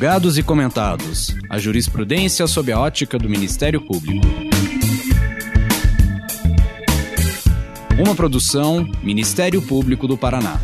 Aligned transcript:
Julgados 0.00 0.38
e 0.38 0.42
comentados. 0.42 1.36
A 1.50 1.58
jurisprudência 1.58 2.46
sob 2.46 2.72
a 2.72 2.80
ótica 2.80 3.18
do 3.18 3.28
Ministério 3.28 3.84
Público. 3.84 4.26
Uma 8.02 8.14
produção 8.14 8.82
Ministério 9.02 9.60
Público 9.60 10.08
do 10.08 10.16
Paraná. 10.16 10.58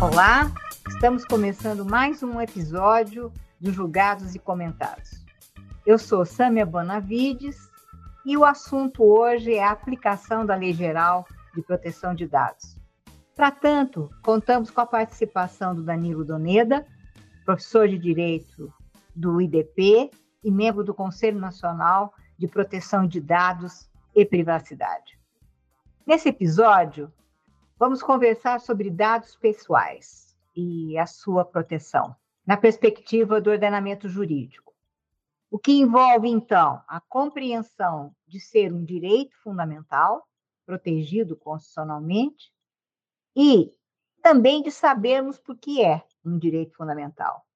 Olá, 0.00 0.50
estamos 0.88 1.24
começando 1.24 1.84
mais 1.84 2.20
um 2.24 2.40
episódio 2.40 3.32
de 3.60 3.70
Julgados 3.70 4.34
e 4.34 4.40
Comentados. 4.40 5.24
Eu 5.86 5.98
sou 5.98 6.26
Sâmia 6.26 6.66
Bonavides 6.66 7.70
e 8.24 8.36
o 8.36 8.44
assunto 8.44 9.04
hoje 9.04 9.54
é 9.54 9.62
a 9.62 9.70
aplicação 9.70 10.44
da 10.44 10.56
Lei 10.56 10.72
Geral 10.72 11.24
de 11.56 11.62
proteção 11.62 12.14
de 12.14 12.26
dados. 12.26 12.78
Para 13.34 13.50
tanto, 13.50 14.10
contamos 14.22 14.70
com 14.70 14.80
a 14.80 14.86
participação 14.86 15.74
do 15.74 15.82
Danilo 15.82 16.24
Doneda, 16.24 16.86
professor 17.44 17.88
de 17.88 17.98
Direito 17.98 18.72
do 19.14 19.40
IDP 19.40 20.10
e 20.44 20.50
membro 20.50 20.84
do 20.84 20.94
Conselho 20.94 21.40
Nacional 21.40 22.14
de 22.38 22.46
Proteção 22.46 23.06
de 23.06 23.20
Dados 23.20 23.90
e 24.14 24.24
Privacidade. 24.24 25.18
Nesse 26.06 26.28
episódio, 26.28 27.12
vamos 27.78 28.02
conversar 28.02 28.60
sobre 28.60 28.90
dados 28.90 29.34
pessoais 29.36 30.36
e 30.54 30.96
a 30.98 31.06
sua 31.06 31.44
proteção, 31.44 32.14
na 32.46 32.56
perspectiva 32.56 33.40
do 33.40 33.50
ordenamento 33.50 34.08
jurídico. 34.08 34.74
O 35.50 35.58
que 35.58 35.72
envolve, 35.72 36.28
então, 36.28 36.82
a 36.86 37.00
compreensão 37.00 38.14
de 38.26 38.40
ser 38.40 38.72
um 38.72 38.84
direito 38.84 39.34
fundamental 39.42 40.26
protegido 40.66 41.36
constitucionalmente, 41.36 42.52
e 43.34 43.72
também 44.20 44.62
de 44.62 44.70
sabermos 44.70 45.38
por 45.38 45.56
que 45.56 45.84
é 45.84 46.02
um 46.24 46.36
direito 46.36 46.76
fundamental, 46.76 47.46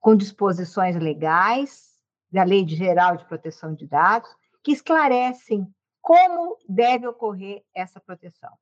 com 0.00 0.16
disposições 0.16 0.96
legais 0.96 1.90
da 2.30 2.42
Lei 2.42 2.66
Geral 2.66 3.16
de 3.16 3.24
Proteção 3.26 3.74
de 3.74 3.86
Dados 3.86 4.28
que 4.62 4.72
esclarecem 4.72 5.66
como 6.00 6.58
deve 6.68 7.06
ocorrer 7.06 7.62
essa 7.74 8.00
proteção. 8.00 8.52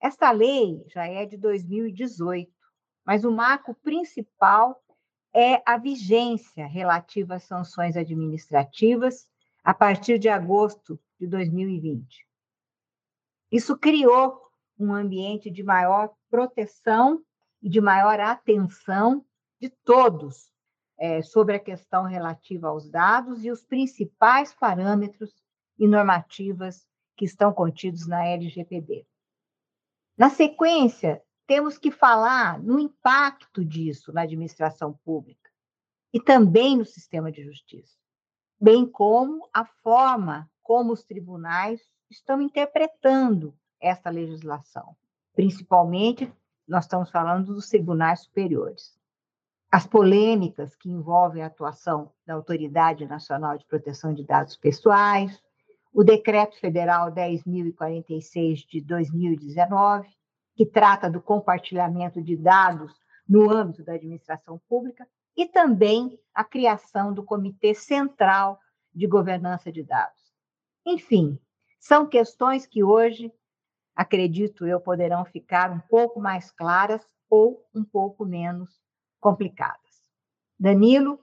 Esta 0.00 0.30
lei 0.30 0.84
já 0.88 1.06
é 1.06 1.24
de 1.24 1.36
2018, 1.36 2.50
mas 3.04 3.24
o 3.24 3.30
marco 3.30 3.74
principal 3.74 4.82
é 5.34 5.62
a 5.64 5.78
vigência 5.78 6.66
relativa 6.66 7.36
às 7.36 7.44
sanções 7.44 7.96
administrativas 7.96 9.28
a 9.62 9.72
partir 9.72 10.18
de 10.18 10.28
agosto 10.28 10.98
de 11.18 11.26
2020. 11.26 12.26
Isso 13.52 13.76
criou 13.76 14.40
um 14.78 14.94
ambiente 14.94 15.50
de 15.50 15.62
maior 15.62 16.10
proteção 16.30 17.22
e 17.60 17.68
de 17.68 17.82
maior 17.82 18.18
atenção 18.18 19.24
de 19.60 19.68
todos 19.68 20.50
é, 20.98 21.20
sobre 21.20 21.56
a 21.56 21.60
questão 21.60 22.04
relativa 22.04 22.68
aos 22.68 22.88
dados 22.88 23.44
e 23.44 23.50
os 23.50 23.62
principais 23.62 24.54
parâmetros 24.54 25.34
e 25.78 25.86
normativas 25.86 26.86
que 27.14 27.26
estão 27.26 27.52
contidos 27.52 28.06
na 28.06 28.26
LGPD. 28.26 29.06
Na 30.16 30.30
sequência, 30.30 31.22
temos 31.46 31.76
que 31.76 31.90
falar 31.90 32.58
no 32.58 32.78
impacto 32.78 33.62
disso 33.64 34.12
na 34.12 34.22
administração 34.22 34.98
pública 35.04 35.50
e 36.12 36.20
também 36.20 36.78
no 36.78 36.84
sistema 36.84 37.30
de 37.30 37.44
justiça, 37.44 37.98
bem 38.58 38.86
como 38.86 39.48
a 39.52 39.64
forma 39.64 40.50
como 40.62 40.92
os 40.92 41.04
tribunais 41.04 41.80
estão 42.10 42.40
interpretando 42.40 43.54
essa 43.80 44.10
legislação. 44.10 44.96
Principalmente, 45.34 46.32
nós 46.66 46.84
estamos 46.84 47.10
falando 47.10 47.54
dos 47.54 47.68
tribunais 47.68 48.20
superiores. 48.20 48.98
As 49.70 49.86
polêmicas 49.86 50.76
que 50.76 50.90
envolvem 50.90 51.42
a 51.42 51.46
atuação 51.46 52.12
da 52.26 52.34
Autoridade 52.34 53.06
Nacional 53.06 53.56
de 53.56 53.66
Proteção 53.66 54.12
de 54.12 54.24
Dados 54.24 54.56
Pessoais, 54.56 55.42
o 55.92 56.04
Decreto 56.04 56.58
Federal 56.60 57.10
10.046 57.10 58.66
de 58.68 58.80
2019, 58.82 60.08
que 60.54 60.66
trata 60.66 61.10
do 61.10 61.20
compartilhamento 61.20 62.22
de 62.22 62.36
dados 62.36 62.92
no 63.28 63.50
âmbito 63.50 63.82
da 63.82 63.94
administração 63.94 64.60
pública, 64.68 65.06
e 65.34 65.46
também 65.46 66.18
a 66.34 66.44
criação 66.44 67.12
do 67.12 67.24
Comitê 67.24 67.74
Central 67.74 68.58
de 68.94 69.06
Governança 69.06 69.72
de 69.72 69.82
Dados. 69.82 70.21
Enfim, 70.86 71.38
são 71.78 72.06
questões 72.06 72.66
que 72.66 72.82
hoje, 72.82 73.32
acredito 73.94 74.66
eu, 74.66 74.80
poderão 74.80 75.24
ficar 75.24 75.70
um 75.70 75.80
pouco 75.80 76.20
mais 76.20 76.50
claras 76.50 77.02
ou 77.28 77.64
um 77.74 77.84
pouco 77.84 78.24
menos 78.24 78.70
complicadas. 79.20 79.80
Danilo, 80.58 81.18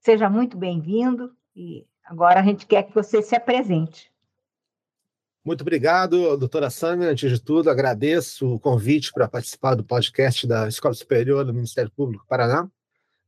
seja 0.00 0.28
muito 0.30 0.56
bem-vindo 0.56 1.34
e 1.54 1.86
agora 2.04 2.40
a 2.40 2.42
gente 2.42 2.66
quer 2.66 2.84
que 2.84 2.94
você 2.94 3.22
se 3.22 3.34
apresente. 3.34 4.12
Muito 5.44 5.62
obrigado, 5.62 6.36
doutora 6.36 6.70
Sâmia. 6.70 7.10
Antes 7.10 7.28
de 7.28 7.42
tudo, 7.42 7.68
agradeço 7.68 8.54
o 8.54 8.60
convite 8.60 9.12
para 9.12 9.28
participar 9.28 9.74
do 9.74 9.84
podcast 9.84 10.46
da 10.46 10.68
Escola 10.68 10.94
Superior 10.94 11.44
do 11.44 11.52
Ministério 11.52 11.90
Público 11.90 12.24
do 12.24 12.28
Paraná, 12.28 12.70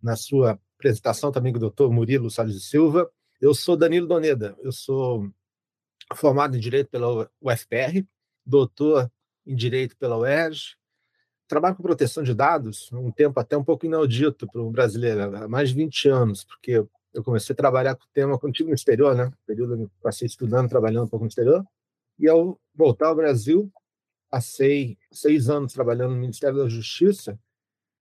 na 0.01 0.15
sua 0.15 0.59
apresentação 0.79 1.33
também 1.33 1.53
com 1.53 1.57
o 1.57 1.61
doutor 1.61 1.91
Murilo 1.93 2.31
Salles 2.31 2.55
de 2.55 2.61
Silva. 2.61 3.11
Eu 3.41 3.53
sou 3.53 3.77
Danilo 3.77 4.07
Doneda, 4.07 4.57
eu 4.63 4.71
sou 4.71 5.29
formado 6.15 6.56
em 6.56 6.60
Direito 6.60 6.91
pela 6.91 7.31
UFPR, 7.41 8.04
doutor 8.44 9.10
em 9.47 9.54
Direito 9.54 9.97
pela 9.97 10.19
UERJ, 10.19 10.76
trabalho 11.47 11.76
com 11.76 11.82
proteção 11.82 12.22
de 12.22 12.34
dados, 12.34 12.91
um 12.92 13.10
tempo 13.10 13.38
até 13.38 13.56
um 13.56 13.65
pouco 13.65 13.87
inaudito 13.87 14.47
para 14.47 14.62
um 14.62 14.70
brasileiro, 14.70 15.37
há 15.37 15.48
mais 15.48 15.70
de 15.70 15.75
20 15.76 16.09
anos, 16.09 16.44
porque 16.44 16.84
eu 17.12 17.22
comecei 17.22 17.53
a 17.53 17.56
trabalhar 17.56 17.94
com 17.94 18.04
o 18.04 18.09
tema 18.12 18.38
contigo 18.38 18.69
no 18.69 18.75
exterior, 18.75 19.15
né? 19.15 19.31
período 19.47 19.75
eu 19.82 19.91
passei 20.03 20.26
estudando, 20.26 20.69
trabalhando 20.69 21.04
um 21.04 21.09
pouco 21.09 21.25
no 21.25 21.28
exterior, 21.28 21.65
e 22.19 22.28
ao 22.28 22.59
voltar 22.75 23.09
ao 23.09 23.15
Brasil, 23.15 23.72
passei 24.28 24.98
seis 25.12 25.48
anos 25.48 25.72
trabalhando 25.72 26.15
no 26.15 26.21
Ministério 26.21 26.59
da 26.59 26.69
Justiça, 26.69 27.38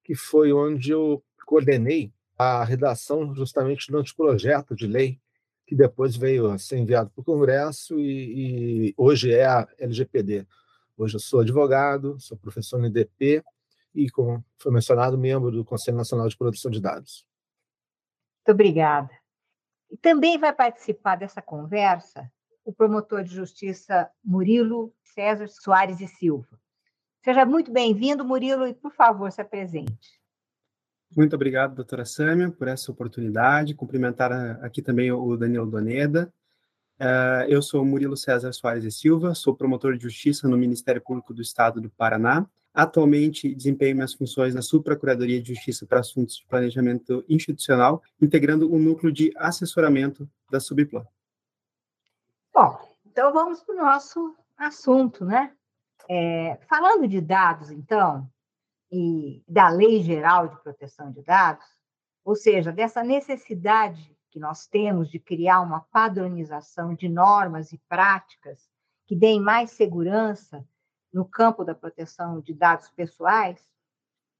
que 0.04 0.16
foi 0.16 0.52
onde 0.52 0.92
eu 0.92 1.24
coordenei 1.46 2.12
a 2.38 2.64
redação 2.64 3.34
justamente 3.36 3.92
do 3.92 4.00
anteprojeto 4.00 4.76
de 4.76 4.88
lei 4.88 5.20
que 5.66 5.76
depois 5.76 6.16
veio 6.16 6.52
a 6.52 6.58
ser 6.58 6.78
enviado 6.78 7.10
para 7.10 7.22
o 7.22 7.24
Congresso 7.24 8.00
e, 8.00 8.90
e, 8.90 8.94
hoje 8.98 9.34
é 9.34 9.46
a 9.46 9.68
LGPD. 9.80 10.46
Hoje 10.98 11.16
eu 11.16 11.20
sou 11.20 11.40
advogado, 11.40 12.20
sou 12.20 12.38
professor 12.38 12.80
no 12.80 12.88
IDP 12.88 13.44
e, 13.96 14.10
como 14.10 14.44
foi 14.58 14.72
mencionado, 14.72 15.18
membro 15.18 15.52
do 15.52 15.66
Conselho 15.66 15.98
Nacional 15.98 16.28
de 16.28 16.38
Proteção 16.38 16.70
de 16.70 16.82
Dados. 16.82 17.26
Muito 18.40 18.56
obrigada. 18.56 19.10
E 19.90 19.98
também 19.98 20.38
vai 20.38 20.54
participar 20.54 21.16
dessa 21.16 21.42
conversa 21.42 22.30
o 22.66 22.74
promotor 22.74 23.24
de 23.24 23.34
justiça 23.34 24.10
Murilo 24.24 24.94
César 25.04 25.48
Soares 25.48 26.00
e 26.00 26.08
Silva. 26.08 26.60
Seja 27.24 27.46
muito 27.46 27.72
bem-vindo, 27.72 28.26
Murilo, 28.26 28.68
e 28.68 28.74
por 28.74 28.92
favor, 28.92 29.32
se 29.32 29.42
apresente. 29.42 30.23
Muito 31.16 31.36
obrigado, 31.36 31.76
doutora 31.76 32.06
Sâmia, 32.06 32.50
por 32.50 32.68
essa 32.68 32.92
oportunidade. 32.92 33.76
Cumprimentar 33.76 34.32
aqui 34.64 34.82
também 34.82 35.12
o 35.12 35.38
Daniel 35.38 35.66
Doneda. 35.66 36.34
Uh, 37.00 37.46
eu 37.48 37.62
sou 37.62 37.84
Murilo 37.86 38.18
César 38.18 38.52
Soares 38.52 38.84
e 38.84 38.92
Silva, 38.92 39.36
sou 39.36 39.56
promotor 39.56 39.96
de 39.96 40.04
justiça 40.04 40.48
no 40.48 40.58
Ministério 40.58 41.02
Público 41.02 41.34
do 41.34 41.42
Estado 41.42 41.82
do 41.82 41.90
Paraná. 41.90 42.48
Atualmente 42.74 43.54
desempenho 43.54 43.96
minhas 43.96 44.14
funções 44.14 44.56
na 44.56 44.62
Subprocuradoria 44.64 45.40
de 45.40 45.54
Justiça 45.54 45.86
para 45.86 46.00
Assuntos 46.00 46.38
de 46.38 46.46
Planejamento 46.48 47.24
Institucional, 47.30 48.02
integrando 48.20 48.72
o 48.72 48.80
núcleo 48.80 49.12
de 49.12 49.32
assessoramento 49.38 50.28
da 50.50 50.60
Subplan. 50.60 51.06
Bom, 52.52 52.80
então 53.06 53.32
vamos 53.32 53.62
para 53.62 53.76
o 53.76 53.78
nosso 53.78 54.36
assunto, 54.58 55.26
né? 55.26 55.52
É, 56.10 56.58
falando 56.68 57.08
de 57.08 57.22
dados, 57.22 57.70
então, 57.70 58.28
e 58.96 59.44
da 59.48 59.70
Lei 59.70 60.04
Geral 60.04 60.48
de 60.48 60.62
Proteção 60.62 61.12
de 61.12 61.24
Dados, 61.24 61.66
ou 62.24 62.36
seja, 62.36 62.72
dessa 62.72 63.04
necessidade 63.04 64.16
que 64.30 64.40
nós 64.40 64.68
temos 64.68 65.10
de 65.10 65.20
criar 65.20 65.62
uma 65.62 65.82
padronização 65.92 66.94
de 66.94 67.10
normas 67.10 67.74
e 67.74 67.80
práticas 67.90 68.70
que 69.08 69.16
deem 69.16 69.42
mais 69.42 69.72
segurança 69.72 70.64
no 71.12 71.26
campo 71.26 71.64
da 71.64 71.74
proteção 71.74 72.40
de 72.40 72.54
dados 72.54 72.90
pessoais, 72.92 73.60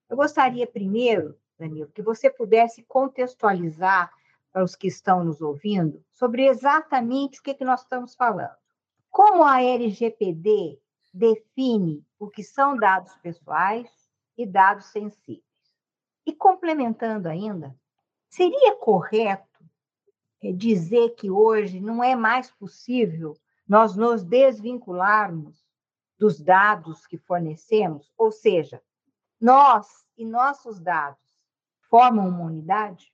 eu 0.08 0.16
gostaria 0.16 0.68
primeiro, 0.68 1.36
Danilo, 1.58 1.92
que 1.92 2.04
você 2.04 2.30
pudesse 2.30 2.84
contextualizar 2.84 4.12
para 4.52 4.64
os 4.64 4.76
que 4.76 4.88
estão 4.88 5.24
nos 5.24 5.42
ouvindo 5.42 6.06
sobre 6.12 6.46
exatamente 6.46 7.40
o 7.40 7.44
que, 7.44 7.56
que 7.56 7.66
nós 7.66 7.82
estamos 7.82 8.14
falando. 8.14 8.56
Como 9.10 9.44
a 9.44 9.64
LGPD 9.64 10.80
define 11.12 12.06
o 12.20 12.30
que 12.30 12.44
são 12.44 12.78
dados 12.78 13.16
pessoais 13.18 14.03
e 14.38 14.46
dados 14.46 14.86
sensíveis. 14.86 15.44
E 16.26 16.34
complementando 16.34 17.28
ainda, 17.28 17.76
seria 18.30 18.76
correto 18.76 19.64
eh, 20.42 20.52
dizer 20.52 21.16
que 21.16 21.30
hoje 21.30 21.80
não 21.80 22.04
é 22.04 22.16
mais 22.16 22.50
possível 22.52 23.38
nós 23.68 23.96
nos 23.96 24.24
desvincularmos 24.24 25.64
dos 26.18 26.40
dados 26.40 27.06
que 27.06 27.18
fornecemos? 27.18 28.12
Ou 28.18 28.32
seja, 28.32 28.82
nós 29.40 30.08
e 30.18 30.26
nossos 30.26 30.80
dados 30.80 31.20
formam 31.90 32.28
uma 32.28 32.46
unidade? 32.46 33.14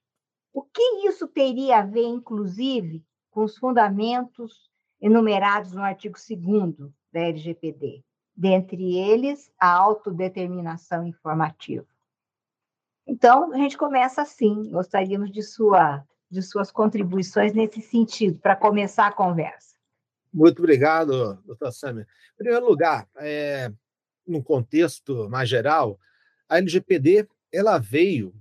O 0.54 0.62
que 0.62 1.08
isso 1.08 1.28
teria 1.28 1.80
a 1.80 1.86
ver, 1.86 2.06
inclusive, 2.06 3.06
com 3.32 3.44
os 3.44 3.58
fundamentos 3.58 4.70
enumerados 5.00 5.72
no 5.72 5.82
artigo 5.82 6.18
2 6.18 6.92
da 7.12 7.22
LGPD? 7.22 8.04
Dentre 8.40 8.98
eles, 8.98 9.52
a 9.60 9.70
autodeterminação 9.70 11.06
informativa. 11.06 11.86
Então, 13.06 13.52
a 13.52 13.58
gente 13.58 13.78
começa 13.78 14.22
assim. 14.22 14.72
Gostaríamos 14.72 15.30
de, 15.30 15.44
sua, 15.44 16.06
de 16.32 16.42
suas 16.42 16.72
contribuições 16.72 17.54
nesse 17.54 17.82
sentido, 17.82 18.40
para 18.40 18.56
começar 18.56 19.08
a 19.08 19.12
conversa. 19.12 19.76
Muito 20.34 20.60
obrigado, 20.60 21.36
doutor 21.44 21.74
Samir. 21.74 22.08
Em 22.36 22.38
primeiro 22.38 22.66
lugar, 22.66 23.10
é, 23.18 23.74
contexto 24.42 25.30
mais 25.30 25.50
geral, 25.50 26.00
a 26.48 26.60
LGPD 26.60 27.28
ela 27.52 27.78
veio, 27.78 28.34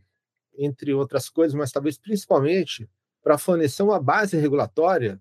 entre 0.57 0.95
outras 0.95 1.29
coisas, 1.29 1.55
mas 1.55 1.73
talvez 1.73 1.99
principalmente, 1.99 2.89
para 3.21 3.37
fornecer 3.37 3.83
uma 3.83 4.01
base 4.01 4.37
regulatória 4.37 5.21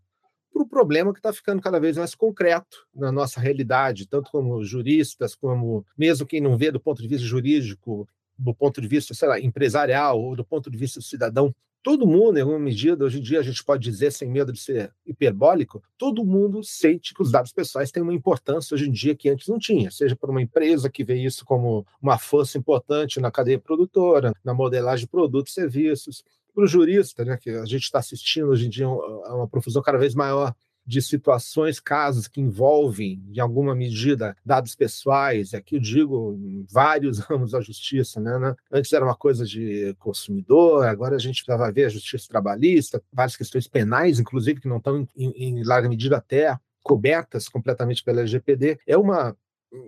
para 0.52 0.64
o 0.64 0.68
problema 0.68 1.14
que 1.14 1.20
está 1.20 1.32
ficando 1.32 1.62
cada 1.62 1.80
vez 1.80 1.98
mais 1.98 2.16
concreto 2.16 2.86
na 2.94 3.12
nossa 3.12 3.40
realidade, 3.40 4.08
tanto 4.08 4.32
como 4.32 4.64
juristas, 4.64 5.36
como 5.36 5.86
mesmo 5.98 6.26
quem 6.26 6.42
não 6.42 6.58
vê 6.58 6.72
do 6.72 6.80
ponto 6.80 7.02
de 7.02 7.08
vista 7.08 7.26
jurídico, 7.26 8.08
do 8.38 8.54
ponto 8.54 8.80
de 8.82 8.88
vista, 8.88 9.14
sei 9.14 9.28
lá, 9.28 9.40
empresarial 9.40 10.22
ou 10.22 10.36
do 10.36 10.46
ponto 10.46 10.70
de 10.70 10.78
vista 10.78 11.00
do 11.00 11.04
cidadão, 11.04 11.54
todo 11.88 12.06
mundo, 12.06 12.38
em 12.38 12.42
alguma 12.42 12.60
medida, 12.60 13.06
hoje 13.06 13.20
em 13.20 13.22
dia 13.22 13.40
a 13.40 13.44
gente 13.44 13.64
pode 13.64 13.90
dizer, 13.90 14.12
sem 14.12 14.30
medo 14.30 14.52
de 14.52 14.60
ser 14.60 14.92
hiperbólico, 15.06 15.82
todo 15.98 16.26
mundo 16.26 16.62
sente 16.64 17.14
que 17.14 17.22
os 17.22 17.32
dados 17.32 17.54
pessoais 17.54 17.92
têm 17.92 18.04
uma 18.04 18.14
importância 18.14 18.76
hoje 18.76 18.90
em 18.90 18.92
dia 18.92 19.16
que 19.16 19.30
antes 19.30 19.48
não 19.48 19.58
tinha, 19.58 19.90
seja 19.90 20.16
por 20.16 20.30
uma 20.30 20.42
empresa 20.42 20.90
que 20.90 21.04
vê 21.04 21.16
isso 21.16 21.46
como 21.46 21.86
uma 22.02 22.18
força 22.18 22.58
importante 22.58 23.20
na 23.22 23.32
cadeia 23.32 23.58
produtora, 23.58 24.34
na 24.44 24.54
modelagem 24.54 25.06
de 25.06 25.10
produtos 25.10 25.54
e 25.54 25.56
serviços, 25.56 26.24
para 26.58 26.64
o 26.64 26.68
jurista, 26.68 27.24
né, 27.24 27.38
que 27.38 27.52
a 27.52 27.66
gente 27.66 27.84
está 27.84 28.00
assistindo 28.00 28.48
hoje 28.48 28.66
em 28.66 28.70
dia 28.70 28.88
a 28.88 29.36
uma 29.36 29.48
profusão 29.48 29.80
cada 29.80 30.00
vez 30.00 30.16
maior 30.16 30.56
de 30.84 31.04
situações, 31.04 31.80
casos 31.80 32.28
que 32.28 32.42
envolvem, 32.42 33.22
de 33.28 33.40
alguma 33.40 33.76
medida, 33.76 34.36
dados 34.44 34.74
pessoais, 34.74 35.54
aqui 35.54 35.76
eu 35.76 35.80
digo 35.80 36.66
vários 36.72 37.20
ramos 37.30 37.52
da 37.52 37.62
justiça, 37.62 38.20
né, 38.20 38.40
né? 38.40 38.56
Antes 38.72 38.92
era 38.92 39.06
uma 39.06 39.16
coisa 39.16 39.46
de 39.46 39.94
consumidor, 40.00 40.88
agora 40.88 41.16
a 41.16 41.20
gente 41.20 41.44
vai 41.46 41.72
ver 41.72 41.86
a 41.86 41.90
justiça 41.90 42.28
trabalhista, 42.28 43.04
várias 43.14 43.38
questões 43.38 43.68
penais, 43.68 44.20
inclusive, 44.20 44.60
que 44.60 44.68
não 44.68 44.78
estão, 44.78 45.08
em, 45.16 45.30
em 45.36 45.64
larga 45.64 45.88
medida, 45.88 46.18
até 46.18 46.58
cobertas 46.82 47.48
completamente 47.48 48.04
pela 48.04 48.22
LGPD. 48.22 48.80
É 48.88 48.98
uma, 48.98 49.38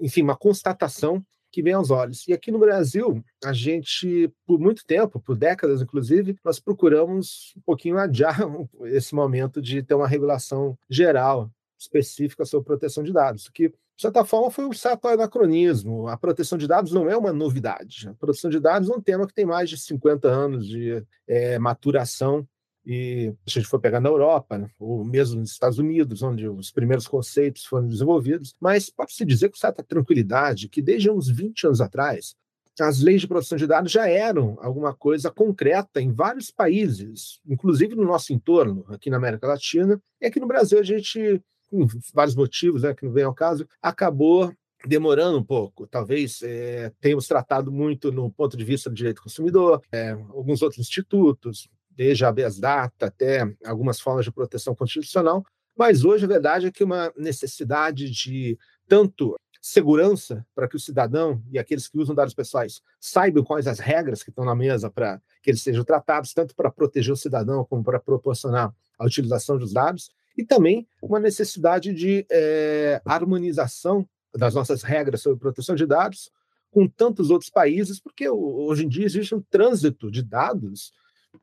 enfim, 0.01 0.21
uma 0.21 0.35
constatação 0.35 1.25
que 1.51 1.61
vem 1.61 1.73
aos 1.73 1.89
olhos. 1.91 2.27
E 2.27 2.33
aqui 2.33 2.51
no 2.51 2.59
Brasil, 2.59 3.23
a 3.43 3.53
gente, 3.53 4.31
por 4.45 4.59
muito 4.59 4.85
tempo, 4.85 5.19
por 5.19 5.35
décadas 5.35 5.81
inclusive, 5.81 6.37
nós 6.43 6.59
procuramos 6.59 7.53
um 7.57 7.61
pouquinho 7.61 7.97
adiar 7.97 8.37
esse 8.85 9.13
momento 9.13 9.61
de 9.61 9.81
ter 9.83 9.93
uma 9.93 10.07
regulação 10.07 10.77
geral 10.89 11.49
específica 11.79 12.45
sobre 12.45 12.65
proteção 12.65 13.03
de 13.03 13.13
dados, 13.13 13.49
que 13.49 13.69
de 13.69 14.03
certa 14.03 14.23
forma 14.23 14.49
foi 14.49 14.65
um 14.65 14.71
certo 14.71 15.07
anacronismo. 15.07 16.07
A 16.07 16.15
proteção 16.15 16.57
de 16.57 16.67
dados 16.67 16.93
não 16.93 17.09
é 17.09 17.17
uma 17.17 17.33
novidade. 17.33 18.07
A 18.07 18.13
proteção 18.13 18.49
de 18.49 18.59
dados 18.59 18.89
é 18.89 18.93
um 18.93 19.01
tema 19.01 19.27
que 19.27 19.33
tem 19.33 19.45
mais 19.45 19.69
de 19.69 19.77
50 19.77 20.27
anos 20.27 20.65
de 20.65 21.03
é, 21.27 21.59
maturação 21.59 22.47
e 22.91 23.31
se 23.45 23.59
a 23.59 23.61
gente 23.61 23.69
for 23.69 23.79
pegar 23.79 23.99
na 23.99 24.09
Europa, 24.09 24.57
né, 24.57 24.67
ou 24.79 25.05
mesmo 25.05 25.39
nos 25.39 25.51
Estados 25.51 25.77
Unidos, 25.77 26.23
onde 26.23 26.47
os 26.47 26.71
primeiros 26.71 27.07
conceitos 27.07 27.63
foram 27.63 27.87
desenvolvidos, 27.87 28.55
mas 28.59 28.89
pode-se 28.89 29.23
dizer 29.23 29.49
com 29.49 29.57
certa 29.57 29.83
tranquilidade 29.83 30.67
que 30.67 30.81
desde 30.81 31.07
uns 31.11 31.29
20 31.29 31.67
anos 31.67 31.81
atrás, 31.81 32.35
as 32.79 32.99
leis 32.99 33.21
de 33.21 33.27
proteção 33.27 33.59
de 33.59 33.67
dados 33.67 33.91
já 33.91 34.09
eram 34.09 34.57
alguma 34.59 34.91
coisa 34.91 35.29
concreta 35.29 36.01
em 36.01 36.11
vários 36.11 36.49
países, 36.49 37.39
inclusive 37.47 37.93
no 37.93 38.05
nosso 38.05 38.33
entorno, 38.33 38.83
aqui 38.87 39.11
na 39.11 39.17
América 39.17 39.45
Latina, 39.45 40.01
e 40.19 40.25
aqui 40.25 40.39
no 40.39 40.47
Brasil 40.47 40.79
a 40.79 40.83
gente, 40.83 41.39
por 41.69 41.87
vários 42.11 42.35
motivos, 42.35 42.81
né, 42.81 42.95
que 42.95 43.05
não 43.05 43.13
vem 43.13 43.23
ao 43.23 43.35
caso, 43.35 43.67
acabou 43.79 44.51
demorando 44.87 45.37
um 45.37 45.43
pouco. 45.43 45.85
Talvez 45.85 46.41
é, 46.41 46.91
tenhamos 46.99 47.27
tratado 47.27 47.71
muito 47.71 48.11
no 48.11 48.31
ponto 48.31 48.57
de 48.57 48.63
vista 48.63 48.89
do 48.89 48.95
direito 48.95 49.17
do 49.17 49.23
consumidor, 49.23 49.79
é, 49.91 50.11
alguns 50.11 50.63
outros 50.63 50.79
institutos, 50.79 51.69
desde 51.99 52.23
a 52.23 52.29
habeas 52.29 52.57
data 52.57 53.07
até 53.07 53.45
algumas 53.65 53.99
formas 53.99 54.23
de 54.23 54.31
proteção 54.31 54.73
constitucional, 54.73 55.45
mas 55.77 56.05
hoje 56.05 56.23
a 56.23 56.29
verdade 56.29 56.67
é 56.67 56.71
que 56.71 56.81
uma 56.81 57.11
necessidade 57.17 58.09
de 58.09 58.57
tanto 58.87 59.35
segurança 59.61 60.47
para 60.55 60.65
que 60.69 60.77
o 60.77 60.79
cidadão 60.79 61.43
e 61.51 61.59
aqueles 61.59 61.89
que 61.89 61.97
usam 61.97 62.15
dados 62.15 62.33
pessoais 62.33 62.81
saibam 63.01 63.43
quais 63.43 63.67
as 63.67 63.79
regras 63.79 64.23
que 64.23 64.29
estão 64.29 64.45
na 64.45 64.55
mesa 64.55 64.89
para 64.89 65.21
que 65.43 65.51
eles 65.51 65.61
sejam 65.61 65.83
tratados, 65.83 66.33
tanto 66.33 66.55
para 66.55 66.71
proteger 66.71 67.11
o 67.11 67.17
cidadão 67.17 67.65
como 67.65 67.83
para 67.83 67.99
proporcionar 67.99 68.73
a 68.97 69.05
utilização 69.05 69.57
dos 69.57 69.73
dados, 69.73 70.09
e 70.37 70.45
também 70.45 70.87
uma 71.01 71.19
necessidade 71.19 71.93
de 71.93 72.25
é, 72.31 73.01
harmonização 73.03 74.07
das 74.33 74.53
nossas 74.53 74.83
regras 74.83 75.21
sobre 75.21 75.37
proteção 75.37 75.75
de 75.75 75.85
dados 75.85 76.31
com 76.71 76.87
tantos 76.87 77.29
outros 77.29 77.49
países, 77.49 77.99
porque 77.99 78.29
hoje 78.29 78.85
em 78.85 78.87
dia 78.87 79.05
existe 79.05 79.35
um 79.35 79.41
trânsito 79.41 80.09
de 80.09 80.23
dados 80.23 80.93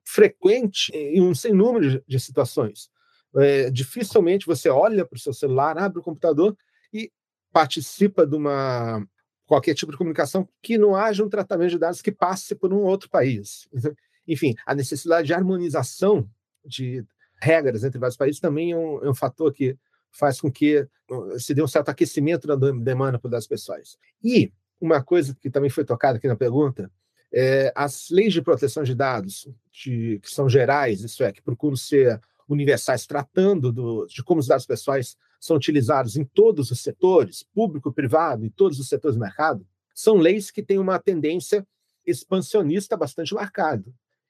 frequente 0.05 0.91
em 0.95 1.21
um 1.23 1.35
sem 1.35 1.53
número 1.53 2.03
de 2.07 2.21
situações. 2.21 2.91
É, 3.37 3.71
dificilmente 3.71 4.47
você 4.47 4.69
olha 4.69 5.05
para 5.05 5.17
o 5.17 5.21
seu 5.21 5.33
celular, 5.33 5.77
abre 5.79 5.99
o 5.99 6.03
computador 6.03 6.57
e 6.93 7.11
participa 7.53 8.27
de 8.27 8.35
uma 8.35 9.07
qualquer 9.47 9.75
tipo 9.75 9.93
de 9.93 9.99
comunicação 9.99 10.49
que 10.61 10.77
não 10.77 10.97
haja 10.97 11.25
um 11.25 11.29
tratamento 11.29 11.71
de 11.71 11.79
dados 11.79 12.03
que 12.03 12.11
passe 12.11 12.55
por 12.55 12.73
um 12.73 12.81
outro 12.81 13.09
país. 13.09 13.69
Enfim, 14.27 14.55
a 14.67 14.75
necessidade 14.75 15.27
de 15.29 15.35
harmonização 15.35 16.29
de 16.65 17.05
regras 17.41 17.85
entre 17.85 17.99
vários 17.99 18.17
países 18.17 18.41
também 18.41 18.73
é 18.73 18.77
um, 18.77 19.05
é 19.05 19.11
um 19.11 19.15
fator 19.15 19.53
que 19.53 19.77
faz 20.11 20.41
com 20.41 20.51
que 20.51 20.87
uh, 21.11 21.39
se 21.39 21.55
dê 21.55 21.63
um 21.63 21.69
certo 21.69 21.91
aquecimento 21.91 22.47
da 22.47 22.57
demanda 22.57 23.19
por 23.19 23.29
dados 23.29 23.47
pessoais. 23.47 23.97
E 24.25 24.53
uma 24.81 25.03
coisa 25.03 25.37
que 25.41 25.51
também 25.51 25.71
foi 25.71 25.85
tocada 25.85 26.19
aqui 26.19 26.27
na 26.27 26.37
pergunta 26.37 26.91
é, 27.39 27.71
as 27.75 28.09
leis 28.09 28.33
de 28.33 28.41
proteção 28.41 28.83
de 28.83 28.95
dados, 28.95 29.47
de, 29.71 30.19
que 30.23 30.31
são 30.31 30.49
gerais, 30.49 31.03
isso 31.03 31.23
é, 31.23 31.31
que 31.31 31.43
procuram 31.43 31.77
ser 31.77 32.19
universais, 32.49 33.07
tratando 33.07 33.71
do, 33.71 34.07
de 34.07 34.23
como 34.25 34.41
os 34.41 34.47
dados 34.47 34.65
pessoais 34.65 35.19
são 35.39 35.55
utilizados 35.55 36.17
em 36.17 36.25
todos 36.25 36.71
os 36.71 36.81
setores, 36.81 37.43
público, 37.43 37.93
privado, 37.93 38.47
em 38.47 38.49
todos 38.49 38.81
os 38.81 38.89
setores 38.89 39.17
do 39.17 39.21
mercado, 39.21 39.67
são 39.95 40.17
leis 40.17 40.51
que 40.51 40.63
têm 40.63 40.79
uma 40.79 40.99
tendência 40.99 41.67
expansionista 42.07 42.97
bastante 42.97 43.35
marcada. 43.35 43.85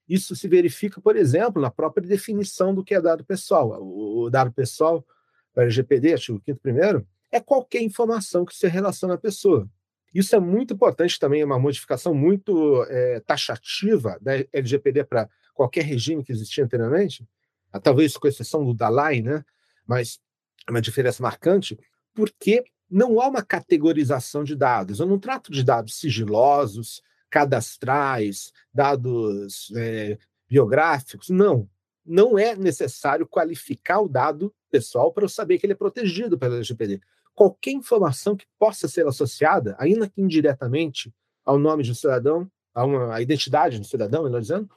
Isso 0.09 0.35
se 0.35 0.49
verifica, 0.49 1.01
por 1.01 1.15
exemplo, 1.15 1.63
na 1.63 1.71
própria 1.71 2.05
definição 2.05 2.75
do 2.75 2.83
que 2.83 2.93
é 2.93 3.01
dado 3.01 3.25
pessoal. 3.25 3.81
O 3.81 4.29
dado 4.31 4.51
pessoal, 4.51 5.07
o 5.55 5.61
LGPD, 5.61 6.15
artigo 6.15 6.43
5 6.45 6.59
primeiro, 6.61 7.07
é 7.31 7.39
qualquer 7.39 7.83
informação 7.83 8.45
que 8.45 8.55
se 8.55 8.67
relaciona 8.67 9.15
à 9.15 9.19
pessoa. 9.19 9.69
Isso 10.17 10.35
é 10.35 10.41
muito 10.41 10.73
importante 10.73 11.19
também, 11.19 11.43
é 11.43 11.45
uma 11.45 11.59
modificação 11.59 12.15
muito 12.15 12.83
é, 12.89 13.21
taxativa 13.21 14.19
da 14.19 14.33
LGPD 14.51 15.05
para 15.05 15.29
qualquer 15.53 15.85
regime 15.85 16.25
que 16.25 16.33
existia 16.33 16.65
anteriormente, 16.65 17.23
ah, 17.71 17.79
talvez 17.79 18.17
com 18.17 18.27
exceção 18.27 18.65
do 18.65 18.73
Dalai, 18.73 19.21
né? 19.21 19.45
mas 19.87 20.19
é 20.67 20.71
uma 20.71 20.81
diferença 20.81 21.23
marcante, 21.23 21.79
porque 22.15 22.65
não 22.91 23.21
há 23.21 23.29
uma 23.29 23.43
categorização 23.43 24.43
de 24.43 24.57
dados. 24.57 25.01
Eu 25.01 25.07
não 25.07 25.19
trato 25.19 25.53
de 25.53 25.63
dados 25.63 25.97
sigilosos, 25.97 27.03
cadastrais, 27.29 28.53
dados 28.73 29.71
é, 29.77 30.17
biográficos, 30.49 31.29
não. 31.29 31.69
Não 32.07 32.39
é 32.39 32.57
necessário 32.57 33.27
qualificar 33.27 34.01
o 34.01 34.09
dado 34.09 34.51
pessoal 34.71 35.13
para 35.13 35.25
eu 35.25 35.29
saber 35.29 35.59
que 35.59 35.67
ele 35.67 35.75
é 35.75 35.77
protegido 35.77 36.39
pela 36.39 36.55
LGPD 36.55 37.03
qualquer 37.37 37.73
informação 37.73 38.35
que 38.35 38.47
possa 38.59 38.89
ser 38.89 39.07
associada, 39.07 39.77
ainda 39.79 40.09
que 40.09 40.21
indiretamente, 40.21 41.15
ao 41.45 41.59
nome 41.59 41.83
de 41.83 41.93
um 41.93 41.95
cidadão, 41.95 42.51
a 42.75 42.85
uma 42.85 43.21
identidade 43.21 43.79
do 43.79 43.87
cidadão, 43.87 44.25
melhor 44.25 44.41
dizendo, 44.41 44.69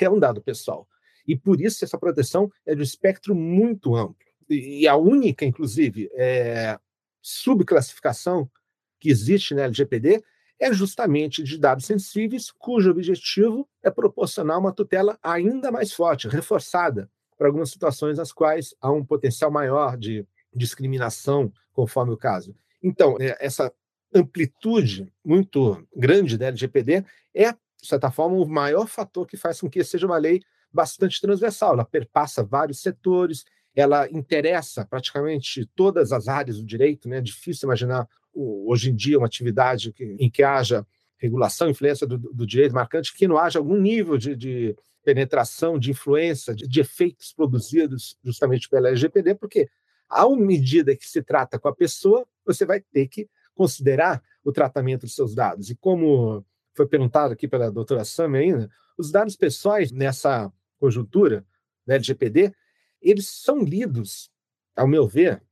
é 0.00 0.10
um 0.10 0.18
dado 0.18 0.42
pessoal. 0.42 0.86
E 1.26 1.36
por 1.36 1.60
isso 1.60 1.84
essa 1.84 1.96
proteção 1.96 2.50
é 2.66 2.74
de 2.74 2.80
um 2.80 2.84
espectro 2.84 3.34
muito 3.34 3.94
amplo. 3.94 4.16
E 4.48 4.88
a 4.88 4.96
única, 4.96 5.44
inclusive, 5.44 6.10
é, 6.14 6.76
subclassificação 7.22 8.50
que 8.98 9.08
existe 9.08 9.54
na 9.54 9.62
LGPD 9.62 10.22
é 10.58 10.72
justamente 10.72 11.42
de 11.42 11.56
dados 11.56 11.86
sensíveis, 11.86 12.50
cujo 12.50 12.90
objetivo 12.90 13.68
é 13.82 13.90
proporcionar 13.90 14.58
uma 14.58 14.72
tutela 14.72 15.16
ainda 15.22 15.70
mais 15.70 15.92
forte, 15.92 16.28
reforçada, 16.28 17.08
para 17.38 17.46
algumas 17.46 17.70
situações 17.70 18.18
nas 18.18 18.32
quais 18.32 18.74
há 18.80 18.90
um 18.90 19.04
potencial 19.04 19.50
maior 19.50 19.96
de 19.96 20.26
discriminação, 20.54 21.52
conforme 21.80 22.12
o 22.12 22.16
caso. 22.16 22.54
Então, 22.82 23.16
é, 23.18 23.36
essa 23.40 23.72
amplitude 24.14 25.10
muito 25.24 25.86
grande 25.96 26.36
da 26.36 26.46
LGPD 26.46 27.04
é, 27.34 27.52
de 27.52 27.88
certa 27.88 28.10
forma, 28.10 28.36
o 28.36 28.46
maior 28.46 28.86
fator 28.86 29.26
que 29.26 29.38
faz 29.38 29.58
com 29.60 29.70
que 29.70 29.82
seja 29.82 30.06
uma 30.06 30.18
lei 30.18 30.42
bastante 30.70 31.18
transversal. 31.20 31.72
Ela 31.72 31.84
perpassa 31.84 32.44
vários 32.44 32.82
setores, 32.82 33.46
ela 33.74 34.06
interessa 34.10 34.84
praticamente 34.84 35.64
todas 35.74 36.12
as 36.12 36.28
áreas 36.28 36.58
do 36.58 36.66
direito, 36.66 37.08
né? 37.08 37.16
É 37.18 37.22
difícil 37.22 37.66
imaginar 37.66 38.06
hoje 38.34 38.90
em 38.90 38.94
dia, 38.94 39.16
uma 39.16 39.26
atividade 39.26 39.94
em 39.98 40.30
que 40.30 40.42
haja 40.42 40.86
regulação, 41.16 41.70
influência 41.70 42.06
do, 42.06 42.18
do, 42.18 42.46
direito 42.46 42.74
marcante, 42.74 43.14
que 43.14 43.26
não 43.26 43.38
haja 43.38 43.58
algum 43.58 43.76
nível 43.76 44.18
de, 44.18 44.36
de 44.36 44.76
penetração, 45.02 45.78
de 45.78 45.90
influência, 45.90 46.54
de, 46.54 46.68
de, 46.68 46.80
efeitos 46.80 47.32
produzidos 47.32 48.18
justamente 48.22 48.68
pela 48.68 48.88
LGPD, 48.88 49.34
porque 49.34 49.68
à 50.10 50.28
medida 50.28 50.96
que 50.96 51.06
se 51.06 51.22
trata 51.22 51.58
com 51.58 51.68
a 51.68 51.74
pessoa, 51.74 52.26
você 52.44 52.66
vai 52.66 52.80
ter 52.80 53.06
que 53.06 53.28
considerar 53.54 54.22
o 54.44 54.52
tratamento 54.52 55.02
dos 55.02 55.14
seus 55.14 55.34
dados. 55.34 55.70
E 55.70 55.76
como 55.76 56.44
foi 56.74 56.86
perguntado 56.86 57.32
aqui 57.32 57.46
pela 57.46 57.70
doutora 57.70 58.04
Sam 58.04 58.36
ainda, 58.36 58.70
os 58.98 59.10
dados 59.10 59.36
pessoais 59.36 59.92
nessa 59.92 60.52
conjuntura 60.78 61.46
da 61.86 61.94
LGPD, 61.94 62.52
eles 63.00 63.28
são 63.28 63.62
lidos, 63.62 64.30
ao 64.76 64.86
meu 64.86 65.06
ver, 65.06 65.42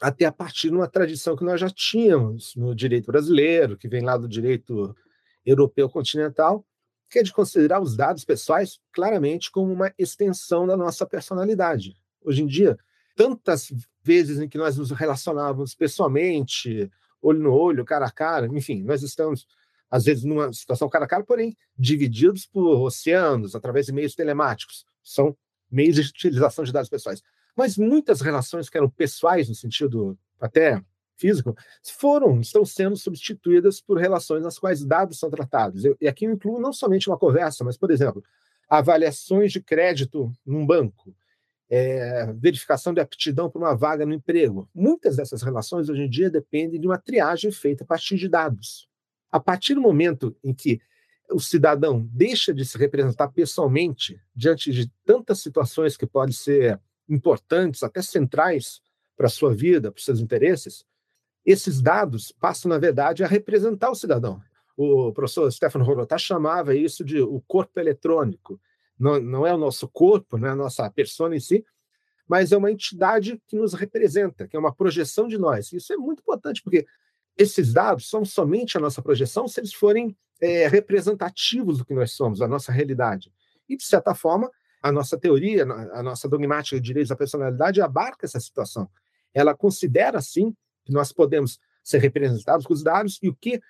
até 0.00 0.24
a 0.24 0.32
partir 0.32 0.70
de 0.70 0.76
uma 0.76 0.88
tradição 0.88 1.36
que 1.36 1.44
nós 1.44 1.60
já 1.60 1.70
tínhamos 1.70 2.54
no 2.54 2.74
direito 2.74 3.06
brasileiro, 3.06 3.76
que 3.76 3.88
vem 3.88 4.02
lá 4.02 4.16
do 4.16 4.28
direito 4.28 4.94
europeu 5.44 5.88
continental, 5.88 6.64
que 7.08 7.20
é 7.20 7.22
de 7.22 7.32
considerar 7.32 7.80
os 7.80 7.96
dados 7.96 8.24
pessoais 8.24 8.78
claramente 8.92 9.50
como 9.50 9.72
uma 9.72 9.92
extensão 9.98 10.66
da 10.66 10.76
nossa 10.76 11.06
personalidade. 11.06 11.96
Hoje 12.22 12.42
em 12.42 12.46
dia, 12.46 12.76
tantas 13.14 13.72
vezes 14.06 14.38
em 14.38 14.48
que 14.48 14.56
nós 14.56 14.76
nos 14.76 14.92
relacionávamos 14.92 15.74
pessoalmente, 15.74 16.90
olho 17.20 17.40
no 17.40 17.52
olho, 17.52 17.84
cara 17.84 18.06
a 18.06 18.10
cara, 18.10 18.46
enfim, 18.46 18.82
nós 18.84 19.02
estamos 19.02 19.46
às 19.90 20.04
vezes 20.04 20.24
numa 20.24 20.52
situação 20.52 20.88
cara 20.88 21.04
a 21.04 21.08
cara, 21.08 21.24
porém 21.24 21.56
divididos 21.76 22.46
por 22.46 22.80
oceanos, 22.82 23.54
através 23.54 23.86
de 23.86 23.92
meios 23.92 24.14
telemáticos. 24.14 24.84
São 25.02 25.36
meios 25.70 25.96
de 25.96 26.02
utilização 26.02 26.64
de 26.64 26.72
dados 26.72 26.88
pessoais. 26.88 27.22
Mas 27.56 27.76
muitas 27.76 28.20
relações 28.20 28.68
que 28.68 28.76
eram 28.76 28.90
pessoais, 28.90 29.48
no 29.48 29.54
sentido 29.54 30.16
até 30.40 30.82
físico, 31.16 31.56
foram, 31.82 32.40
estão 32.40 32.64
sendo 32.64 32.96
substituídas 32.96 33.80
por 33.80 33.98
relações 33.98 34.42
nas 34.42 34.58
quais 34.58 34.84
dados 34.84 35.18
são 35.18 35.30
tratados. 35.30 35.84
E 36.00 36.06
aqui 36.06 36.26
eu 36.26 36.32
incluo 36.32 36.60
não 36.60 36.72
somente 36.72 37.08
uma 37.08 37.18
conversa, 37.18 37.64
mas, 37.64 37.76
por 37.76 37.90
exemplo, 37.90 38.22
avaliações 38.68 39.52
de 39.52 39.62
crédito 39.62 40.30
num 40.44 40.66
banco, 40.66 41.14
é, 41.68 42.32
verificação 42.34 42.94
de 42.94 43.00
aptidão 43.00 43.50
para 43.50 43.60
uma 43.60 43.74
vaga 43.74 44.06
no 44.06 44.14
emprego. 44.14 44.68
Muitas 44.74 45.16
dessas 45.16 45.42
relações, 45.42 45.88
hoje 45.88 46.02
em 46.02 46.10
dia, 46.10 46.30
dependem 46.30 46.80
de 46.80 46.86
uma 46.86 46.98
triagem 46.98 47.50
feita 47.50 47.84
a 47.84 47.86
partir 47.86 48.16
de 48.16 48.28
dados. 48.28 48.88
A 49.30 49.40
partir 49.40 49.74
do 49.74 49.80
momento 49.80 50.36
em 50.42 50.54
que 50.54 50.80
o 51.30 51.40
cidadão 51.40 52.08
deixa 52.12 52.54
de 52.54 52.64
se 52.64 52.78
representar 52.78 53.28
pessoalmente 53.28 54.20
diante 54.34 54.72
de 54.72 54.88
tantas 55.04 55.40
situações 55.40 55.96
que 55.96 56.06
podem 56.06 56.32
ser 56.32 56.80
importantes, 57.08 57.82
até 57.82 58.00
centrais 58.00 58.80
para 59.16 59.26
a 59.26 59.30
sua 59.30 59.54
vida, 59.54 59.90
para 59.90 59.98
os 59.98 60.04
seus 60.04 60.20
interesses, 60.20 60.84
esses 61.44 61.80
dados 61.80 62.32
passam, 62.32 62.68
na 62.68 62.78
verdade, 62.78 63.22
a 63.22 63.26
representar 63.26 63.90
o 63.90 63.94
cidadão. 63.94 64.40
O 64.76 65.12
professor 65.12 65.50
Stefano 65.50 65.88
Horotá 65.88 66.18
chamava 66.18 66.74
isso 66.74 67.04
de 67.04 67.20
o 67.20 67.40
corpo 67.46 67.80
eletrônico. 67.80 68.60
Não, 68.98 69.20
não 69.20 69.46
é 69.46 69.54
o 69.54 69.58
nosso 69.58 69.88
corpo, 69.88 70.38
não 70.38 70.48
é 70.48 70.50
a 70.52 70.56
nossa 70.56 70.90
persona 70.90 71.36
em 71.36 71.40
si, 71.40 71.64
mas 72.26 72.52
é 72.52 72.56
uma 72.56 72.70
entidade 72.70 73.40
que 73.46 73.56
nos 73.56 73.74
representa, 73.74 74.48
que 74.48 74.56
é 74.56 74.58
uma 74.58 74.74
projeção 74.74 75.28
de 75.28 75.38
nós. 75.38 75.72
Isso 75.72 75.92
é 75.92 75.96
muito 75.96 76.20
importante, 76.20 76.62
porque 76.62 76.86
esses 77.36 77.72
dados 77.72 78.08
são 78.08 78.24
somente 78.24 78.76
a 78.76 78.80
nossa 78.80 79.02
projeção 79.02 79.46
se 79.46 79.60
eles 79.60 79.72
forem 79.72 80.16
é, 80.40 80.66
representativos 80.66 81.78
do 81.78 81.84
que 81.84 81.94
nós 81.94 82.12
somos, 82.12 82.38
da 82.38 82.48
nossa 82.48 82.72
realidade. 82.72 83.32
E, 83.68 83.76
de 83.76 83.84
certa 83.84 84.14
forma, 84.14 84.50
a 84.82 84.90
nossa 84.90 85.18
teoria, 85.18 85.64
a 85.64 86.02
nossa 86.02 86.28
dogmática 86.28 86.76
de 86.76 86.82
direitos 86.82 87.08
da 87.08 87.16
personalidade 87.16 87.80
abarca 87.80 88.26
essa 88.26 88.40
situação. 88.40 88.88
Ela 89.34 89.54
considera, 89.54 90.20
sim, 90.20 90.54
que 90.84 90.92
nós 90.92 91.12
podemos 91.12 91.58
ser 91.82 91.98
representados 91.98 92.66
com 92.66 92.72
os 92.72 92.82
dados 92.82 93.18
e 93.22 93.28
o 93.28 93.34
que 93.34 93.60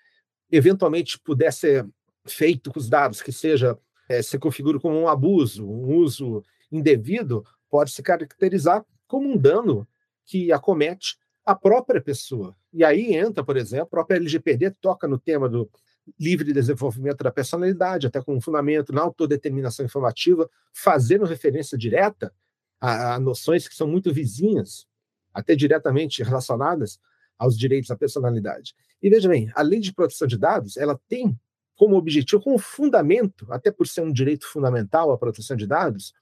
eventualmente 0.50 1.18
puder 1.18 1.52
ser 1.52 1.87
feito 2.26 2.71
com 2.71 2.78
os 2.78 2.88
dados, 2.88 3.23
que 3.23 3.33
seja 3.33 3.78
é, 4.08 4.22
se 4.22 4.38
configure 4.38 4.80
como 4.80 4.96
um 4.98 5.08
abuso, 5.08 5.66
um 5.66 5.96
uso 5.96 6.42
indevido, 6.70 7.44
pode 7.68 7.90
se 7.90 8.02
caracterizar 8.02 8.84
como 9.06 9.28
um 9.28 9.36
dano 9.36 9.86
que 10.25 10.52
acomete 10.52 11.16
a 11.44 11.54
própria 11.54 12.00
pessoa. 12.00 12.56
E 12.72 12.84
aí 12.84 13.14
entra, 13.14 13.44
por 13.44 13.56
exemplo, 13.56 13.84
a 13.84 13.90
própria 13.90 14.16
LGPD 14.16 14.72
toca 14.80 15.06
no 15.06 15.18
tema 15.18 15.48
do 15.48 15.70
livre 16.18 16.52
desenvolvimento 16.52 17.22
da 17.22 17.30
personalidade, 17.30 18.06
até 18.06 18.20
com 18.20 18.36
um 18.36 18.40
fundamento 18.40 18.92
na 18.92 19.02
autodeterminação 19.02 19.84
informativa, 19.84 20.48
fazendo 20.72 21.25
referência 21.25 21.76
direta 21.76 22.32
a, 22.80 23.14
a 23.14 23.20
noções 23.20 23.66
que 23.66 23.75
são 23.75 23.88
muito 23.88 24.12
vizinhas, 24.12 24.86
até 25.32 25.54
diretamente 25.54 26.22
relacionadas 26.22 26.98
aos 27.38 27.56
direitos 27.56 27.88
da 27.88 27.96
personalidade. 27.96 28.75
E 29.02 29.10
veja 29.10 29.28
bem, 29.28 29.50
a 29.54 29.62
lei 29.62 29.80
de 29.80 29.92
proteção 29.92 30.26
de 30.26 30.38
dados, 30.38 30.76
ela 30.76 30.98
tem 31.08 31.38
como 31.76 31.97
objetivo, 31.97 32.42
como 32.42 32.59
fundamento, 32.59 33.47
até 33.50 33.71
por 33.71 33.87
ser 33.87 34.00
um 34.00 34.12
direito 34.12 34.47
fundamental 34.47 35.12
a 35.12 35.18
proteção 35.18 35.56
de 35.56 35.66
dados, 35.66 36.12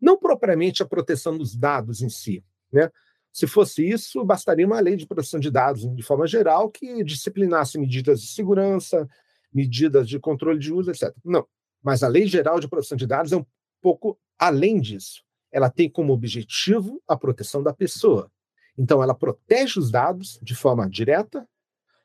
não 0.00 0.18
propriamente 0.18 0.82
a 0.82 0.86
proteção 0.86 1.38
dos 1.38 1.56
dados 1.56 2.02
em 2.02 2.08
si, 2.08 2.44
né? 2.72 2.90
Se 3.32 3.48
fosse 3.48 3.84
isso, 3.84 4.24
bastaria 4.24 4.64
uma 4.64 4.78
lei 4.78 4.94
de 4.94 5.08
proteção 5.08 5.40
de 5.40 5.50
dados, 5.50 5.92
de 5.96 6.02
forma 6.04 6.24
geral, 6.24 6.70
que 6.70 7.02
disciplinasse 7.02 7.76
medidas 7.76 8.20
de 8.20 8.28
segurança, 8.28 9.08
medidas 9.52 10.08
de 10.08 10.20
controle 10.20 10.56
de 10.56 10.72
uso, 10.72 10.92
etc. 10.92 11.12
Não. 11.24 11.44
Mas 11.82 12.04
a 12.04 12.08
Lei 12.08 12.28
Geral 12.28 12.60
de 12.60 12.68
Proteção 12.68 12.96
de 12.96 13.08
Dados 13.08 13.32
é 13.32 13.36
um 13.36 13.44
pouco 13.82 14.16
além 14.38 14.80
disso. 14.80 15.24
Ela 15.50 15.68
tem 15.68 15.90
como 15.90 16.12
objetivo 16.12 17.02
a 17.08 17.16
proteção 17.16 17.60
da 17.60 17.74
pessoa. 17.74 18.30
Então, 18.78 19.02
ela 19.02 19.14
protege 19.14 19.80
os 19.80 19.90
dados 19.90 20.38
de 20.40 20.54
forma 20.54 20.88
direta, 20.88 21.44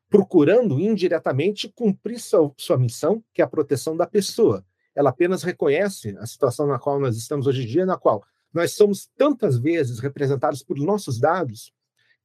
procurando 0.10 0.80
indiretamente 0.80 1.70
cumprir 1.70 2.20
sua, 2.20 2.52
sua 2.58 2.78
missão, 2.78 3.24
que 3.34 3.42
é 3.42 3.46
a 3.46 3.50
proteção 3.50 3.96
da 3.96 4.08
pessoa. 4.08 4.66
Ela 4.96 5.12
apenas 5.12 5.44
reconhece 5.44 6.18
a 6.18 6.26
situação 6.26 6.66
na 6.66 6.80
qual 6.80 7.00
nós 7.00 7.16
estamos 7.16 7.46
hoje 7.46 7.64
em 7.64 7.68
dia, 7.68 7.86
na 7.86 7.98
qual 7.98 8.24
nós 8.52 8.74
somos 8.74 9.08
tantas 9.16 9.60
vezes 9.60 10.00
representados 10.00 10.64
por 10.64 10.78
nossos 10.78 11.20
dados 11.20 11.72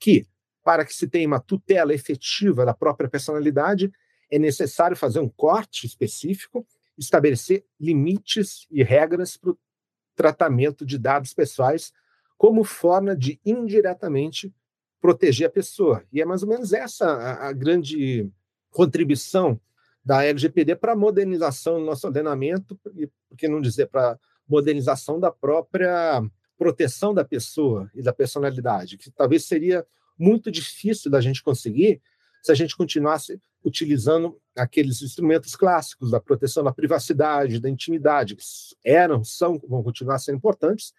que, 0.01 0.27
para 0.63 0.85
que 0.85 0.95
se 0.95 1.07
tenha 1.07 1.29
uma 1.29 1.41
tutela 1.41 1.93
efetiva 1.93 2.65
da 2.65 2.73
própria 2.73 3.09
personalidade, 3.09 3.93
é 4.31 4.39
necessário 4.39 4.97
fazer 4.97 5.21
um 5.21 5.29
corte 5.29 5.87
específico, 5.87 6.67
estabelecer 6.97 7.65
limites 7.79 8.67
e 8.71 8.83
regras 8.83 9.37
para 9.37 9.51
o 9.51 9.59
tratamento 10.17 10.87
de 10.87 10.97
dados 10.99 11.35
pessoais 11.35 11.93
como 12.37 12.65
forma 12.65 13.15
de 13.15 13.39
indiretamente 13.45 14.53
proteger 15.05 15.49
a 15.49 15.51
pessoa. 15.51 16.03
E 16.11 16.23
é 16.23 16.25
mais 16.25 16.43
ou 16.43 16.49
menos 16.49 16.73
essa 16.73 17.05
a, 17.05 17.49
a 17.49 17.53
grande 17.53 18.27
contribuição 18.71 19.61
da 20.03 20.25
LGPD 20.25 20.77
para 20.77 20.93
a 20.93 20.97
modernização 20.97 21.79
do 21.79 21.85
nosso 21.85 22.07
ordenamento, 22.07 22.81
e 22.97 23.07
por 23.29 23.37
que 23.37 23.47
não 23.47 23.61
dizer 23.61 23.89
para 23.89 24.19
modernização 24.49 25.21
da 25.21 25.31
própria 25.31 26.23
proteção 26.57 27.13
da 27.13 27.23
pessoa 27.23 27.91
e 27.95 28.01
da 28.01 28.15
personalidade, 28.15 28.97
que 28.97 29.11
talvez 29.11 29.45
seria 29.45 29.87
muito 30.19 30.51
difícil 30.51 31.11
da 31.11 31.21
gente 31.21 31.43
conseguir 31.43 32.01
se 32.43 32.51
a 32.51 32.55
gente 32.55 32.75
continuasse 32.75 33.39
utilizando 33.63 34.41
aqueles 34.57 35.03
instrumentos 35.03 35.55
clássicos 35.55 36.13
da 36.13 36.21
proteção 36.21 36.65
da 36.65 36.73
privacidade, 36.73 37.61
da 37.61 37.69
intimidade, 37.69 38.37
que 38.37 38.45
eram, 38.83 39.23
são, 39.23 39.61
vão 39.69 39.83
continuar 39.83 40.19
sendo 40.19 40.37
importantes, 40.37 40.95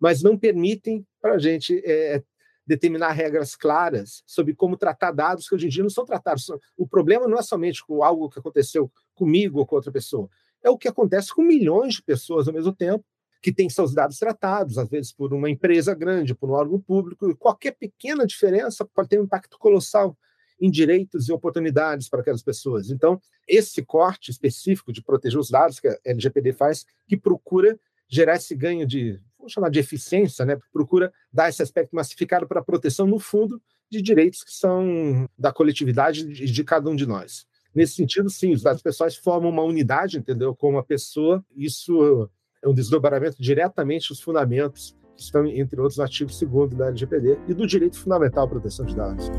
mas 0.00 0.20
não 0.20 0.36
permitem 0.36 1.06
para 1.20 1.34
a 1.34 1.38
gente 1.38 1.80
é, 1.84 2.20
determinar 2.66 3.12
regras 3.12 3.54
claras 3.54 4.22
sobre 4.26 4.54
como 4.54 4.76
tratar 4.76 5.12
dados 5.12 5.48
que 5.48 5.54
hoje 5.54 5.66
em 5.66 5.70
dia 5.70 5.82
não 5.82 5.90
são 5.90 6.04
tratados. 6.04 6.50
O 6.76 6.86
problema 6.86 7.28
não 7.28 7.38
é 7.38 7.42
somente 7.42 7.84
com 7.84 8.02
algo 8.02 8.28
que 8.28 8.38
aconteceu 8.38 8.90
comigo 9.14 9.58
ou 9.58 9.66
com 9.66 9.76
outra 9.76 9.92
pessoa, 9.92 10.28
é 10.62 10.70
o 10.70 10.76
que 10.76 10.88
acontece 10.88 11.32
com 11.32 11.42
milhões 11.42 11.94
de 11.94 12.02
pessoas 12.02 12.48
ao 12.48 12.54
mesmo 12.54 12.72
tempo 12.72 13.04
que 13.40 13.52
têm 13.52 13.70
seus 13.70 13.94
dados 13.94 14.18
tratados, 14.18 14.78
às 14.78 14.88
vezes 14.88 15.12
por 15.12 15.32
uma 15.32 15.48
empresa 15.48 15.94
grande, 15.94 16.34
por 16.34 16.50
um 16.50 16.54
órgão 16.54 16.80
público, 16.80 17.30
e 17.30 17.36
qualquer 17.36 17.72
pequena 17.72 18.26
diferença 18.26 18.84
pode 18.84 19.08
ter 19.08 19.20
um 19.20 19.24
impacto 19.24 19.56
colossal 19.58 20.16
em 20.60 20.70
direitos 20.70 21.28
e 21.28 21.32
oportunidades 21.32 22.08
para 22.08 22.20
aquelas 22.20 22.42
pessoas. 22.42 22.90
Então, 22.90 23.20
esse 23.46 23.84
corte 23.84 24.30
específico 24.30 24.92
de 24.92 25.02
proteger 25.02 25.38
os 25.38 25.50
dados 25.50 25.78
que 25.78 25.86
a 25.86 25.96
LGPD 26.04 26.54
faz, 26.54 26.84
que 27.06 27.16
procura 27.16 27.78
gerar 28.08 28.36
esse 28.36 28.54
ganho 28.54 28.86
de, 28.86 29.20
vamos 29.46 29.52
chamar 29.52 29.70
de 29.70 29.78
eficiência, 29.78 30.44
né? 30.44 30.58
procura 30.72 31.12
dar 31.32 31.48
esse 31.48 31.62
aspecto 31.62 31.94
massificado 31.94 32.46
para 32.46 32.60
a 32.60 32.64
proteção, 32.64 33.06
no 33.06 33.18
fundo, 33.18 33.62
de 33.88 34.02
direitos 34.02 34.42
que 34.42 34.52
são 34.52 35.28
da 35.38 35.52
coletividade 35.52 36.26
de, 36.26 36.46
de 36.46 36.64
cada 36.64 36.90
um 36.90 36.96
de 36.96 37.06
nós. 37.06 37.46
Nesse 37.74 37.94
sentido, 37.94 38.28
sim, 38.28 38.52
os 38.52 38.62
dados 38.62 38.82
pessoais 38.82 39.14
formam 39.16 39.50
uma 39.50 39.62
unidade, 39.62 40.18
entendeu? 40.18 40.54
Como 40.54 40.78
a 40.78 40.82
pessoa, 40.82 41.44
isso 41.54 42.28
é 42.62 42.68
um 42.68 42.74
desdobramento 42.74 43.36
diretamente 43.38 44.08
dos 44.08 44.20
fundamentos 44.20 44.96
que 45.14 45.22
estão, 45.22 45.46
entre 45.46 45.80
outros, 45.80 45.98
no 45.98 46.02
artigo 46.02 46.30
2 46.30 46.70
da 46.70 46.88
LGPD 46.88 47.38
e 47.48 47.54
do 47.54 47.66
direito 47.66 47.98
fundamental 47.98 48.44
à 48.44 48.48
proteção 48.48 48.84
de 48.84 48.96
dados. 48.96 49.30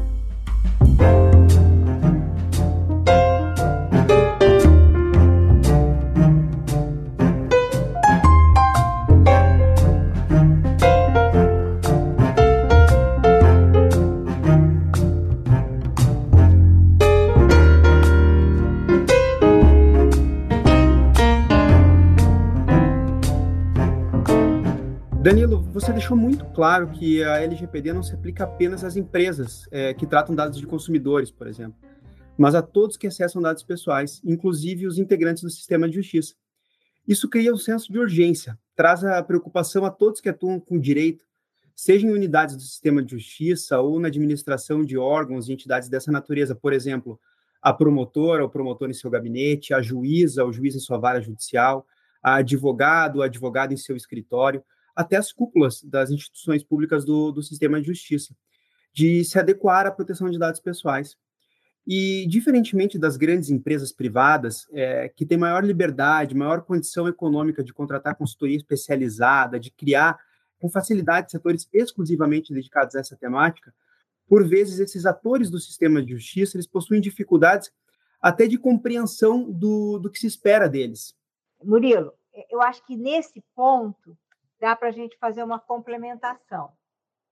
Danilo, 25.28 25.62
você 25.74 25.92
deixou 25.92 26.16
muito 26.16 26.46
claro 26.54 26.90
que 26.90 27.22
a 27.22 27.42
LGPD 27.42 27.92
não 27.92 28.02
se 28.02 28.14
aplica 28.14 28.46
apenas 28.46 28.86
às 28.86 28.96
empresas 28.96 29.68
é, 29.72 29.94
que 29.94 30.08
tratam 30.08 30.34
dados 30.34 30.58
de 30.58 30.66
consumidores, 30.66 31.30
por 31.30 31.48
exemplo, 31.48 31.78
mas 32.38 32.56
a 32.56 32.62
todos 32.62 32.96
que 32.96 33.08
acessam 33.08 33.42
dados 33.42 33.62
pessoais, 33.62 34.22
inclusive 34.24 34.88
os 34.88 34.98
integrantes 34.98 35.44
do 35.44 35.50
sistema 35.50 35.90
de 35.90 35.96
justiça. 35.96 36.34
Isso 37.06 37.28
cria 37.28 37.54
um 37.54 37.58
senso 37.58 37.92
de 37.92 38.00
urgência, 38.00 38.58
traz 38.74 39.04
a 39.04 39.22
preocupação 39.22 39.84
a 39.84 39.92
todos 39.92 40.22
que 40.22 40.30
atuam 40.30 40.62
com 40.62 40.80
direito, 40.80 41.26
seja 41.76 42.08
em 42.08 42.12
unidades 42.12 42.56
do 42.56 42.62
sistema 42.62 43.04
de 43.04 43.12
justiça 43.12 43.82
ou 43.82 44.00
na 44.00 44.08
administração 44.08 44.82
de 44.82 44.98
órgãos 44.98 45.50
e 45.50 45.52
entidades 45.52 45.90
dessa 45.90 46.10
natureza, 46.10 46.56
por 46.56 46.72
exemplo, 46.72 47.20
a 47.62 47.74
promotora, 47.74 48.46
o 48.46 48.50
promotor 48.50 48.90
em 48.90 48.94
seu 48.94 49.10
gabinete, 49.10 49.74
a 49.74 49.82
juíza, 49.82 50.46
o 50.46 50.54
juiz 50.54 50.74
em 50.74 50.80
sua 50.80 50.98
vara 50.98 51.20
judicial, 51.20 51.86
a 52.24 52.36
advogado, 52.36 53.18
o 53.18 53.22
advogado 53.22 53.74
em 53.74 53.78
seu 53.78 53.98
escritório, 53.98 54.64
até 54.98 55.16
as 55.16 55.32
cúpulas 55.32 55.84
das 55.84 56.10
instituições 56.10 56.64
públicas 56.64 57.06
do, 57.06 57.32
do 57.32 57.44
sistema 57.44 57.80
de 57.80 57.86
justiça, 57.86 58.36
de 58.92 59.24
se 59.24 59.38
adequar 59.38 59.86
à 59.86 59.92
proteção 59.92 60.28
de 60.28 60.40
dados 60.40 60.60
pessoais. 60.60 61.16
E, 61.86 62.26
diferentemente 62.28 62.98
das 62.98 63.16
grandes 63.16 63.52
empresas 63.52 63.92
privadas, 63.92 64.68
é, 64.74 65.08
que 65.08 65.24
têm 65.24 65.38
maior 65.38 65.64
liberdade, 65.64 66.36
maior 66.36 66.64
condição 66.64 67.08
econômica 67.08 67.64
de 67.64 67.72
contratar 67.72 68.16
consultoria 68.16 68.58
especializada, 68.58 69.60
de 69.60 69.70
criar 69.70 70.20
com 70.60 70.68
facilidade 70.68 71.32
setores 71.32 71.70
exclusivamente 71.72 72.52
dedicados 72.52 72.96
a 72.96 73.00
essa 73.00 73.16
temática, 73.16 73.72
por 74.28 74.46
vezes 74.46 74.80
esses 74.80 75.06
atores 75.06 75.52
do 75.52 75.60
sistema 75.60 76.02
de 76.02 76.14
justiça 76.14 76.58
eles 76.58 76.68
possuem 76.68 77.00
dificuldades 77.00 77.72
até 78.20 78.48
de 78.48 78.58
compreensão 78.58 79.50
do, 79.50 80.00
do 80.00 80.10
que 80.10 80.18
se 80.18 80.26
espera 80.26 80.68
deles. 80.68 81.14
Murilo, 81.64 82.12
eu 82.50 82.62
acho 82.64 82.84
que 82.86 82.98
nesse 82.98 83.44
ponto 83.56 84.18
dá 84.60 84.76
para 84.76 84.90
a 84.90 84.92
gente 84.92 85.18
fazer 85.18 85.44
uma 85.44 85.60
complementação. 85.60 86.72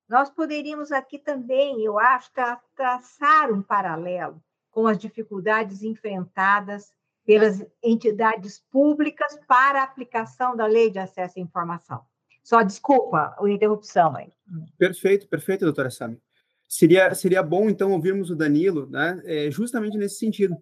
Nós 0.08 0.30
poderíamos 0.30 0.92
aqui 0.92 1.18
também, 1.18 1.84
eu 1.84 1.98
acho, 1.98 2.32
traçar 2.76 3.52
um 3.52 3.62
paralelo 3.62 4.42
com 4.70 4.88
as 4.88 4.98
dificuldades 4.98 5.82
enfrentadas 5.82 6.94
pelas 7.26 7.66
entidades 7.84 8.64
públicas 8.72 9.40
para 9.48 9.82
a 9.82 9.84
aplicação 9.84 10.56
da 10.56 10.68
lei 10.68 10.92
de 10.92 11.00
acesso 11.00 11.40
à 11.40 11.42
informação. 11.42 12.02
Só 12.44 12.62
desculpa 12.62 13.36
a 13.40 13.50
interrupção 13.50 14.16
aí. 14.16 14.32
Perfeito, 14.78 15.28
perfeito, 15.28 15.66
doutora 15.66 15.90
Sami. 15.90 16.22
Seria, 16.70 17.14
seria 17.16 17.42
bom, 17.42 17.70
então, 17.70 17.92
ouvirmos 17.92 18.30
o 18.30 18.36
Danilo, 18.36 18.88
né, 18.88 19.20
é, 19.26 19.50
justamente 19.50 19.98
nesse 19.98 20.20
sentido. 20.20 20.56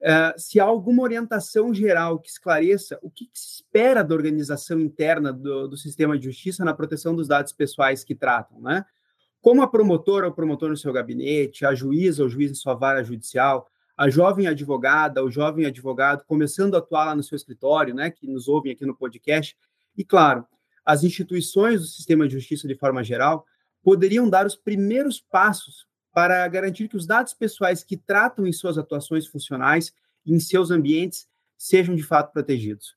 Uh, 0.00 0.38
se 0.38 0.60
há 0.60 0.64
alguma 0.64 1.02
orientação 1.02 1.72
geral 1.72 2.18
que 2.18 2.28
esclareça 2.28 2.98
o 3.02 3.10
que, 3.10 3.24
que 3.24 3.38
se 3.38 3.54
espera 3.54 4.04
da 4.04 4.14
organização 4.14 4.78
interna 4.78 5.32
do, 5.32 5.68
do, 5.68 5.76
sistema 5.76 6.18
de 6.18 6.26
justiça 6.26 6.64
na 6.66 6.74
proteção 6.74 7.16
dos 7.16 7.26
dados 7.26 7.52
pessoais 7.52 8.04
que 8.04 8.14
tratam, 8.14 8.60
né? 8.60 8.84
Como 9.40 9.62
a 9.62 9.66
promotora 9.66 10.26
ou 10.26 10.34
promotor 10.34 10.68
no 10.68 10.76
seu 10.76 10.92
gabinete, 10.92 11.64
a 11.64 11.74
juíza 11.74 12.22
ou 12.22 12.28
juiz 12.28 12.50
em 12.50 12.54
sua 12.54 12.74
vara 12.74 13.02
judicial, 13.02 13.70
a 13.96 14.10
jovem 14.10 14.46
advogada 14.46 15.22
ou 15.22 15.30
jovem 15.30 15.64
advogado 15.64 16.24
começando 16.26 16.74
a 16.74 16.78
atuar 16.78 17.06
lá 17.06 17.14
no 17.14 17.22
seu 17.22 17.36
escritório, 17.36 17.94
né, 17.94 18.10
que 18.10 18.26
nos 18.26 18.48
ouvem 18.48 18.72
aqui 18.72 18.84
no 18.84 18.94
podcast, 18.94 19.56
e 19.96 20.04
claro, 20.04 20.46
as 20.84 21.02
instituições 21.04 21.80
do 21.80 21.86
sistema 21.86 22.28
de 22.28 22.34
justiça 22.34 22.68
de 22.68 22.74
forma 22.74 23.02
geral 23.02 23.46
poderiam 23.82 24.28
dar 24.28 24.46
os 24.46 24.56
primeiros 24.56 25.20
passos 25.20 25.86
para 26.16 26.48
garantir 26.48 26.88
que 26.88 26.96
os 26.96 27.06
dados 27.06 27.34
pessoais 27.34 27.84
que 27.84 27.94
tratam 27.94 28.46
em 28.46 28.52
suas 28.52 28.78
atuações 28.78 29.26
funcionais 29.26 29.92
e 30.24 30.32
em 30.32 30.40
seus 30.40 30.70
ambientes 30.70 31.28
sejam 31.58 31.94
de 31.94 32.02
fato 32.02 32.32
protegidos. 32.32 32.96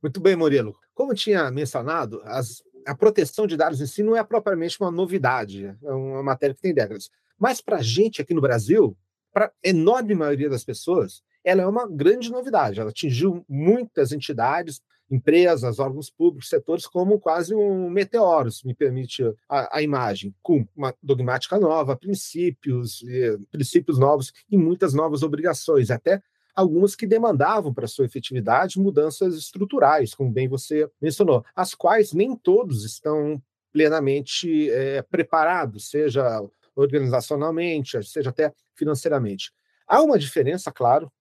Muito 0.00 0.20
bem, 0.20 0.36
Murilo. 0.36 0.78
Como 0.94 1.12
tinha 1.14 1.50
mencionado, 1.50 2.22
as, 2.24 2.62
a 2.86 2.94
proteção 2.94 3.44
de 3.44 3.56
dados 3.56 3.80
em 3.80 3.86
si 3.88 4.04
não 4.04 4.14
é 4.14 4.22
propriamente 4.22 4.80
uma 4.80 4.92
novidade, 4.92 5.76
é 5.82 5.90
uma 5.90 6.22
matéria 6.22 6.54
que 6.54 6.62
tem 6.62 6.72
décadas. 6.72 7.10
Mas 7.36 7.60
para 7.60 7.78
a 7.78 7.82
gente 7.82 8.22
aqui 8.22 8.32
no 8.32 8.40
Brasil, 8.40 8.96
para 9.32 9.46
a 9.46 9.52
enorme 9.68 10.14
maioria 10.14 10.48
das 10.48 10.62
pessoas, 10.62 11.24
ela 11.44 11.62
é 11.62 11.66
uma 11.66 11.88
grande 11.88 12.30
novidade. 12.30 12.80
Ela 12.80 12.90
atingiu 12.90 13.44
muitas 13.48 14.12
entidades, 14.12 14.80
empresas, 15.10 15.78
órgãos 15.78 16.10
públicos, 16.10 16.48
setores, 16.48 16.86
como 16.86 17.20
quase 17.20 17.54
um 17.54 17.90
meteoro, 17.90 18.50
se 18.50 18.66
me 18.66 18.74
permite 18.74 19.22
a, 19.48 19.78
a 19.78 19.82
imagem, 19.82 20.34
com 20.42 20.66
uma 20.74 20.94
dogmática 21.02 21.58
nova, 21.58 21.96
princípios, 21.96 23.04
princípios 23.50 23.98
novos 23.98 24.32
e 24.50 24.56
muitas 24.56 24.94
novas 24.94 25.22
obrigações, 25.22 25.90
até 25.90 26.22
algumas 26.54 26.94
que 26.94 27.06
demandavam 27.06 27.74
para 27.74 27.86
sua 27.86 28.06
efetividade 28.06 28.78
mudanças 28.78 29.34
estruturais, 29.34 30.14
como 30.14 30.30
bem 30.30 30.48
você 30.48 30.88
mencionou, 31.00 31.44
as 31.54 31.74
quais 31.74 32.12
nem 32.12 32.34
todos 32.36 32.84
estão 32.84 33.42
plenamente 33.72 34.70
é, 34.70 35.02
preparados, 35.02 35.90
seja 35.90 36.40
organizacionalmente, 36.76 38.02
seja 38.04 38.30
até 38.30 38.52
financeiramente. 38.74 39.52
Há 39.86 40.00
uma 40.00 40.18
diferença, 40.18 40.72
claro, 40.72 41.12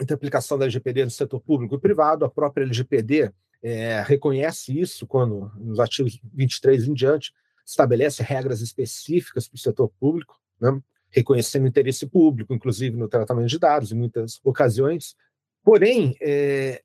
entre 0.00 0.14
a 0.14 0.16
aplicação 0.16 0.58
da 0.58 0.64
LGPD 0.64 1.04
no 1.04 1.10
setor 1.10 1.40
público 1.40 1.74
e 1.74 1.80
privado. 1.80 2.24
A 2.24 2.30
própria 2.30 2.64
LGPD 2.64 3.32
é, 3.62 4.02
reconhece 4.06 4.78
isso 4.78 5.06
quando, 5.06 5.50
nos 5.56 5.78
artigos 5.78 6.18
23 6.34 6.88
em 6.88 6.94
diante, 6.94 7.32
estabelece 7.64 8.22
regras 8.22 8.60
específicas 8.60 9.48
para 9.48 9.56
o 9.56 9.60
setor 9.60 9.88
público, 10.00 10.38
né, 10.60 10.80
reconhecendo 11.10 11.64
o 11.64 11.68
interesse 11.68 12.06
público, 12.06 12.52
inclusive 12.54 12.96
no 12.96 13.08
tratamento 13.08 13.48
de 13.48 13.58
dados, 13.58 13.92
em 13.92 13.96
muitas 13.96 14.40
ocasiões. 14.42 15.14
Porém, 15.62 16.16
é, 16.20 16.82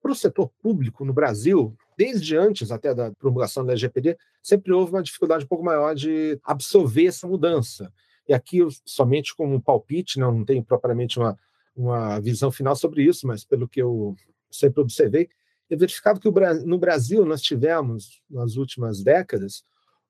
para 0.00 0.12
o 0.12 0.14
setor 0.14 0.50
público 0.62 1.04
no 1.04 1.12
Brasil, 1.12 1.76
desde 1.96 2.36
antes 2.36 2.70
até 2.70 2.94
da 2.94 3.10
promulgação 3.12 3.64
da 3.64 3.72
LGPD, 3.72 4.16
sempre 4.42 4.72
houve 4.72 4.92
uma 4.92 5.02
dificuldade 5.02 5.44
um 5.44 5.48
pouco 5.48 5.64
maior 5.64 5.94
de 5.94 6.38
absorver 6.44 7.06
essa 7.06 7.26
mudança. 7.26 7.92
E 8.28 8.32
aqui, 8.32 8.60
somente 8.84 9.34
como 9.34 9.54
um 9.54 9.60
palpite, 9.60 10.18
não, 10.18 10.32
não 10.32 10.44
tenho 10.44 10.64
propriamente 10.64 11.18
uma 11.18 11.38
uma 11.74 12.20
visão 12.20 12.50
final 12.50 12.76
sobre 12.76 13.02
isso, 13.02 13.26
mas 13.26 13.44
pelo 13.44 13.68
que 13.68 13.82
eu 13.82 14.14
sempre 14.50 14.80
observei, 14.80 15.28
é 15.68 15.76
verificado 15.76 16.20
que 16.20 16.30
no 16.64 16.78
Brasil 16.78 17.24
nós 17.24 17.40
tivemos, 17.40 18.22
nas 18.30 18.56
últimas 18.56 19.02
décadas, 19.02 19.62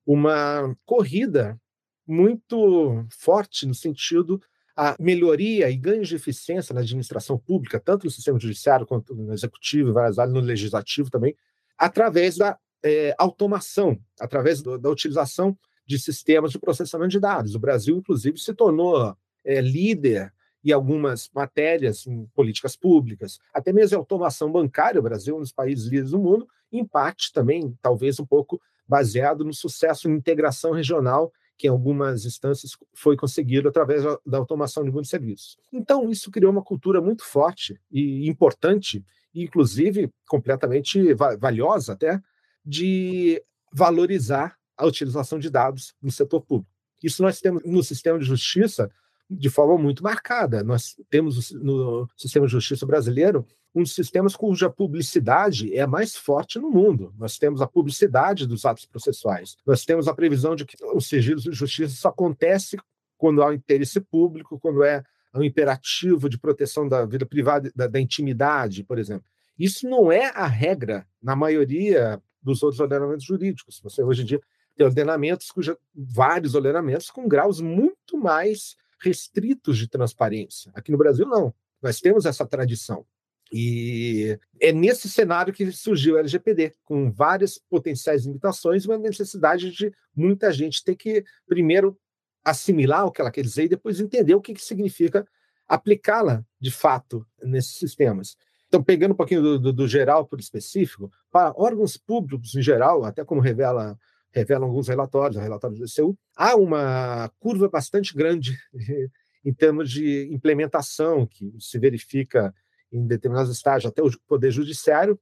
uma 0.05 0.75
corrida 0.85 1.59
muito 2.05 3.05
forte 3.09 3.65
no 3.65 3.73
sentido 3.73 4.41
a 4.75 4.95
melhoria 4.99 5.69
e 5.69 5.77
ganhos 5.77 6.09
de 6.09 6.15
eficiência 6.15 6.73
na 6.73 6.81
administração 6.81 7.37
pública, 7.37 7.79
tanto 7.79 8.05
no 8.05 8.11
sistema 8.11 8.37
judiciário 8.37 8.85
quanto 8.85 9.15
no 9.15 9.33
executivo, 9.33 9.93
várias 9.93 10.19
áreas, 10.19 10.33
no 10.33 10.41
legislativo 10.41 11.09
também, 11.09 11.35
através 11.77 12.35
da 12.35 12.59
é, 12.83 13.15
automação, 13.17 13.97
através 14.19 14.61
do, 14.61 14.77
da 14.77 14.89
utilização 14.89 15.57
de 15.87 15.97
sistemas 15.97 16.51
de 16.51 16.59
processamento 16.59 17.11
de 17.11 17.19
dados. 17.19 17.55
O 17.55 17.59
Brasil, 17.59 17.97
inclusive, 17.97 18.37
se 18.37 18.53
tornou 18.53 19.15
é, 19.45 19.61
líder 19.61 20.33
e 20.65 20.73
algumas 20.73 21.29
matérias 21.31 22.07
em 22.07 22.25
políticas 22.33 22.75
públicas, 22.75 23.39
até 23.53 23.71
mesmo 23.71 23.95
a 23.95 23.99
automação 23.99 24.51
bancária, 24.51 24.99
o 24.99 25.03
Brasil 25.03 25.35
é 25.35 25.37
um 25.37 25.41
dos 25.41 25.51
países 25.51 25.85
líderes 25.85 26.09
do 26.09 26.19
mundo, 26.19 26.47
em 26.71 26.83
parte 26.83 27.31
também, 27.31 27.77
talvez 27.83 28.19
um 28.19 28.25
pouco 28.25 28.59
baseado 28.87 29.45
no 29.45 29.53
sucesso 29.53 30.09
em 30.09 30.13
integração 30.13 30.71
regional 30.71 31.31
que 31.57 31.67
em 31.67 31.69
algumas 31.69 32.25
instâncias 32.25 32.71
foi 32.93 33.15
conseguido 33.15 33.69
através 33.69 34.03
da 34.25 34.37
automação 34.37 34.83
de 34.83 34.91
muitos 34.91 35.09
serviços. 35.09 35.55
Então, 35.71 36.09
isso 36.09 36.29
criou 36.29 36.51
uma 36.51 36.63
cultura 36.63 36.99
muito 36.99 37.23
forte 37.23 37.79
e 37.89 38.27
importante, 38.27 39.05
e 39.33 39.43
inclusive 39.43 40.11
completamente 40.27 41.13
valiosa 41.39 41.93
até, 41.93 42.19
de 42.65 43.41
valorizar 43.71 44.57
a 44.75 44.85
utilização 44.85 45.39
de 45.39 45.49
dados 45.49 45.93
no 46.01 46.11
setor 46.11 46.41
público. 46.41 46.71
Isso 47.01 47.21
nós 47.21 47.39
temos 47.39 47.63
no 47.63 47.83
sistema 47.83 48.19
de 48.19 48.25
justiça 48.25 48.91
de 49.29 49.49
forma 49.49 49.77
muito 49.77 50.03
marcada. 50.03 50.63
Nós 50.63 50.95
temos 51.09 51.51
no 51.51 52.07
sistema 52.15 52.45
de 52.45 52.51
justiça 52.51 52.85
brasileiro 52.85 53.45
um 53.73 53.83
dos 53.83 53.93
sistemas 53.93 54.35
cuja 54.35 54.69
publicidade 54.69 55.75
é 55.75 55.81
a 55.81 55.87
mais 55.87 56.15
forte 56.15 56.57
no 56.57 56.71
mundo. 56.71 57.13
Nós 57.17 57.37
temos 57.37 57.61
a 57.61 57.67
publicidade 57.67 58.47
dos 58.47 58.63
atos 58.65 58.85
processuais. 58.85 59.57
Nós 59.65 59.83
temos 59.83 60.07
a 60.07 60.13
previsão 60.13 60.55
de 60.55 60.65
que 60.65 60.77
o 60.81 61.01
sigilo 61.01 61.41
de 61.41 61.51
justiça 61.51 61.93
só 61.93 62.07
acontece 62.07 62.77
quando 63.17 63.43
há 63.43 63.47
um 63.47 63.53
interesse 63.53 63.99
público, 63.99 64.57
quando 64.59 64.83
é 64.83 65.03
um 65.33 65.43
imperativo 65.43 66.29
de 66.29 66.37
proteção 66.37 66.87
da 66.87 67.05
vida 67.05 67.25
privada, 67.25 67.69
da, 67.75 67.87
da 67.87 67.99
intimidade, 67.99 68.83
por 68.83 68.97
exemplo. 68.97 69.25
Isso 69.59 69.89
não 69.89 70.09
é 70.09 70.31
a 70.33 70.47
regra 70.47 71.05
na 71.21 71.35
maioria 71.35 72.21
dos 72.41 72.63
outros 72.63 72.79
ordenamentos 72.79 73.25
jurídicos. 73.25 73.81
Você 73.83 74.01
hoje 74.01 74.21
em 74.21 74.25
dia 74.25 74.39
tem 74.75 74.85
ordenamentos 74.85 75.51
cuja 75.51 75.77
vários 75.93 76.55
ordenamentos 76.55 77.09
com 77.09 77.27
graus 77.27 77.59
muito 77.59 78.17
mais 78.17 78.75
restritos 79.05 79.77
de 79.77 79.87
transparência. 79.87 80.71
Aqui 80.73 80.91
no 80.91 80.97
Brasil, 80.97 81.27
não. 81.27 81.53
Nós 81.81 81.99
temos 81.99 82.25
essa 82.25 82.45
tradição. 82.45 83.05
E 83.51 84.39
é 84.59 84.73
nesse 84.73 85.07
cenário 85.07 85.53
que 85.53 85.71
surgiu 85.71 86.15
o 86.15 86.17
LGPD, 86.17 86.73
com 86.83 87.11
várias 87.11 87.59
potenciais 87.69 88.25
limitações 88.25 88.83
e 88.83 88.87
uma 88.87 88.97
necessidade 88.97 89.71
de 89.71 89.93
muita 90.15 90.51
gente 90.51 90.83
ter 90.83 90.95
que, 90.95 91.23
primeiro, 91.47 91.97
assimilar 92.43 93.05
o 93.05 93.11
que 93.11 93.21
ela 93.21 93.31
quer 93.31 93.43
dizer 93.43 93.65
e 93.65 93.69
depois 93.69 93.99
entender 93.99 94.33
o 94.33 94.41
que, 94.41 94.53
que 94.53 94.63
significa 94.63 95.27
aplicá-la 95.67 96.43
de 96.59 96.71
fato 96.71 97.25
nesses 97.43 97.75
sistemas. 97.75 98.35
Então, 98.67 98.83
pegando 98.83 99.11
um 99.11 99.17
pouquinho 99.17 99.41
do, 99.41 99.59
do, 99.59 99.73
do 99.73 99.87
geral 99.87 100.25
por 100.25 100.39
específico, 100.39 101.11
para 101.31 101.53
órgãos 101.55 101.97
públicos 101.97 102.55
em 102.55 102.61
geral, 102.61 103.05
até 103.05 103.23
como 103.23 103.41
revela 103.41 103.97
revelam 104.35 104.67
alguns 104.67 104.89
relatórios, 104.89 105.41
relatórios 105.41 105.79
do 105.79 105.85
ECU, 105.85 106.17
há 106.35 106.55
uma 106.55 107.31
curva 107.39 107.69
bastante 107.69 108.13
grande 108.13 108.57
em 109.45 109.53
termos 109.53 109.89
de 109.89 110.27
implementação, 110.31 111.25
que 111.25 111.55
se 111.59 111.79
verifica 111.79 112.53
em 112.91 113.07
determinados 113.07 113.51
estágios, 113.51 113.89
até 113.89 114.01
o 114.01 114.09
Poder 114.27 114.51
Judiciário, 114.51 115.19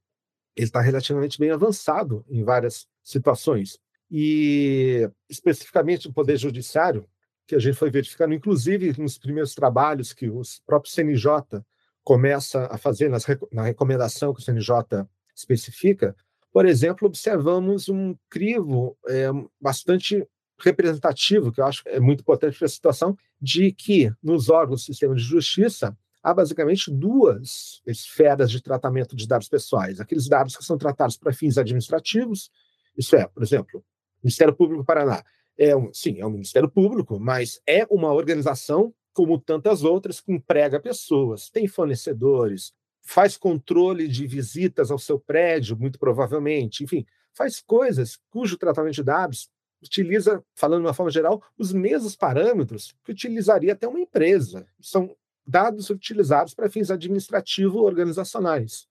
ele 0.56 0.66
está 0.66 0.80
relativamente 0.80 1.38
bem 1.38 1.50
avançado 1.50 2.24
em 2.28 2.42
várias 2.42 2.86
situações. 3.02 3.78
E, 4.10 5.08
especificamente, 5.28 6.08
o 6.08 6.12
Poder 6.12 6.36
Judiciário, 6.36 7.06
que 7.46 7.54
a 7.54 7.58
gente 7.58 7.76
foi 7.76 7.90
verificando, 7.90 8.34
inclusive 8.34 8.94
nos 9.00 9.18
primeiros 9.18 9.54
trabalhos 9.54 10.12
que 10.12 10.28
o 10.28 10.42
próprio 10.66 10.92
CNJ 10.92 11.62
começa 12.02 12.66
a 12.66 12.78
fazer 12.78 13.08
nas, 13.08 13.24
na 13.52 13.62
recomendação 13.62 14.32
que 14.32 14.40
o 14.40 14.44
CNJ 14.44 15.06
especifica, 15.34 16.14
por 16.54 16.66
exemplo, 16.66 17.08
observamos 17.08 17.88
um 17.88 18.14
crivo 18.30 18.96
é, 19.08 19.26
bastante 19.60 20.24
representativo, 20.60 21.50
que 21.50 21.60
eu 21.60 21.66
acho 21.66 21.82
é 21.84 21.98
muito 21.98 22.20
importante 22.20 22.56
para 22.56 22.66
a 22.66 22.68
situação, 22.68 23.18
de 23.42 23.72
que 23.72 24.08
nos 24.22 24.48
órgãos 24.48 24.82
do 24.82 24.84
sistema 24.84 25.16
de 25.16 25.20
justiça 25.20 25.98
há 26.22 26.32
basicamente 26.32 26.92
duas 26.92 27.82
esferas 27.84 28.52
de 28.52 28.62
tratamento 28.62 29.16
de 29.16 29.26
dados 29.26 29.48
pessoais. 29.48 29.98
Aqueles 29.98 30.28
dados 30.28 30.56
que 30.56 30.64
são 30.64 30.78
tratados 30.78 31.16
para 31.16 31.32
fins 31.32 31.58
administrativos, 31.58 32.52
isso 32.96 33.16
é, 33.16 33.26
por 33.26 33.42
exemplo, 33.42 33.84
Ministério 34.22 34.54
Público 34.54 34.82
do 34.82 34.86
Paraná. 34.86 35.24
É 35.58 35.74
um, 35.74 35.92
sim, 35.92 36.20
é 36.20 36.26
um 36.26 36.30
Ministério 36.30 36.70
Público, 36.70 37.18
mas 37.18 37.60
é 37.66 37.84
uma 37.90 38.12
organização 38.12 38.94
como 39.12 39.40
tantas 39.40 39.82
outras 39.82 40.20
que 40.20 40.32
emprega 40.32 40.78
pessoas, 40.78 41.50
tem 41.50 41.66
fornecedores, 41.66 42.72
faz 43.04 43.36
controle 43.36 44.08
de 44.08 44.26
visitas 44.26 44.90
ao 44.90 44.98
seu 44.98 45.20
prédio, 45.20 45.76
muito 45.76 45.98
provavelmente, 45.98 46.82
enfim, 46.82 47.06
faz 47.32 47.60
coisas 47.60 48.18
cujo 48.30 48.56
tratamento 48.56 48.94
de 48.94 49.02
dados 49.02 49.48
utiliza, 49.82 50.42
falando 50.54 50.80
de 50.80 50.86
uma 50.86 50.94
forma 50.94 51.10
geral, 51.10 51.42
os 51.58 51.72
mesmos 51.72 52.16
parâmetros 52.16 52.96
que 53.04 53.12
utilizaria 53.12 53.74
até 53.74 53.86
uma 53.86 54.00
empresa. 54.00 54.66
São 54.80 55.14
dados 55.46 55.90
utilizados 55.90 56.54
para 56.54 56.70
fins 56.70 56.90
administrativos 56.90 57.82
organizacionais. 57.82 58.88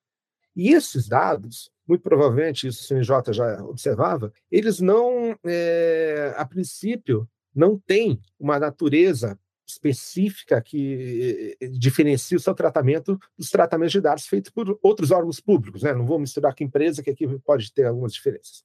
E 0.55 0.71
esses 0.71 1.07
dados, 1.07 1.71
muito 1.87 2.01
provavelmente, 2.01 2.67
isso 2.67 2.83
o 2.83 2.85
CNJ 2.85 3.33
já 3.33 3.63
observava, 3.63 4.31
eles 4.51 4.79
não, 4.79 5.35
é, 5.43 6.35
a 6.37 6.45
princípio, 6.45 7.27
não 7.55 7.79
têm 7.79 8.21
uma 8.39 8.59
natureza 8.59 9.37
específica 9.73 10.61
que 10.61 11.57
eh, 11.59 11.67
diferencia 11.67 12.37
o 12.37 12.39
seu 12.39 12.53
tratamento 12.53 13.19
dos 13.37 13.49
tratamentos 13.49 13.91
de 13.91 14.01
dados 14.01 14.25
feitos 14.25 14.51
por 14.51 14.79
outros 14.81 15.11
órgãos 15.11 15.39
públicos. 15.39 15.83
Né? 15.83 15.93
Não 15.93 16.05
vou 16.05 16.19
misturar 16.19 16.55
com 16.55 16.63
empresa, 16.63 17.03
que 17.03 17.09
aqui 17.09 17.27
pode 17.39 17.73
ter 17.73 17.85
algumas 17.85 18.13
diferenças. 18.13 18.63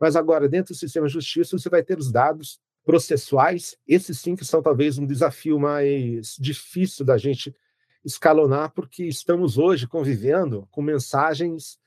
Mas 0.00 0.14
agora, 0.14 0.48
dentro 0.48 0.74
do 0.74 0.78
sistema 0.78 1.06
de 1.06 1.12
justiça, 1.12 1.58
você 1.58 1.68
vai 1.68 1.82
ter 1.82 1.98
os 1.98 2.12
dados 2.12 2.60
processuais, 2.84 3.76
esses 3.86 4.18
sim 4.18 4.34
que 4.34 4.44
são 4.44 4.62
talvez 4.62 4.96
um 4.96 5.06
desafio 5.06 5.58
mais 5.58 6.36
difícil 6.38 7.04
da 7.04 7.18
gente 7.18 7.54
escalonar, 8.04 8.72
porque 8.72 9.04
estamos 9.04 9.58
hoje 9.58 9.86
convivendo 9.86 10.66
com 10.70 10.80
mensagens 10.80 11.78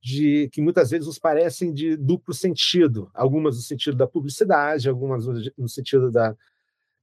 de 0.00 0.50
que 0.52 0.60
muitas 0.60 0.90
vezes 0.90 1.06
nos 1.06 1.18
parecem 1.18 1.72
de 1.72 1.96
duplo 1.96 2.34
sentido, 2.34 3.10
algumas 3.14 3.56
no 3.56 3.62
sentido 3.62 3.96
da 3.96 4.06
publicidade, 4.06 4.88
algumas 4.88 5.26
no 5.26 5.68
sentido 5.68 6.10
da, 6.10 6.36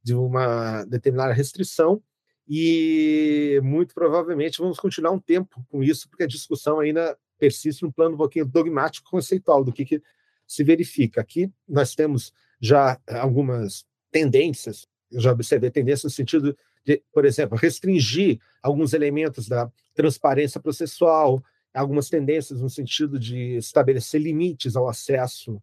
de 0.03 0.13
uma 0.13 0.83
determinada 0.85 1.33
restrição, 1.33 2.01
e 2.47 3.59
muito 3.63 3.93
provavelmente 3.93 4.59
vamos 4.59 4.79
continuar 4.79 5.11
um 5.11 5.19
tempo 5.19 5.63
com 5.69 5.83
isso, 5.83 6.09
porque 6.09 6.23
a 6.23 6.27
discussão 6.27 6.79
ainda 6.79 7.17
persiste 7.39 7.83
num 7.83 7.91
plano 7.91 8.15
um 8.15 8.17
pouquinho 8.17 8.45
dogmático 8.45 9.09
conceitual 9.09 9.63
do 9.63 9.71
que, 9.71 9.85
que 9.85 10.01
se 10.45 10.63
verifica. 10.63 11.21
Aqui 11.21 11.51
nós 11.67 11.95
temos 11.95 12.33
já 12.59 12.99
algumas 13.07 13.85
tendências, 14.11 14.87
eu 15.11 15.21
já 15.21 15.31
observei 15.31 15.71
tendências 15.71 16.03
no 16.03 16.09
sentido 16.09 16.57
de, 16.85 17.01
por 17.13 17.25
exemplo, 17.25 17.57
restringir 17.57 18.39
alguns 18.61 18.93
elementos 18.93 19.47
da 19.47 19.71
transparência 19.93 20.59
processual, 20.59 21.43
algumas 21.73 22.09
tendências 22.09 22.61
no 22.61 22.69
sentido 22.69 23.17
de 23.17 23.57
estabelecer 23.57 24.21
limites 24.21 24.75
ao 24.75 24.89
acesso 24.89 25.61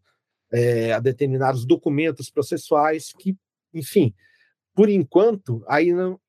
é, 0.50 0.92
a 0.92 1.00
determinados 1.00 1.66
documentos 1.66 2.30
processuais 2.30 3.12
que, 3.12 3.36
enfim, 3.74 4.14
por 4.78 4.88
enquanto, 4.88 5.64
não 5.92 6.20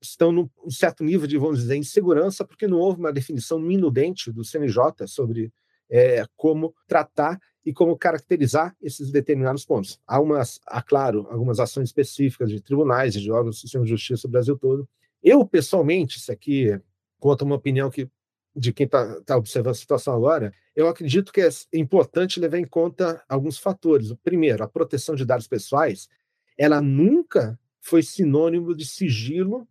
estão 0.00 0.32
num 0.32 0.48
certo 0.70 1.04
nível 1.04 1.26
de, 1.26 1.36
vamos 1.36 1.58
dizer, 1.58 1.76
insegurança, 1.76 2.42
porque 2.42 2.66
não 2.66 2.78
houve 2.78 3.00
uma 3.00 3.12
definição 3.12 3.58
minudente 3.58 4.32
do 4.32 4.42
CNJ 4.42 5.06
sobre 5.06 5.52
é, 5.90 6.24
como 6.34 6.74
tratar 6.86 7.38
e 7.66 7.70
como 7.70 7.98
caracterizar 7.98 8.74
esses 8.80 9.12
determinados 9.12 9.66
pontos. 9.66 10.00
Há, 10.06 10.22
umas, 10.22 10.58
há, 10.66 10.80
claro, 10.80 11.26
algumas 11.28 11.60
ações 11.60 11.90
específicas 11.90 12.48
de 12.48 12.62
tribunais 12.62 13.14
e 13.14 13.20
de 13.20 13.30
órgãos 13.30 13.56
do 13.56 13.60
sistema 13.60 13.84
de 13.84 13.90
justiça 13.90 14.26
do 14.26 14.32
Brasil 14.32 14.56
todo. 14.56 14.88
Eu, 15.22 15.44
pessoalmente, 15.44 16.16
isso 16.16 16.32
aqui 16.32 16.80
conta 17.20 17.44
uma 17.44 17.56
opinião 17.56 17.90
que, 17.90 18.08
de 18.56 18.72
quem 18.72 18.86
está 18.86 19.20
tá 19.20 19.36
observando 19.36 19.72
a 19.72 19.74
situação 19.74 20.14
agora, 20.14 20.50
eu 20.74 20.88
acredito 20.88 21.30
que 21.30 21.42
é 21.42 21.50
importante 21.74 22.40
levar 22.40 22.56
em 22.56 22.66
conta 22.66 23.22
alguns 23.28 23.58
fatores. 23.58 24.10
O 24.10 24.16
primeiro, 24.16 24.64
a 24.64 24.66
proteção 24.66 25.14
de 25.14 25.26
dados 25.26 25.46
pessoais, 25.46 26.08
ela 26.56 26.80
nunca 26.80 27.58
foi 27.80 28.02
sinônimo 28.02 28.74
de 28.74 28.86
sigilo 28.86 29.66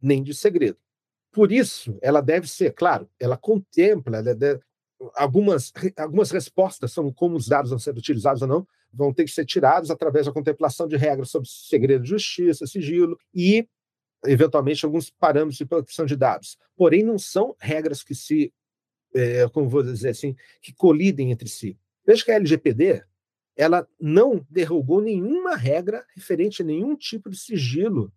nem 0.00 0.22
de 0.22 0.34
segredo. 0.34 0.78
Por 1.30 1.50
isso, 1.50 1.96
ela 2.02 2.20
deve 2.20 2.48
ser, 2.48 2.72
claro, 2.72 3.08
ela 3.18 3.36
contempla, 3.36 4.18
ela 4.18 4.34
deve, 4.34 4.60
algumas, 5.14 5.72
algumas 5.96 6.30
respostas 6.30 6.92
são 6.92 7.10
como 7.12 7.36
os 7.36 7.48
dados 7.48 7.70
vão 7.70 7.78
ser 7.78 7.96
utilizados 7.96 8.42
ou 8.42 8.48
não, 8.48 8.66
vão 8.92 9.12
ter 9.12 9.24
que 9.24 9.30
ser 9.30 9.46
tirados 9.46 9.90
através 9.90 10.26
da 10.26 10.32
contemplação 10.32 10.86
de 10.86 10.96
regras 10.96 11.30
sobre 11.30 11.48
segredo 11.48 12.02
de 12.02 12.10
justiça, 12.10 12.66
sigilo 12.66 13.18
e, 13.34 13.66
eventualmente, 14.26 14.84
alguns 14.84 15.08
parâmetros 15.08 15.56
de 15.56 15.64
proteção 15.64 16.04
de 16.04 16.16
dados. 16.16 16.58
Porém, 16.76 17.02
não 17.02 17.18
são 17.18 17.56
regras 17.58 18.02
que 18.02 18.14
se, 18.14 18.52
é, 19.14 19.48
como 19.48 19.68
vou 19.68 19.82
dizer 19.82 20.10
assim, 20.10 20.36
que 20.60 20.74
colidem 20.74 21.30
entre 21.30 21.48
si. 21.48 21.78
Veja 22.04 22.24
que 22.24 22.30
a 22.30 22.34
LGPD 22.34 23.02
ela 23.56 23.86
não 24.00 24.46
derrubou 24.48 25.00
nenhuma 25.00 25.54
regra 25.56 26.04
referente 26.14 26.62
a 26.62 26.64
nenhum 26.64 26.96
tipo 26.96 27.28
de 27.28 27.38
sigilo 27.38 28.12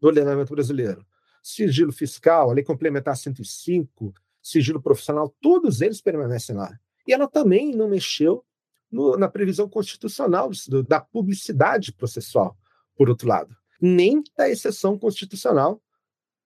do 0.00 0.08
ordenamento 0.08 0.52
brasileiro. 0.52 1.06
Sigilo 1.42 1.92
fiscal, 1.92 2.50
a 2.50 2.52
lei 2.52 2.64
complementar 2.64 3.16
105, 3.16 4.12
sigilo 4.42 4.82
profissional, 4.82 5.34
todos 5.40 5.80
eles 5.80 6.00
permanecem 6.00 6.56
lá. 6.56 6.78
E 7.06 7.12
ela 7.12 7.28
também 7.28 7.74
não 7.74 7.88
mexeu 7.88 8.44
no, 8.90 9.16
na 9.16 9.28
previsão 9.28 9.68
constitucional 9.68 10.50
do, 10.68 10.82
da 10.82 11.00
publicidade 11.00 11.92
processual, 11.92 12.56
por 12.94 13.08
outro 13.08 13.28
lado, 13.28 13.56
nem 13.80 14.22
da 14.36 14.48
exceção 14.48 14.98
constitucional 14.98 15.80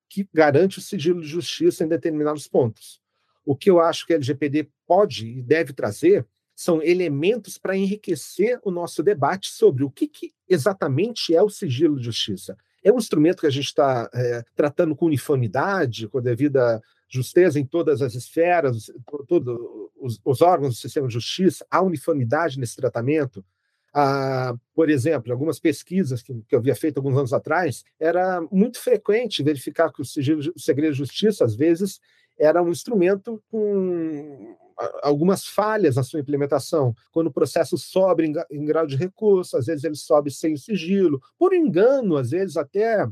que 0.08 0.28
garante 0.32 0.78
o 0.78 0.82
sigilo 0.82 1.20
de 1.20 1.26
justiça 1.26 1.84
em 1.84 1.88
determinados 1.88 2.46
pontos. 2.46 3.00
O 3.44 3.56
que 3.56 3.70
eu 3.70 3.80
acho 3.80 4.06
que 4.06 4.12
a 4.12 4.16
LGPD 4.16 4.70
pode 4.86 5.26
e 5.26 5.42
deve 5.42 5.72
trazer 5.72 6.26
são 6.56 6.82
elementos 6.82 7.58
para 7.58 7.76
enriquecer 7.76 8.58
o 8.64 8.70
nosso 8.70 9.02
debate 9.02 9.50
sobre 9.50 9.84
o 9.84 9.90
que, 9.90 10.08
que, 10.08 10.32
exatamente 10.48 11.34
é 11.36 11.42
o 11.42 11.50
sigilo 11.50 11.98
de 11.98 12.06
justiça. 12.06 12.56
É 12.82 12.90
um 12.90 12.96
instrumento 12.96 13.40
que 13.40 13.46
a 13.46 13.50
gente 13.50 13.66
está 13.66 14.08
é, 14.14 14.42
tratando 14.54 14.96
com 14.96 15.04
uniformidade, 15.04 16.08
com 16.08 16.16
a 16.16 16.22
devida 16.22 16.80
justeza 17.10 17.60
em 17.60 17.66
todas 17.66 18.00
as 18.00 18.14
esferas, 18.14 18.90
todos 19.28 19.54
os, 20.00 20.18
os, 20.24 20.40
órgãos 20.40 20.74
do 20.74 20.80
sistema 20.80 21.06
de 21.06 21.14
justiça, 21.14 21.66
há 21.70 21.82
uniformidade 21.82 22.58
nesse 22.58 22.76
tratamento. 22.76 23.44
Ah, 23.92 24.54
por 24.74 24.88
exemplo, 24.88 25.32
algumas 25.32 25.60
pesquisas 25.60 26.22
que, 26.22 26.32
que, 26.48 26.54
eu 26.54 26.58
havia 26.58 26.74
feito 26.74 26.96
alguns 26.96 27.18
anos 27.18 27.32
atrás, 27.34 27.84
era 28.00 28.40
muito 28.50 28.78
frequente 28.78 29.42
verificar 29.42 29.92
que 29.92 30.00
o, 30.00 30.04
sigilo, 30.04 30.40
o 30.54 30.60
segredo 30.60 30.92
de 30.92 30.98
justiça, 30.98 31.44
às 31.44 31.54
vezes, 31.54 32.00
era 32.38 32.62
um 32.62 32.70
instrumento 32.70 33.42
com 33.50 34.56
algumas 35.02 35.46
falhas 35.46 35.96
na 35.96 36.02
sua 36.02 36.20
implementação. 36.20 36.94
Quando 37.10 37.28
o 37.28 37.32
processo 37.32 37.78
sobe 37.78 38.32
em, 38.50 38.64
grau 38.64 38.86
de 38.86 38.96
recurso, 38.96 39.56
às 39.56 39.66
vezes 39.66 39.84
ele 39.84 39.96
sobe 39.96 40.30
sem 40.30 40.56
sigilo, 40.56 41.20
por 41.38 41.52
engano, 41.52 42.16
às 42.16 42.30
vezes 42.30 42.56
até, 42.56 43.06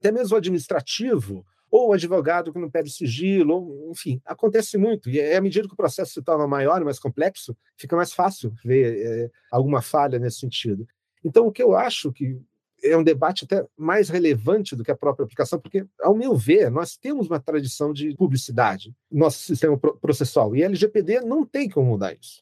até 0.00 0.12
mesmo 0.12 0.36
administrativo, 0.36 1.44
ou 1.70 1.90
o 1.90 1.92
advogado 1.92 2.52
que 2.52 2.58
não 2.58 2.70
pede 2.70 2.90
sigilo, 2.90 3.54
ou, 3.54 3.90
enfim, 3.90 4.20
acontece 4.24 4.78
muito. 4.78 5.10
E 5.10 5.20
à 5.20 5.40
medida 5.40 5.66
que 5.66 5.74
o 5.74 5.76
processo 5.76 6.14
se 6.14 6.22
torna 6.22 6.46
maior 6.46 6.82
mais 6.84 6.98
complexo, 6.98 7.56
fica 7.76 7.96
mais 7.96 8.12
fácil 8.12 8.54
ver 8.64 9.06
é, 9.06 9.30
alguma 9.50 9.82
falha 9.82 10.18
nesse 10.18 10.38
sentido. 10.38 10.86
Então, 11.24 11.46
o 11.46 11.52
que 11.52 11.62
eu 11.62 11.74
acho 11.74 12.12
que 12.12 12.40
é 12.82 12.96
um 12.96 13.02
debate 13.02 13.44
até 13.44 13.64
mais 13.76 14.08
relevante 14.08 14.76
do 14.76 14.84
que 14.84 14.90
a 14.90 14.96
própria 14.96 15.24
aplicação, 15.24 15.58
porque, 15.58 15.84
ao 16.00 16.14
meu 16.14 16.34
ver, 16.34 16.70
nós 16.70 16.96
temos 16.96 17.26
uma 17.26 17.40
tradição 17.40 17.92
de 17.92 18.14
publicidade 18.14 18.94
no 19.10 19.20
nosso 19.20 19.38
sistema 19.38 19.76
processual, 19.78 20.54
e 20.54 20.62
a 20.62 20.66
LGPD 20.66 21.20
não 21.20 21.44
tem 21.44 21.68
como 21.68 21.90
mudar 21.90 22.14
isso. 22.14 22.40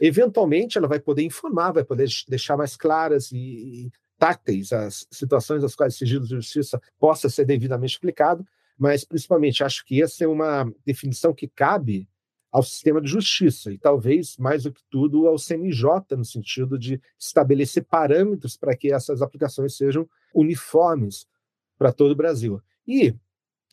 Eventualmente, 0.00 0.78
ela 0.78 0.88
vai 0.88 1.00
poder 1.00 1.22
informar, 1.22 1.72
vai 1.72 1.84
poder 1.84 2.08
deixar 2.28 2.56
mais 2.56 2.76
claras 2.76 3.30
e 3.32 3.90
táteis 4.18 4.72
as 4.72 5.06
situações 5.10 5.62
das 5.62 5.74
quais 5.74 5.94
o 5.94 5.98
sigilo 5.98 6.24
de 6.24 6.30
justiça 6.30 6.80
possa 6.98 7.28
ser 7.28 7.44
devidamente 7.44 7.96
aplicado, 7.96 8.46
mas 8.78 9.04
principalmente 9.04 9.62
acho 9.62 9.84
que 9.84 10.02
essa 10.02 10.24
é 10.24 10.26
uma 10.26 10.70
definição 10.84 11.32
que 11.32 11.48
cabe 11.48 12.08
ao 12.54 12.62
sistema 12.62 13.00
de 13.00 13.08
justiça 13.08 13.72
e 13.72 13.76
talvez 13.76 14.36
mais 14.36 14.62
do 14.62 14.72
que 14.72 14.80
tudo 14.88 15.26
ao 15.26 15.36
CNJ 15.36 16.16
no 16.16 16.24
sentido 16.24 16.78
de 16.78 17.02
estabelecer 17.18 17.82
parâmetros 17.82 18.56
para 18.56 18.76
que 18.76 18.92
essas 18.92 19.20
aplicações 19.20 19.76
sejam 19.76 20.08
uniformes 20.32 21.26
para 21.76 21.92
todo 21.92 22.12
o 22.12 22.14
Brasil. 22.14 22.62
E, 22.86 23.12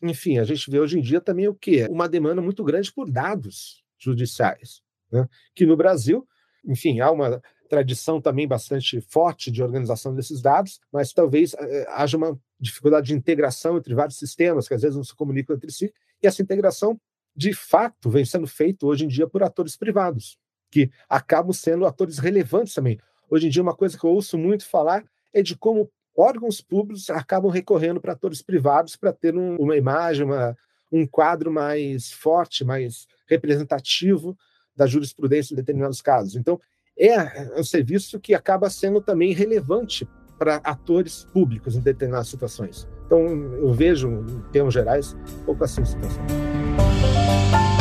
enfim, 0.02 0.38
a 0.40 0.44
gente 0.44 0.68
vê 0.68 0.80
hoje 0.80 0.98
em 0.98 1.00
dia 1.00 1.20
também 1.20 1.46
o 1.46 1.54
quê? 1.54 1.86
Uma 1.88 2.08
demanda 2.08 2.42
muito 2.42 2.64
grande 2.64 2.92
por 2.92 3.08
dados 3.08 3.84
judiciais, 3.96 4.82
né? 5.12 5.28
que 5.54 5.64
no 5.64 5.76
Brasil, 5.76 6.26
enfim, 6.66 6.98
há 6.98 7.08
uma 7.08 7.40
tradição 7.68 8.20
também 8.20 8.48
bastante 8.48 9.00
forte 9.00 9.52
de 9.52 9.62
organização 9.62 10.12
desses 10.12 10.42
dados, 10.42 10.80
mas 10.92 11.12
talvez 11.12 11.54
eh, 11.54 11.86
haja 11.90 12.16
uma 12.16 12.36
dificuldade 12.58 13.06
de 13.06 13.14
integração 13.14 13.76
entre 13.76 13.94
vários 13.94 14.18
sistemas 14.18 14.66
que 14.66 14.74
às 14.74 14.82
vezes 14.82 14.96
não 14.96 15.04
se 15.04 15.14
comunicam 15.14 15.54
entre 15.54 15.70
si, 15.70 15.94
e 16.20 16.26
essa 16.26 16.42
integração, 16.42 17.00
de 17.34 17.52
fato, 17.52 18.10
vem 18.10 18.24
sendo 18.24 18.46
feita 18.46 18.86
hoje 18.86 19.04
em 19.04 19.08
dia 19.08 19.26
por 19.26 19.42
atores 19.42 19.76
privados, 19.76 20.38
que 20.70 20.90
acabam 21.08 21.52
sendo 21.52 21.86
atores 21.86 22.18
relevantes 22.18 22.74
também. 22.74 22.98
Hoje 23.30 23.46
em 23.46 23.50
dia, 23.50 23.62
uma 23.62 23.74
coisa 23.74 23.98
que 23.98 24.04
eu 24.04 24.10
ouço 24.10 24.36
muito 24.36 24.68
falar 24.68 25.04
é 25.32 25.42
de 25.42 25.56
como 25.56 25.90
órgãos 26.16 26.60
públicos 26.60 27.08
acabam 27.08 27.50
recorrendo 27.50 28.00
para 28.00 28.12
atores 28.12 28.42
privados 28.42 28.96
para 28.96 29.12
ter 29.12 29.34
um, 29.34 29.56
uma 29.56 29.76
imagem, 29.76 30.26
uma, 30.26 30.56
um 30.90 31.06
quadro 31.06 31.50
mais 31.50 32.12
forte, 32.12 32.64
mais 32.64 33.06
representativo 33.26 34.36
da 34.76 34.86
jurisprudência 34.86 35.54
em 35.54 35.56
determinados 35.56 36.02
casos. 36.02 36.36
Então, 36.36 36.60
é 36.98 37.58
um 37.58 37.64
serviço 37.64 38.20
que 38.20 38.34
acaba 38.34 38.68
sendo 38.68 39.00
também 39.00 39.32
relevante 39.32 40.06
para 40.38 40.56
atores 40.56 41.24
públicos 41.32 41.76
em 41.76 41.80
determinadas 41.80 42.28
situações. 42.28 42.88
Então, 43.06 43.26
eu 43.26 43.72
vejo, 43.72 44.08
em 44.08 44.50
termos 44.50 44.74
gerais, 44.74 45.14
um 45.14 45.44
pouco 45.44 45.64
assim 45.64 45.82
a 45.82 45.86
situação. 45.86 46.61
Música 47.02 47.71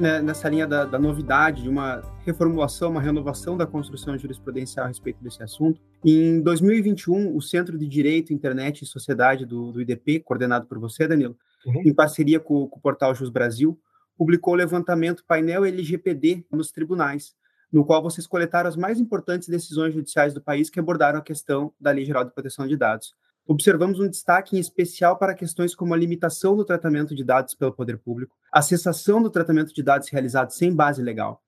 né, 0.00 0.20
nessa 0.20 0.48
linha 0.48 0.66
da, 0.66 0.84
da, 0.84 0.98
novidade, 0.98 1.62
de 1.62 1.68
uma 1.68 2.02
reformulação, 2.24 2.90
uma 2.90 3.00
renovação 3.00 3.56
da 3.56 3.66
construção 3.66 4.16
jurisprudencial 4.18 4.84
a 4.84 4.88
respeito 4.88 5.22
desse 5.22 5.42
assunto. 5.42 5.80
Em 6.04 6.40
2021, 6.40 7.36
o 7.36 7.40
Centro 7.42 7.78
de 7.78 7.86
Direito, 7.86 8.32
Internet 8.32 8.82
e 8.82 8.86
Sociedade 8.86 9.44
do, 9.44 9.72
do 9.72 9.80
IDP, 9.80 10.20
coordenado 10.20 10.66
por 10.66 10.78
você, 10.78 11.06
Danilo, 11.06 11.36
uhum. 11.66 11.82
em 11.84 11.94
parceria 11.94 12.40
com, 12.40 12.66
com 12.68 12.78
o 12.78 12.82
portal 12.82 13.14
Jus 13.14 13.30
Brasil, 13.30 13.78
publicou 14.16 14.54
o 14.54 14.56
levantamento 14.56 15.24
Painel 15.26 15.64
LGPD 15.64 16.44
nos 16.50 16.70
tribunais, 16.70 17.34
no 17.72 17.84
qual 17.84 18.02
vocês 18.02 18.26
coletaram 18.26 18.68
as 18.68 18.76
mais 18.76 18.98
importantes 18.98 19.48
decisões 19.48 19.92
judiciais 19.92 20.32
do 20.32 20.40
país 20.40 20.70
que 20.70 20.80
abordaram 20.80 21.18
a 21.18 21.22
questão 21.22 21.72
da 21.80 21.90
Lei 21.90 22.04
Geral 22.04 22.24
de 22.24 22.32
Proteção 22.32 22.66
de 22.66 22.76
Dados 22.76 23.14
observamos 23.46 24.00
um 24.00 24.08
destaque 24.08 24.56
em 24.56 24.60
especial 24.60 25.16
para 25.16 25.34
questões 25.34 25.74
como 25.74 25.94
a 25.94 25.96
limitação 25.96 26.56
do 26.56 26.64
tratamento 26.64 27.14
de 27.14 27.22
dados 27.22 27.54
pelo 27.54 27.72
poder 27.72 27.98
público, 27.98 28.36
a 28.52 28.60
cessação 28.60 29.22
do 29.22 29.30
tratamento 29.30 29.72
de 29.72 29.82
dados 29.82 30.08
realizados 30.08 30.56
sem 30.56 30.74
base 30.74 31.02
legal, 31.02 31.42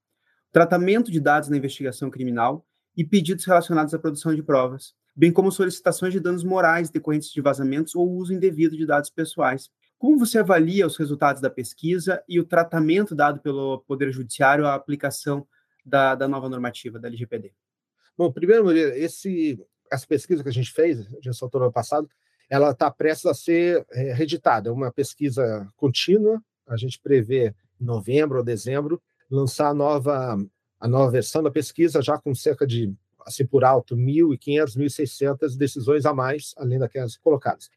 tratamento 0.52 1.10
de 1.10 1.20
dados 1.20 1.48
na 1.48 1.56
investigação 1.56 2.10
criminal 2.10 2.64
e 2.96 3.04
pedidos 3.04 3.44
relacionados 3.44 3.92
à 3.92 3.98
produção 3.98 4.34
de 4.34 4.42
provas, 4.42 4.94
bem 5.14 5.32
como 5.32 5.50
solicitações 5.50 6.12
de 6.12 6.20
danos 6.20 6.44
morais 6.44 6.90
decorrentes 6.90 7.32
de 7.32 7.40
vazamentos 7.40 7.94
ou 7.94 8.08
uso 8.08 8.32
indevido 8.32 8.76
de 8.76 8.86
dados 8.86 9.10
pessoais. 9.10 9.68
Como 9.98 10.18
você 10.18 10.38
avalia 10.38 10.86
os 10.86 10.96
resultados 10.96 11.42
da 11.42 11.50
pesquisa 11.50 12.22
e 12.28 12.38
o 12.38 12.44
tratamento 12.44 13.16
dado 13.16 13.40
pelo 13.40 13.80
Poder 13.80 14.12
Judiciário 14.12 14.64
à 14.64 14.74
aplicação 14.74 15.44
da, 15.84 16.14
da 16.14 16.28
nova 16.28 16.48
normativa 16.48 17.00
da 17.00 17.08
LGPD? 17.08 17.52
Bom, 18.16 18.32
primeiro, 18.32 18.70
esse 18.70 19.60
essa 19.90 20.06
pesquisa 20.06 20.42
que 20.42 20.48
a 20.48 20.52
gente 20.52 20.72
fez, 20.72 20.98
gente 20.98 21.34
soltou 21.34 21.60
no 21.60 21.66
ano 21.66 21.72
passado, 21.72 22.08
ela 22.48 22.70
está 22.70 22.90
prestes 22.90 23.26
a 23.26 23.34
ser 23.34 23.86
é, 23.90 24.12
reeditada. 24.12 24.70
É 24.70 24.72
uma 24.72 24.90
pesquisa 24.90 25.68
contínua. 25.76 26.42
A 26.66 26.76
gente 26.76 26.98
prevê 27.00 27.54
em 27.80 27.84
novembro 27.84 28.38
ou 28.38 28.44
dezembro 28.44 29.00
lançar 29.30 29.68
a 29.68 29.74
nova, 29.74 30.38
a 30.80 30.88
nova 30.88 31.10
versão 31.10 31.42
da 31.42 31.50
pesquisa, 31.50 32.00
já 32.00 32.18
com 32.18 32.34
cerca 32.34 32.66
de, 32.66 32.92
assim 33.26 33.46
por 33.46 33.64
alto, 33.64 33.96
1.500, 33.96 34.76
1.600 34.76 35.56
decisões 35.56 36.06
a 36.06 36.14
mais, 36.14 36.54
além 36.56 36.78
daquelas 36.78 37.16
colocadas. 37.16 37.70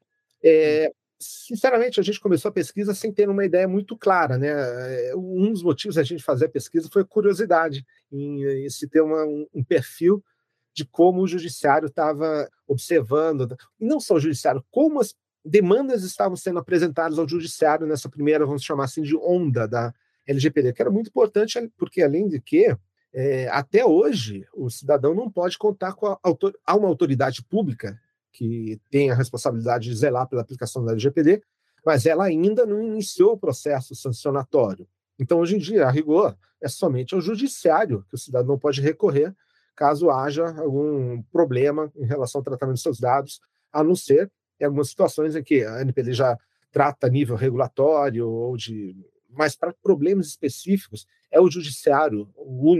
É, 0.43 0.91
sinceramente, 1.19 1.99
a 1.99 2.03
gente 2.03 2.19
começou 2.19 2.49
a 2.49 2.53
pesquisa 2.53 2.93
sem 2.93 3.11
ter 3.11 3.29
uma 3.29 3.45
ideia 3.45 3.67
muito 3.67 3.97
clara. 3.97 4.37
Né? 4.37 4.47
É, 4.49 5.13
um 5.15 5.51
dos 5.51 5.63
motivos 5.63 5.95
da 5.95 6.03
gente 6.03 6.23
fazer 6.23 6.45
a 6.45 6.49
pesquisa 6.49 6.89
foi 6.91 7.03
curiosidade 7.03 7.85
em, 8.11 8.43
em 8.65 8.69
se 8.69 8.87
ter 8.87 9.01
uma, 9.01 9.25
um, 9.25 9.45
um 9.53 9.63
perfil 9.63 10.23
de 10.73 10.85
como 10.85 11.21
o 11.21 11.27
judiciário 11.27 11.87
estava 11.87 12.49
observando, 12.67 13.57
e 13.79 13.85
não 13.85 13.99
só 13.99 14.15
o 14.15 14.19
judiciário, 14.19 14.63
como 14.71 14.99
as 14.99 15.13
demandas 15.43 16.03
estavam 16.03 16.35
sendo 16.35 16.59
apresentadas 16.59 17.17
ao 17.17 17.27
judiciário 17.27 17.87
nessa 17.87 18.09
primeira, 18.09 18.45
vamos 18.45 18.63
chamar 18.63 18.85
assim, 18.85 19.01
de 19.01 19.15
onda 19.15 19.67
da 19.67 19.93
LGPD, 20.27 20.73
que 20.73 20.81
era 20.81 20.91
muito 20.91 21.07
importante, 21.09 21.59
porque 21.77 22.01
além 22.01 22.27
de 22.27 22.39
que, 22.39 22.75
é, 23.13 23.47
até 23.49 23.85
hoje, 23.85 24.45
o 24.53 24.69
cidadão 24.69 25.13
não 25.13 25.29
pode 25.29 25.57
contar 25.57 25.93
com 25.93 26.07
a, 26.07 26.19
a 26.65 26.75
uma 26.75 26.87
autoridade 26.87 27.43
pública 27.43 27.99
que 28.31 28.79
tem 28.89 29.11
a 29.11 29.15
responsabilidade 29.15 29.89
de 29.89 29.95
zelar 29.95 30.27
pela 30.27 30.41
aplicação 30.41 30.85
da 30.85 30.91
LGPD, 30.91 31.41
mas 31.85 32.05
ela 32.05 32.25
ainda 32.25 32.65
não 32.65 32.81
iniciou 32.81 33.33
o 33.33 33.37
processo 33.37 33.95
sancionatório. 33.95 34.87
Então, 35.19 35.39
hoje 35.39 35.55
em 35.55 35.59
dia, 35.59 35.85
a 35.85 35.91
rigor, 35.91 36.37
é 36.61 36.67
somente 36.67 37.13
ao 37.13 37.21
judiciário 37.21 38.05
que 38.07 38.15
o 38.15 38.17
cidadão 38.17 38.57
pode 38.57 38.81
recorrer 38.81 39.35
caso 39.75 40.09
haja 40.09 40.47
algum 40.59 41.21
problema 41.31 41.91
em 41.95 42.05
relação 42.05 42.39
ao 42.39 42.43
tratamento 42.43 42.75
de 42.75 42.81
seus 42.81 42.99
dados, 42.99 43.39
a 43.71 43.83
não 43.83 43.95
ser 43.95 44.31
em 44.59 44.65
algumas 44.65 44.89
situações 44.89 45.35
em 45.35 45.43
que 45.43 45.63
a 45.63 45.81
NPD 45.81 46.13
já 46.13 46.37
trata 46.71 47.07
a 47.07 47.09
nível 47.09 47.35
regulatório 47.35 48.27
ou 48.27 48.55
de. 48.55 48.95
Mas 49.29 49.55
para 49.55 49.73
problemas 49.81 50.27
específicos, 50.27 51.05
é 51.31 51.39
o 51.39 51.49
judiciário, 51.49 52.29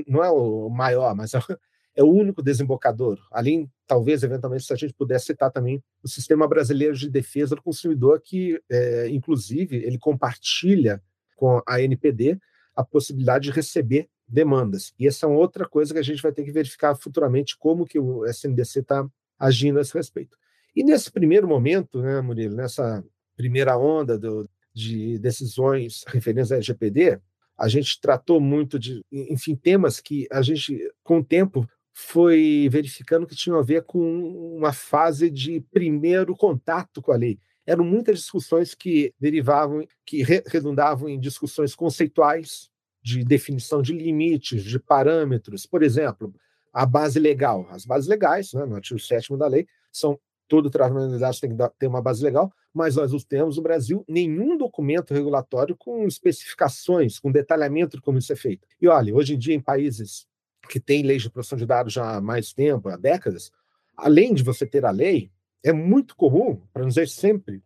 não 0.07 0.23
é 0.23 0.29
o 0.29 0.69
maior, 0.69 1.15
mas 1.15 1.33
é, 1.33 1.39
é 1.95 2.03
o 2.03 2.11
único 2.11 2.41
desembocador. 2.41 3.17
Além, 3.31 3.71
talvez, 3.87 4.21
eventualmente, 4.21 4.65
se 4.65 4.73
a 4.73 4.75
gente 4.75 4.93
pudesse 4.93 5.27
citar 5.27 5.49
também 5.49 5.81
o 6.03 6.07
Sistema 6.07 6.47
Brasileiro 6.47 6.95
de 6.95 7.09
Defesa 7.09 7.55
do 7.55 7.61
Consumidor, 7.61 8.21
que, 8.21 8.61
é, 8.69 9.07
inclusive, 9.09 9.77
ele 9.77 9.97
compartilha 9.97 11.01
com 11.35 11.61
a 11.65 11.81
NPD 11.81 12.37
a 12.75 12.83
possibilidade 12.83 13.45
de 13.45 13.51
receber 13.51 14.09
demandas. 14.31 14.93
E 14.97 15.07
essa 15.07 15.25
é 15.25 15.29
outra 15.29 15.67
coisa 15.67 15.93
que 15.93 15.99
a 15.99 16.03
gente 16.03 16.21
vai 16.21 16.31
ter 16.31 16.43
que 16.43 16.51
verificar 16.51 16.95
futuramente 16.95 17.57
como 17.57 17.85
que 17.85 17.99
o 17.99 18.25
SNDC 18.25 18.79
está 18.79 19.05
agindo 19.37 19.77
a 19.77 19.81
esse 19.81 19.93
respeito. 19.93 20.37
E 20.75 20.83
nesse 20.83 21.11
primeiro 21.11 21.47
momento, 21.47 22.01
né, 22.01 22.21
Murilo, 22.21 22.55
nessa 22.55 23.03
primeira 23.35 23.77
onda 23.77 24.17
do, 24.17 24.49
de 24.73 25.19
decisões 25.19 26.03
referentes 26.07 26.51
à 26.51 26.55
LGPD, 26.55 27.19
a 27.57 27.67
gente 27.67 27.99
tratou 27.99 28.39
muito 28.39 28.79
de, 28.79 29.03
enfim, 29.11 29.55
temas 29.55 29.99
que 29.99 30.27
a 30.31 30.41
gente, 30.41 30.91
com 31.03 31.19
o 31.19 31.23
tempo, 31.23 31.67
foi 31.93 32.69
verificando 32.71 33.27
que 33.27 33.35
tinham 33.35 33.59
a 33.59 33.61
ver 33.61 33.83
com 33.83 34.55
uma 34.55 34.71
fase 34.71 35.29
de 35.29 35.59
primeiro 35.71 36.35
contato 36.35 37.01
com 37.01 37.11
a 37.11 37.17
lei. 37.17 37.37
Eram 37.67 37.83
muitas 37.83 38.19
discussões 38.19 38.73
que 38.73 39.13
derivavam, 39.19 39.85
que 40.05 40.23
redundavam 40.23 41.09
em 41.09 41.19
discussões 41.19 41.75
conceituais, 41.75 42.70
de 43.01 43.23
definição 43.23 43.81
de 43.81 43.93
limites, 43.93 44.63
de 44.63 44.79
parâmetros. 44.79 45.65
Por 45.65 45.83
exemplo, 45.83 46.33
a 46.71 46.85
base 46.85 47.19
legal. 47.19 47.67
As 47.69 47.85
bases 47.85 48.07
legais, 48.07 48.53
né, 48.53 48.65
no 48.65 48.75
artigo 48.75 48.99
7 48.99 49.35
da 49.37 49.47
lei, 49.47 49.67
são 49.91 50.19
todo 50.47 50.69
tratamento 50.69 51.13
de 51.13 51.19
dados 51.19 51.39
tem 51.39 51.49
que 51.49 51.57
ter 51.79 51.87
uma 51.87 52.01
base 52.01 52.21
legal, 52.21 52.51
mas 52.73 52.97
nós 52.97 53.13
não 53.13 53.19
temos 53.19 53.55
no 53.55 53.63
Brasil 53.63 54.03
nenhum 54.05 54.57
documento 54.57 55.13
regulatório 55.13 55.77
com 55.77 56.05
especificações, 56.05 57.19
com 57.19 57.31
detalhamento 57.31 57.95
de 57.95 58.03
como 58.03 58.17
isso 58.17 58.33
é 58.33 58.35
feito. 58.35 58.67
E 58.81 58.85
olha, 58.85 59.15
hoje 59.15 59.33
em 59.33 59.37
dia, 59.37 59.55
em 59.55 59.61
países 59.61 60.27
que 60.69 60.77
têm 60.77 61.03
leis 61.03 61.21
de 61.21 61.29
proteção 61.29 61.57
de 61.57 61.65
dados 61.65 61.93
já 61.93 62.17
há 62.17 62.21
mais 62.21 62.51
tempo, 62.51 62.89
há 62.89 62.97
décadas, 62.97 63.49
além 63.95 64.33
de 64.33 64.43
você 64.43 64.65
ter 64.65 64.83
a 64.83 64.91
lei, 64.91 65.31
é 65.63 65.71
muito 65.71 66.17
comum, 66.17 66.61
para 66.73 66.81
não 66.81 66.89
dizer 66.89 67.07
sempre, 67.07 67.63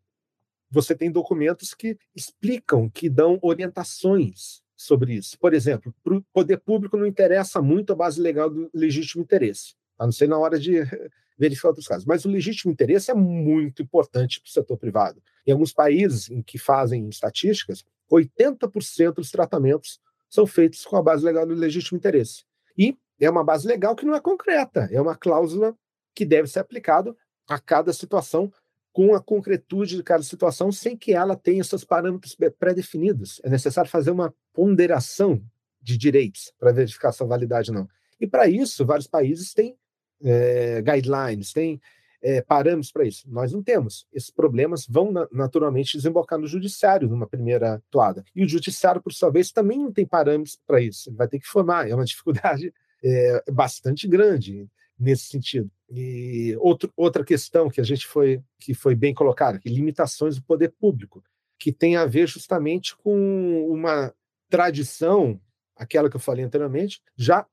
você 0.70 0.94
tem 0.94 1.12
documentos 1.12 1.74
que 1.74 1.98
explicam, 2.16 2.88
que 2.88 3.10
dão 3.10 3.40
orientações 3.42 4.62
sobre 4.76 5.14
isso. 5.14 5.38
Por 5.40 5.54
exemplo, 5.54 5.94
para 6.04 6.16
o 6.16 6.22
poder 6.34 6.58
público 6.58 6.98
não 6.98 7.06
interessa 7.06 7.62
muito 7.62 7.94
a 7.94 7.96
base 7.96 8.22
legal 8.22 8.50
do 8.50 8.70
legítimo 8.74 9.24
interesse, 9.24 9.76
a 9.98 10.06
não 10.06 10.12
ser 10.12 10.28
na 10.28 10.38
hora 10.38 10.60
de 10.60 10.82
verificar 11.38 11.70
outros 11.70 11.88
casos. 11.88 12.06
Mas 12.06 12.26
o 12.26 12.30
legítimo 12.30 12.72
interesse 12.72 13.12
é 13.12 13.14
muito 13.14 13.82
importante 13.82 14.42
para 14.42 14.48
o 14.48 14.52
setor 14.52 14.78
privado. 14.78 15.22
Em 15.46 15.52
alguns 15.52 15.72
países 15.74 16.30
em 16.30 16.42
que 16.42 16.58
fazem 16.58 17.08
estatísticas, 17.10 17.84
80% 18.12 19.16
dos 19.16 19.32
tratamentos 19.32 20.00
são 20.30 20.46
feitos 20.46 20.86
com 20.86 20.98
a 20.98 21.02
base 21.02 21.24
legal 21.24 21.46
do 21.46 21.54
legítimo 21.54 21.98
interesse. 21.98 22.44
E 22.78 22.98
é 23.20 23.30
uma 23.30 23.44
base 23.44 23.68
legal 23.68 23.96
que 23.96 24.06
não 24.06 24.16
é 24.16 24.20
concreta, 24.20 24.90
é 24.92 25.00
uma 25.00 25.16
cláusula 25.16 25.76
que 26.14 26.26
deve 26.26 26.48
ser 26.48 26.60
aplicada 26.60 27.16
a 27.48 27.60
cada 27.60 27.94
situação 27.94 28.52
com 28.92 29.14
a 29.14 29.22
concretude 29.22 29.98
de 29.98 30.04
cada 30.04 30.24
situação, 30.24 30.72
sem 30.72 30.96
que 30.96 31.14
ela 31.14 31.36
tenha 31.36 31.64
seus 31.64 31.84
parâmetros 31.84 32.36
pré-definidos. 32.58 33.42
É 33.44 33.50
necessário 33.50 33.90
fazer 33.90 34.12
uma 34.12 34.34
ponderação 34.56 35.44
de 35.82 35.98
direitos 35.98 36.52
para 36.58 36.72
verificar 36.72 37.12
sua 37.12 37.28
validade 37.28 37.70
ou 37.70 37.76
não. 37.76 37.90
E 38.20 38.26
para 38.26 38.48
isso, 38.48 38.86
vários 38.86 39.08
países 39.08 39.54
têm 39.54 39.78
é, 40.24 40.82
guidelines, 40.82 41.52
têm 41.52 41.80
é, 42.22 42.42
parâmetros 42.42 42.92
para 42.92 43.06
isso. 43.06 43.30
Nós 43.30 43.52
não 43.52 43.62
temos. 43.62 44.08
Esses 44.12 44.32
problemas 44.32 44.88
vão 44.88 45.12
na, 45.12 45.28
naturalmente 45.32 45.98
desembocar 45.98 46.40
no 46.40 46.48
judiciário 46.48 47.08
numa 47.08 47.28
primeira 47.28 47.84
toada. 47.92 48.24
E 48.34 48.44
o 48.44 48.48
judiciário, 48.48 49.02
por 49.02 49.14
sua 49.14 49.30
vez, 49.30 49.52
também 49.52 49.78
não 49.78 49.92
tem 49.92 50.06
parâmetros 50.06 50.58
para 50.66 50.82
isso. 50.82 51.10
Ele 51.10 51.18
vai 51.18 51.28
ter 51.28 51.40
que 51.40 51.48
formar. 51.48 51.88
É 51.88 51.94
uma 51.94 52.06
dificuldade 52.06 52.74
é, 53.04 53.44
bastante 53.52 54.08
grande 54.08 54.68
nesse 54.98 55.26
sentido. 55.26 55.70
E 55.92 56.56
outro, 56.60 56.92
outra 56.96 57.24
questão 57.24 57.70
que 57.70 57.82
a 57.82 57.84
gente 57.84 58.08
foi 58.08 58.42
que 58.60 58.74
foi 58.74 58.96
bem 58.96 59.14
colocada, 59.14 59.60
que 59.60 59.70
limitações 59.70 60.38
do 60.38 60.44
poder 60.44 60.74
público, 60.80 61.24
que 61.60 61.72
tem 61.72 61.96
a 61.96 62.06
ver 62.06 62.28
justamente 62.28 62.96
com 62.98 63.68
uma 63.70 64.14
tradição, 64.56 65.38
aquela 65.76 66.10
que 66.10 66.16
eu 66.16 66.20
falei 66.20 66.46
anteriormente, 66.46 67.02
já 67.18 67.46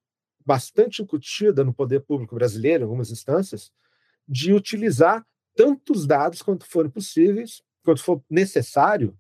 bastante 0.46 1.02
incutida 1.02 1.64
no 1.64 1.74
poder 1.74 2.00
público 2.00 2.36
brasileiro, 2.36 2.82
em 2.82 2.84
algumas 2.84 3.10
instâncias, 3.10 3.72
de 4.28 4.52
utilizar 4.52 5.26
tantos 5.56 6.06
dados 6.06 6.42
quanto 6.42 6.64
forem 6.64 6.90
possíveis, 6.90 7.60
quanto 7.84 8.02
for 8.02 8.22
necessário, 8.30 9.18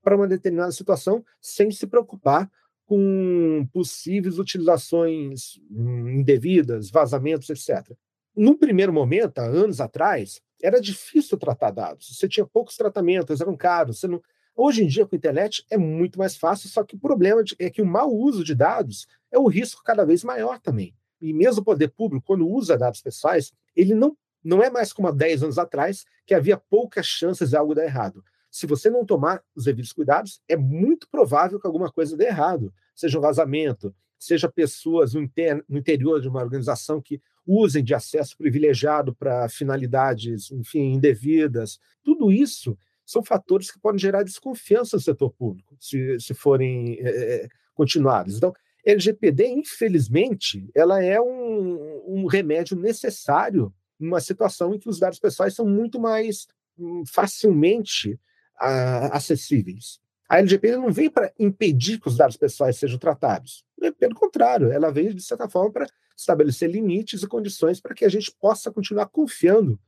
para 0.00 0.14
uma 0.14 0.28
determinada 0.28 0.70
situação, 0.70 1.24
sem 1.40 1.72
se 1.72 1.88
preocupar 1.88 2.48
com 2.86 3.66
possíveis 3.72 4.38
utilizações 4.38 5.58
hum, 5.70 6.10
indevidas, 6.10 6.88
vazamentos, 6.88 7.50
etc. 7.50 7.96
No 8.36 8.56
primeiro 8.56 8.92
momento, 8.92 9.38
há 9.40 9.44
anos 9.44 9.80
atrás, 9.80 10.40
era 10.62 10.80
difícil 10.80 11.36
tratar 11.36 11.72
dados. 11.72 12.16
Você 12.16 12.28
tinha 12.28 12.46
poucos 12.46 12.76
tratamentos, 12.76 13.40
eram 13.40 13.56
caros. 13.56 14.02
Não... 14.04 14.22
Hoje 14.56 14.84
em 14.84 14.86
dia, 14.86 15.06
com 15.06 15.14
a 15.14 15.18
internet, 15.18 15.64
é 15.70 15.76
muito 15.76 16.18
mais 16.18 16.36
fácil, 16.36 16.68
só 16.68 16.84
que 16.84 16.94
o 16.94 16.98
problema 16.98 17.42
é 17.58 17.70
que 17.70 17.82
o 17.82 17.86
mau 17.86 18.12
uso 18.12 18.44
de 18.44 18.54
dados 18.54 19.06
é 19.30 19.38
um 19.38 19.48
risco 19.48 19.82
cada 19.82 20.04
vez 20.04 20.22
maior 20.22 20.60
também. 20.60 20.94
E 21.20 21.32
mesmo 21.32 21.62
o 21.62 21.64
poder 21.64 21.88
público, 21.88 22.26
quando 22.26 22.48
usa 22.48 22.78
dados 22.78 23.00
pessoais, 23.00 23.52
ele 23.74 23.94
não, 23.94 24.16
não 24.42 24.62
é 24.62 24.70
mais 24.70 24.92
como 24.92 25.08
há 25.08 25.10
10 25.10 25.42
anos 25.42 25.58
atrás, 25.58 26.04
que 26.26 26.34
havia 26.34 26.56
poucas 26.56 27.06
chances 27.06 27.50
de 27.50 27.56
algo 27.56 27.74
dar 27.74 27.84
errado 27.84 28.22
se 28.54 28.68
você 28.68 28.88
não 28.88 29.04
tomar 29.04 29.42
os 29.52 29.64
devidos 29.64 29.92
cuidados, 29.92 30.40
é 30.48 30.56
muito 30.56 31.08
provável 31.10 31.58
que 31.58 31.66
alguma 31.66 31.90
coisa 31.90 32.16
dê 32.16 32.26
errado, 32.26 32.72
seja 32.94 33.18
um 33.18 33.20
vazamento, 33.20 33.92
seja 34.16 34.48
pessoas 34.48 35.12
no, 35.12 35.20
inter, 35.20 35.64
no 35.68 35.76
interior 35.76 36.20
de 36.20 36.28
uma 36.28 36.40
organização 36.40 37.02
que 37.02 37.20
usem 37.44 37.82
de 37.82 37.92
acesso 37.94 38.38
privilegiado 38.38 39.12
para 39.12 39.48
finalidades, 39.48 40.52
enfim, 40.52 40.92
indevidas. 40.92 41.80
Tudo 42.04 42.30
isso 42.30 42.78
são 43.04 43.22
fatores 43.22 43.70
que 43.70 43.78
podem 43.78 43.98
gerar 43.98 44.22
desconfiança 44.22 44.96
no 44.96 45.02
setor 45.02 45.30
público, 45.30 45.76
se, 45.80 46.18
se 46.18 46.34
forem 46.34 46.98
é, 47.00 47.48
continuados. 47.74 48.36
Então, 48.36 48.52
LGPD, 48.84 49.46
infelizmente, 49.48 50.68
ela 50.74 51.02
é 51.02 51.20
um, 51.20 52.02
um 52.06 52.26
remédio 52.26 52.76
necessário 52.76 53.72
numa 53.98 54.20
situação 54.20 54.74
em 54.74 54.78
que 54.78 54.88
os 54.88 54.98
dados 54.98 55.18
pessoais 55.18 55.54
são 55.54 55.66
muito 55.66 55.98
mais 55.98 56.46
hum, 56.78 57.02
facilmente 57.06 58.18
acessíveis. 59.10 60.00
A 60.28 60.38
LGPD 60.38 60.76
não 60.76 60.92
vem 60.92 61.10
para 61.10 61.32
impedir 61.38 61.98
que 61.98 62.08
os 62.08 62.16
dados 62.16 62.36
pessoais 62.36 62.76
sejam 62.76 62.98
tratados. 62.98 63.64
Né, 63.78 63.90
pelo 63.90 64.14
contrário, 64.14 64.70
ela 64.70 64.90
veio, 64.90 65.14
de 65.14 65.22
certa 65.22 65.48
forma, 65.48 65.72
para 65.72 65.86
estabelecer 66.16 66.70
limites 66.70 67.22
e 67.22 67.26
condições 67.26 67.80
para 67.80 67.94
que 67.94 68.04
a 68.04 68.08
gente 68.08 68.32
possa 68.40 68.70
continuar 68.70 69.06
confiando 69.06 69.78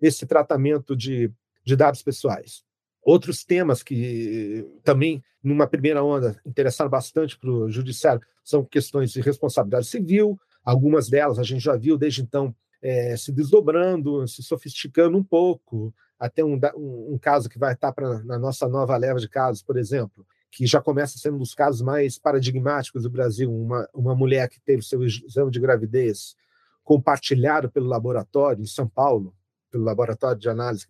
nesse 0.00 0.26
tratamento 0.26 0.96
de, 0.96 1.32
de 1.66 1.74
dados 1.74 2.02
pessoais. 2.02 2.62
Outros 3.02 3.44
temas 3.44 3.82
que 3.82 4.64
também, 4.84 5.22
numa 5.42 5.66
primeira 5.66 6.02
onda, 6.02 6.40
interessaram 6.46 6.90
bastante 6.90 7.38
para 7.38 7.50
o 7.50 7.70
judiciário 7.70 8.22
são 8.44 8.64
questões 8.64 9.10
de 9.12 9.20
responsabilidade 9.20 9.86
civil. 9.86 10.38
Algumas 10.64 11.08
delas 11.08 11.38
a 11.38 11.42
gente 11.42 11.62
já 11.62 11.76
viu 11.76 11.98
desde 11.98 12.22
então 12.22 12.54
é, 12.80 13.16
se 13.16 13.32
desdobrando, 13.32 14.26
se 14.28 14.42
sofisticando 14.42 15.18
um 15.18 15.24
pouco 15.24 15.92
até 16.18 16.44
um, 16.44 16.58
um, 16.76 17.14
um 17.14 17.18
caso 17.18 17.48
que 17.48 17.58
vai 17.58 17.74
estar 17.74 17.92
pra, 17.92 18.22
na 18.22 18.38
nossa 18.38 18.68
nova 18.68 18.96
leva 18.96 19.18
de 19.18 19.28
casos, 19.28 19.62
por 19.62 19.76
exemplo, 19.76 20.26
que 20.50 20.66
já 20.66 20.80
começa 20.80 21.18
sendo 21.18 21.36
um 21.36 21.40
dos 21.40 21.54
casos 21.54 21.82
mais 21.82 22.18
paradigmáticos 22.18 23.02
do 23.02 23.10
Brasil, 23.10 23.52
uma, 23.52 23.88
uma 23.92 24.14
mulher 24.14 24.48
que 24.48 24.60
teve 24.60 24.82
seu 24.82 25.02
exame 25.04 25.50
de 25.50 25.60
gravidez 25.60 26.34
compartilhado 26.82 27.70
pelo 27.70 27.86
laboratório 27.86 28.62
em 28.62 28.66
São 28.66 28.88
Paulo, 28.88 29.34
pelo 29.70 29.84
laboratório 29.84 30.38
de 30.38 30.48
análise, 30.48 30.86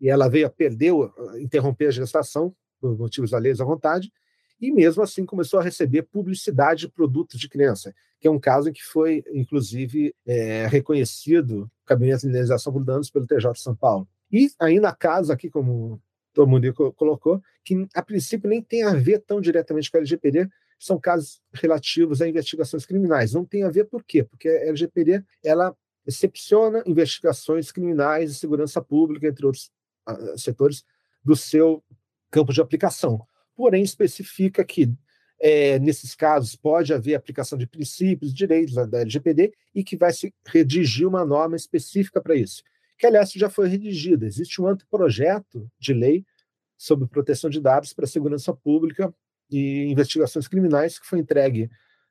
e 0.00 0.08
ela 0.08 0.28
veio 0.28 0.46
a 0.46 0.50
perder, 0.50 0.92
interromper 1.38 1.88
a 1.88 1.90
gestação, 1.90 2.54
por 2.80 2.96
motivos 2.98 3.34
alheios 3.34 3.60
à 3.60 3.64
vontade, 3.64 4.10
e 4.60 4.70
mesmo 4.70 5.02
assim 5.02 5.24
começou 5.24 5.58
a 5.58 5.62
receber 5.62 6.02
publicidade 6.02 6.82
de 6.82 6.88
produtos 6.88 7.40
de 7.40 7.48
criança, 7.48 7.94
que 8.20 8.28
é 8.28 8.30
um 8.30 8.38
caso 8.38 8.68
em 8.68 8.72
que 8.72 8.82
foi, 8.82 9.24
inclusive, 9.32 10.14
é, 10.26 10.66
reconhecido 10.66 11.62
o 11.62 11.70
gabinete 11.88 12.22
de 12.22 12.28
indenização 12.28 12.72
por 12.72 12.84
danos 12.84 13.10
pelo 13.10 13.26
TJ 13.26 13.52
de 13.52 13.60
São 13.60 13.74
Paulo. 13.74 14.06
E 14.30 14.50
ainda 14.58 14.92
casos 14.92 15.30
aqui, 15.30 15.48
como 15.48 16.00
todo 16.32 16.48
mundo 16.48 16.72
colocou, 16.94 17.42
que 17.64 17.86
a 17.94 18.02
princípio 18.02 18.48
nem 18.48 18.62
tem 18.62 18.82
a 18.84 18.94
ver 18.94 19.20
tão 19.20 19.40
diretamente 19.40 19.90
com 19.90 19.96
a 19.96 20.00
LGPD, 20.00 20.48
são 20.78 20.98
casos 20.98 21.40
relativos 21.52 22.22
a 22.22 22.28
investigações 22.28 22.86
criminais. 22.86 23.34
Não 23.34 23.44
tem 23.44 23.64
a 23.64 23.70
ver 23.70 23.84
por 23.84 24.04
quê? 24.04 24.24
Porque 24.24 24.48
a 24.48 24.68
LGPD 24.68 25.22
ela 25.44 25.74
excepciona 26.06 26.82
investigações 26.86 27.70
criminais 27.70 28.30
e 28.30 28.34
segurança 28.34 28.80
pública, 28.80 29.26
entre 29.26 29.44
outros 29.44 29.70
setores, 30.36 30.84
do 31.24 31.36
seu 31.36 31.82
campo 32.30 32.52
de 32.52 32.60
aplicação. 32.60 33.20
Porém, 33.54 33.82
especifica 33.82 34.64
que 34.64 34.92
é, 35.38 35.78
nesses 35.78 36.14
casos 36.14 36.54
pode 36.54 36.92
haver 36.92 37.14
aplicação 37.14 37.58
de 37.58 37.66
princípios, 37.66 38.32
direitos 38.32 38.74
da 38.74 39.00
LGPD 39.00 39.52
e 39.74 39.82
que 39.82 39.96
vai 39.96 40.12
se 40.12 40.32
redigir 40.46 41.06
uma 41.06 41.24
norma 41.24 41.56
específica 41.56 42.20
para 42.20 42.34
isso 42.34 42.62
que, 43.00 43.06
aliás, 43.06 43.32
já 43.32 43.48
foi 43.48 43.66
redigida. 43.66 44.26
Existe 44.26 44.60
um 44.60 44.66
anteprojeto 44.66 45.66
de 45.80 45.94
lei 45.94 46.24
sobre 46.76 47.08
proteção 47.08 47.48
de 47.48 47.58
dados 47.58 47.94
para 47.94 48.06
segurança 48.06 48.52
pública 48.52 49.12
e 49.50 49.86
investigações 49.90 50.46
criminais 50.46 50.98
que 50.98 51.06
foi 51.06 51.18
entregue 51.18 51.70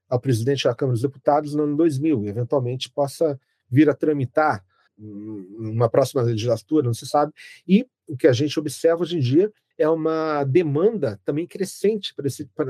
ao 0.10 0.20
presidente 0.20 0.64
da 0.64 0.74
Câmara 0.74 0.94
dos 0.94 1.04
Deputados 1.04 1.54
no 1.54 1.64
ano 1.64 1.78
2000 1.78 2.26
e, 2.26 2.28
eventualmente, 2.28 2.90
possa 2.90 3.40
vir 3.70 3.88
a 3.88 3.94
tramitar 3.94 4.66
uma 5.00 5.90
próxima 5.90 6.22
legislatura, 6.22 6.86
não 6.86 6.94
se 6.94 7.08
sabe. 7.08 7.32
E 7.68 7.88
o 8.08 8.18
que 8.18 8.28
a 8.28 8.34
gente 8.34 8.60
observa 8.60 9.02
hoje 9.04 9.18
em 9.18 9.22
dia 9.22 9.52
é 9.78 9.88
uma 9.88 10.44
demanda 10.44 11.20
também 11.24 11.48
crescente 11.48 12.14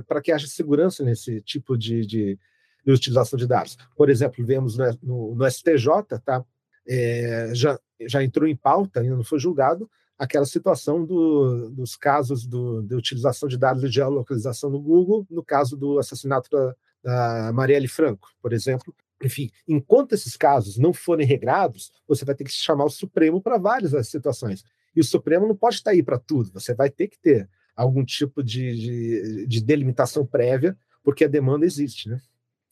para 0.07 0.21
que 0.21 0.31
haja 0.31 0.47
segurança 0.47 1.03
nesse 1.03 1.41
tipo 1.41 1.77
de, 1.77 2.05
de, 2.05 2.39
de, 2.85 2.91
utilização 2.91 3.37
de 3.37 3.47
dados. 3.47 3.77
Por 3.95 4.09
exemplo, 4.09 4.45
vemos 4.45 4.77
no, 4.77 4.85
no, 5.01 5.35
no 5.35 5.49
STJ, 5.49 5.87
tá? 6.23 6.45
É, 6.87 7.51
já 7.53 7.79
já 8.07 8.23
entrou 8.23 8.47
em 8.47 8.55
pauta, 8.55 9.01
ainda 9.01 9.15
não 9.15 9.23
foi 9.23 9.39
julgado, 9.39 9.89
aquela 10.17 10.45
situação 10.45 11.05
do, 11.05 11.69
dos 11.69 11.95
casos 11.95 12.45
do, 12.45 12.81
de 12.81 12.95
utilização 12.95 13.47
de 13.47 13.57
dados 13.57 13.81
de 13.81 13.89
geolocalização 13.89 14.69
no 14.69 14.79
Google, 14.81 15.25
no 15.29 15.43
caso 15.43 15.77
do 15.77 15.97
assassinato 15.97 16.49
da, 16.49 16.75
da 17.03 17.53
Marielle 17.53 17.87
Franco, 17.87 18.29
por 18.41 18.53
exemplo. 18.53 18.93
Enfim, 19.23 19.49
enquanto 19.67 20.13
esses 20.13 20.37
casos 20.37 20.77
não 20.77 20.93
forem 20.93 21.25
regrados, 21.25 21.91
você 22.07 22.23
vai 22.23 22.35
ter 22.35 22.43
que 22.43 22.51
chamar 22.51 22.85
o 22.85 22.89
Supremo 22.89 23.41
para 23.41 23.57
várias 23.57 24.07
situações. 24.07 24.63
E 24.95 24.99
o 24.99 25.03
Supremo 25.03 25.47
não 25.47 25.55
pode 25.55 25.75
estar 25.75 25.91
aí 25.91 26.01
para 26.01 26.17
tudo, 26.17 26.51
você 26.51 26.73
vai 26.73 26.89
ter 26.89 27.07
que 27.07 27.19
ter 27.19 27.49
algum 27.75 28.03
tipo 28.03 28.43
de, 28.43 28.75
de, 28.75 29.47
de 29.47 29.61
delimitação 29.63 30.25
prévia, 30.25 30.77
porque 31.03 31.25
a 31.25 31.29
demanda 31.29 31.65
existe, 31.65 32.09
né? 32.09 32.19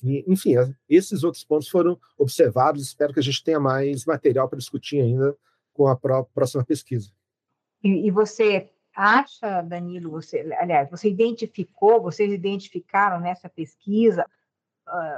E, 0.03 0.24
enfim, 0.28 0.53
esses 0.88 1.24
outros 1.24 1.43
pontos 1.43 1.67
foram 1.69 1.97
observados. 2.17 2.84
Espero 2.84 3.13
que 3.13 3.19
a 3.19 3.24
gente 3.24 3.43
tenha 3.43 3.59
mais 3.59 4.05
material 4.05 4.47
para 4.47 4.59
discutir 4.59 5.01
ainda 5.01 5.36
com 5.74 5.88
a 5.88 5.95
próxima 5.95 6.63
pesquisa. 6.63 7.11
E, 7.84 8.07
e 8.07 8.11
você 8.11 8.69
acha, 8.95 9.61
Danilo, 9.61 10.11
você, 10.11 10.39
aliás, 10.59 10.89
você 10.89 11.09
identificou, 11.09 12.01
vocês 12.01 12.32
identificaram 12.32 13.19
nessa 13.19 13.47
pesquisa 13.47 14.26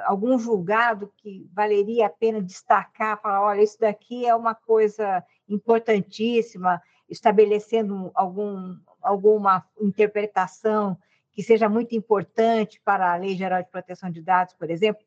algum 0.06 0.38
julgado 0.40 1.12
que 1.18 1.48
valeria 1.54 2.08
a 2.08 2.10
pena 2.10 2.42
destacar, 2.42 3.22
falar, 3.22 3.42
olha, 3.42 3.62
isso 3.62 3.80
daqui 3.80 4.26
é 4.26 4.34
uma 4.34 4.56
coisa 4.56 5.24
importantíssima, 5.48 6.82
estabelecendo 7.08 8.12
algum, 8.14 8.76
alguma 9.02 9.66
interpretação 9.80 10.98
que 11.32 11.44
seja 11.44 11.70
muito 11.70 11.96
importante 11.96 12.82
para 12.84 13.14
a 13.14 13.18
Lei 13.18 13.36
Geral 13.36 13.62
de 13.62 13.70
Proteção 13.70 14.10
de 14.10 14.22
Dados, 14.22 14.54
por 14.54 14.70
exemplo? 14.70 15.04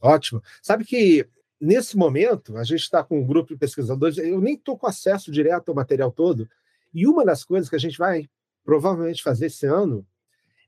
Ótimo. 0.00 0.42
Sabe 0.62 0.84
que 0.84 1.28
nesse 1.60 1.96
momento 1.96 2.56
a 2.56 2.64
gente 2.64 2.80
está 2.80 3.02
com 3.02 3.18
um 3.20 3.26
grupo 3.26 3.52
de 3.52 3.58
pesquisadores, 3.58 4.16
eu 4.18 4.40
nem 4.40 4.54
estou 4.54 4.78
com 4.78 4.86
acesso 4.86 5.32
direto 5.32 5.70
ao 5.70 5.74
material 5.74 6.12
todo, 6.12 6.48
e 6.94 7.06
uma 7.06 7.24
das 7.24 7.44
coisas 7.44 7.68
que 7.68 7.76
a 7.76 7.80
gente 7.80 7.98
vai 7.98 8.28
provavelmente 8.64 9.22
fazer 9.22 9.46
esse 9.46 9.66
ano 9.66 10.06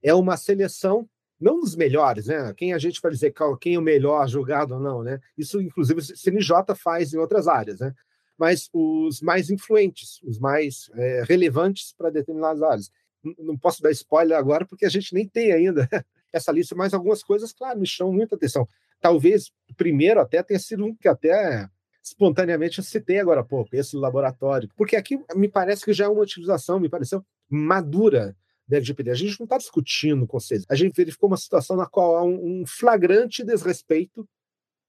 é 0.03 0.13
uma 0.13 0.37
seleção 0.37 1.09
não 1.41 1.61
dos 1.61 1.75
melhores, 1.75 2.27
né? 2.27 2.53
Quem 2.55 2.73
a 2.73 2.79
gente 2.79 3.01
vai 3.01 3.11
dizer 3.11 3.33
quem 3.61 3.75
é 3.75 3.79
o 3.79 3.83
melhor 3.83 4.29
julgado 4.29 4.75
ou 4.75 4.81
não, 4.81 5.03
né? 5.03 5.19
Isso, 5.37 5.61
inclusive, 5.61 6.01
o 6.01 6.03
CNJ 6.03 6.75
faz 6.77 7.15
em 7.15 7.19
outras 7.19 7.49
áreas, 7.49 7.81
né? 7.81 7.95
mas 8.41 8.71
os 8.73 9.21
mais 9.21 9.51
influentes, 9.51 10.19
os 10.23 10.39
mais 10.39 10.91
é, 10.95 11.23
relevantes 11.29 11.93
para 11.93 12.09
determinadas 12.09 12.63
áreas. 12.63 12.91
Não 13.39 13.55
posso 13.55 13.83
dar 13.83 13.91
spoiler 13.91 14.39
agora, 14.39 14.65
porque 14.65 14.87
a 14.87 14.89
gente 14.89 15.13
nem 15.13 15.29
tem 15.29 15.53
ainda 15.53 15.87
essa 16.33 16.51
lista, 16.51 16.75
mas 16.75 16.95
algumas 16.95 17.23
coisas, 17.23 17.53
claro, 17.53 17.79
me 17.79 17.87
chamam 17.87 18.15
muita 18.15 18.37
atenção. 18.37 18.67
Talvez 18.99 19.49
o 19.69 19.75
primeiro 19.77 20.21
até 20.21 20.43
tenha 20.43 20.59
sido 20.59 20.87
um 20.87 20.95
que 20.95 21.07
até 21.07 21.69
espontaneamente 22.03 22.79
eu 22.79 22.85
citei 22.85 23.21
agora 23.21 23.43
há 23.43 23.45
pouco, 23.45 23.77
esse 23.77 23.95
laboratório, 23.95 24.71
porque 24.75 24.97
aqui 24.97 25.23
me 25.37 25.47
parece 25.47 25.85
que 25.85 25.93
já 25.93 26.07
é 26.07 26.09
uma 26.09 26.23
utilização, 26.23 26.81
me 26.81 26.89
pareceu 26.89 27.23
madura 27.47 28.35
da 28.71 28.77
LGPD. 28.77 29.11
A 29.11 29.15
gente 29.15 29.39
não 29.39 29.45
está 29.45 29.59
discutindo 29.59 30.27
conceitos, 30.27 30.67
a 30.71 30.75
gente 30.75 30.95
verificou 30.95 31.29
uma 31.29 31.37
situação 31.37 31.77
na 31.77 31.87
qual 31.87 32.17
há 32.17 32.23
um, 32.23 32.61
um 32.63 32.67
flagrante 32.67 33.45
desrespeito 33.45 34.29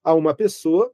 a 0.03 0.13
uma 0.13 0.34
pessoa 0.34 0.91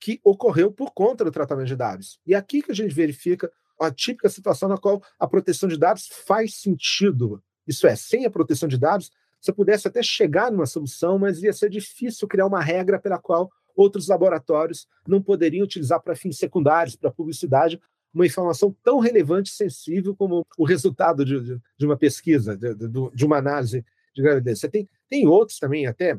que 0.00 0.20
ocorreu 0.24 0.72
por 0.72 0.92
conta 0.92 1.24
do 1.24 1.30
tratamento 1.30 1.68
de 1.68 1.76
dados. 1.76 2.18
E 2.26 2.34
é 2.34 2.36
aqui 2.36 2.62
que 2.62 2.72
a 2.72 2.74
gente 2.74 2.94
verifica 2.94 3.50
a 3.80 3.90
típica 3.90 4.28
situação 4.28 4.68
na 4.68 4.78
qual 4.78 5.02
a 5.18 5.26
proteção 5.26 5.68
de 5.68 5.78
dados 5.78 6.08
faz 6.26 6.56
sentido. 6.56 7.42
Isso 7.66 7.86
é, 7.86 7.94
sem 7.94 8.24
a 8.24 8.30
proteção 8.30 8.68
de 8.68 8.78
dados, 8.78 9.10
você 9.40 9.52
pudesse 9.52 9.86
até 9.86 10.02
chegar 10.02 10.50
numa 10.50 10.66
solução, 10.66 11.18
mas 11.18 11.42
ia 11.42 11.52
ser 11.52 11.70
difícil 11.70 12.26
criar 12.26 12.46
uma 12.46 12.60
regra 12.60 12.98
pela 12.98 13.18
qual 13.18 13.50
outros 13.76 14.08
laboratórios 14.08 14.86
não 15.06 15.22
poderiam 15.22 15.64
utilizar 15.64 16.00
para 16.00 16.16
fins 16.16 16.38
secundários, 16.38 16.96
para 16.96 17.10
publicidade, 17.10 17.80
uma 18.16 18.24
informação 18.26 18.74
tão 18.82 18.98
relevante 18.98 19.50
e 19.50 19.54
sensível 19.54 20.16
como 20.16 20.46
o 20.56 20.64
resultado 20.64 21.22
de, 21.22 21.60
de 21.76 21.86
uma 21.86 21.98
pesquisa, 21.98 22.56
de, 22.56 22.74
de, 22.74 23.24
uma 23.26 23.36
análise 23.36 23.84
de 24.14 24.22
gravidez. 24.22 24.58
Você 24.58 24.68
tem, 24.70 24.88
tem 25.06 25.28
outros 25.28 25.58
também, 25.58 25.86
até, 25.86 26.12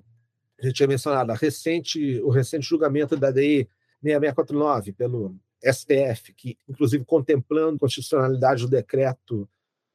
a 0.59 0.65
gente 0.65 0.75
tinha 0.75 0.87
mencionado, 0.87 1.33
recente, 1.33 2.21
o 2.21 2.29
recente 2.29 2.67
julgamento 2.67 3.17
da 3.17 3.31
DI 3.31 3.67
6649 4.03 4.91
pelo 4.93 5.35
STF, 5.63 6.33
que, 6.35 6.55
inclusive, 6.69 7.03
contemplando 7.03 7.77
a 7.77 7.79
constitucionalidade 7.79 8.61
do 8.61 8.69
decreto 8.69 9.49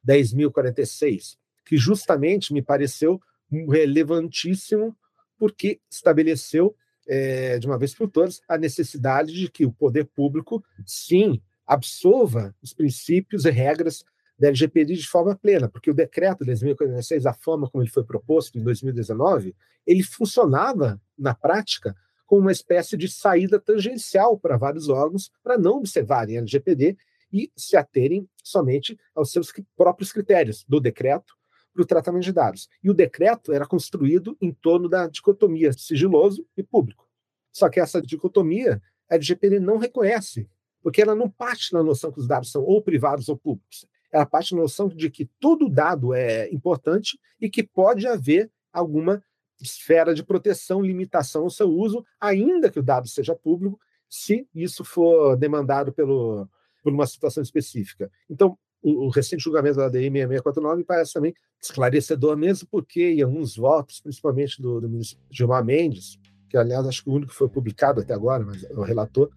10.046, 0.05 1.37
que 1.65 1.77
justamente 1.77 2.53
me 2.53 2.61
pareceu 2.61 3.21
relevantíssimo, 3.49 4.93
porque 5.37 5.79
estabeleceu 5.89 6.75
é, 7.07 7.59
de 7.59 7.65
uma 7.65 7.77
vez 7.77 7.95
por 7.95 8.09
todas, 8.09 8.41
a 8.47 8.57
necessidade 8.57 9.33
de 9.33 9.49
que 9.49 9.65
o 9.65 9.71
poder 9.71 10.05
público, 10.05 10.61
sim, 10.85 11.41
absolva 11.65 12.55
os 12.61 12.73
princípios 12.73 13.45
e 13.45 13.49
regras 13.49 14.03
da 14.37 14.47
LGPD 14.47 14.95
de 14.95 15.07
forma 15.07 15.35
plena, 15.35 15.69
porque 15.69 15.91
o 15.91 15.93
decreto 15.93 16.43
10.046, 16.43 17.25
a 17.25 17.33
forma 17.33 17.69
como 17.69 17.83
ele 17.83 17.91
foi 17.91 18.03
proposto 18.03 18.57
em 18.57 18.63
2019, 18.63 19.55
ele 19.85 20.03
funcionava 20.03 20.99
na 21.17 21.33
prática 21.33 21.95
como 22.25 22.41
uma 22.41 22.51
espécie 22.51 22.97
de 22.97 23.07
saída 23.07 23.59
tangencial 23.59 24.37
para 24.39 24.57
vários 24.57 24.89
órgãos 24.89 25.31
para 25.43 25.57
não 25.57 25.77
observarem 25.77 26.37
a 26.37 26.39
LGPD 26.39 26.97
e 27.31 27.51
se 27.55 27.75
aterem 27.75 28.27
somente 28.43 28.97
aos 29.15 29.31
seus 29.31 29.51
próprios 29.75 30.11
critérios 30.11 30.63
do 30.67 30.79
decreto 30.79 31.35
para 31.73 31.81
o 31.81 31.85
tratamento 31.85 32.23
de 32.23 32.31
dados. 32.31 32.69
E 32.83 32.89
o 32.89 32.93
decreto 32.93 33.51
era 33.51 33.65
construído 33.65 34.37
em 34.39 34.51
torno 34.51 34.87
da 34.87 35.07
dicotomia 35.07 35.73
sigiloso 35.73 36.45
e 36.55 36.61
público. 36.61 37.07
Só 37.51 37.69
que 37.69 37.79
essa 37.79 38.01
dicotomia 38.01 38.81
a 39.09 39.15
LGPD 39.15 39.59
não 39.59 39.77
reconhece, 39.77 40.49
porque 40.83 41.01
ela 41.01 41.15
não 41.15 41.29
parte 41.29 41.71
da 41.71 41.81
noção 41.81 42.11
que 42.11 42.19
os 42.19 42.27
dados 42.27 42.51
são 42.51 42.61
ou 42.61 42.81
privados 42.81 43.29
ou 43.29 43.37
públicos. 43.37 43.87
Ela 44.11 44.25
parte 44.25 44.53
da 44.53 44.61
noção 44.61 44.89
de 44.89 45.09
que 45.09 45.25
todo 45.39 45.69
dado 45.69 46.13
é 46.13 46.47
importante 46.53 47.17
e 47.41 47.49
que 47.49 47.63
pode 47.63 48.05
haver 48.05 48.51
alguma 48.71 49.23
esfera 49.61 50.13
de 50.13 50.23
proteção, 50.23 50.81
limitação 50.81 51.43
ao 51.43 51.49
seu 51.49 51.69
uso, 51.69 52.05
ainda 52.19 52.69
que 52.69 52.79
o 52.79 52.83
dado 52.83 53.07
seja 53.07 53.33
público, 53.33 53.79
se 54.09 54.47
isso 54.53 54.83
for 54.83 55.37
demandado 55.37 55.93
pelo, 55.93 56.47
por 56.83 56.91
uma 56.91 57.07
situação 57.07 57.41
específica. 57.41 58.11
Então, 58.29 58.57
o, 58.81 59.05
o 59.05 59.09
recente 59.09 59.43
julgamento 59.43 59.77
da 59.77 59.85
ADM 59.85 60.13
6649 60.13 60.77
me 60.77 60.83
parece 60.83 61.13
também 61.13 61.33
esclarecedor, 61.61 62.35
mesmo 62.35 62.67
porque 62.69 63.13
em 63.13 63.21
alguns 63.21 63.55
votos, 63.55 64.01
principalmente 64.01 64.61
do, 64.61 64.81
do 64.81 64.89
ministro 64.89 65.17
Gilmar 65.31 65.63
Mendes, 65.63 66.19
que 66.53 66.57
aliás 66.57 66.85
acho 66.85 67.03
que 67.03 67.09
o 67.09 67.13
único 67.13 67.31
que 67.31 67.37
foi 67.37 67.49
publicado 67.49 67.99
até 67.99 68.13
agora, 68.13 68.45
mas 68.45 68.63
o 68.75 68.83
relator, 68.83 69.31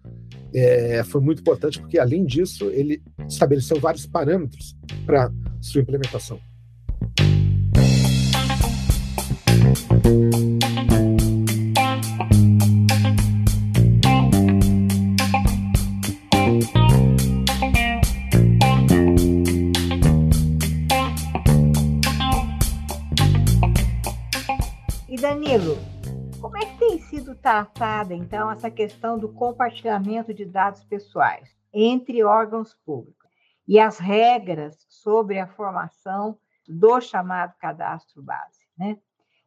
é, 0.53 1.03
foi 1.03 1.19
muito 1.19 1.39
importante 1.39 1.81
porque, 1.81 1.97
além 1.97 2.23
disso, 2.23 2.65
ele 2.65 3.01
estabeleceu 3.27 3.79
vários 3.79 4.05
parâmetros 4.05 4.77
para 5.03 5.31
sua 5.59 5.81
implementação. 5.81 6.39
Sido 27.27 27.35
tratada, 27.35 28.13
então, 28.13 28.49
essa 28.49 28.71
questão 28.71 29.19
do 29.19 29.33
compartilhamento 29.33 30.33
de 30.33 30.45
dados 30.45 30.83
pessoais 30.85 31.49
entre 31.73 32.23
órgãos 32.23 32.73
públicos 32.85 33.29
e 33.67 33.77
as 33.79 33.99
regras 33.99 34.85
sobre 34.87 35.37
a 35.37 35.47
formação 35.47 36.39
do 36.65 37.01
chamado 37.01 37.53
cadastro 37.59 38.21
base, 38.21 38.61
né? 38.77 38.97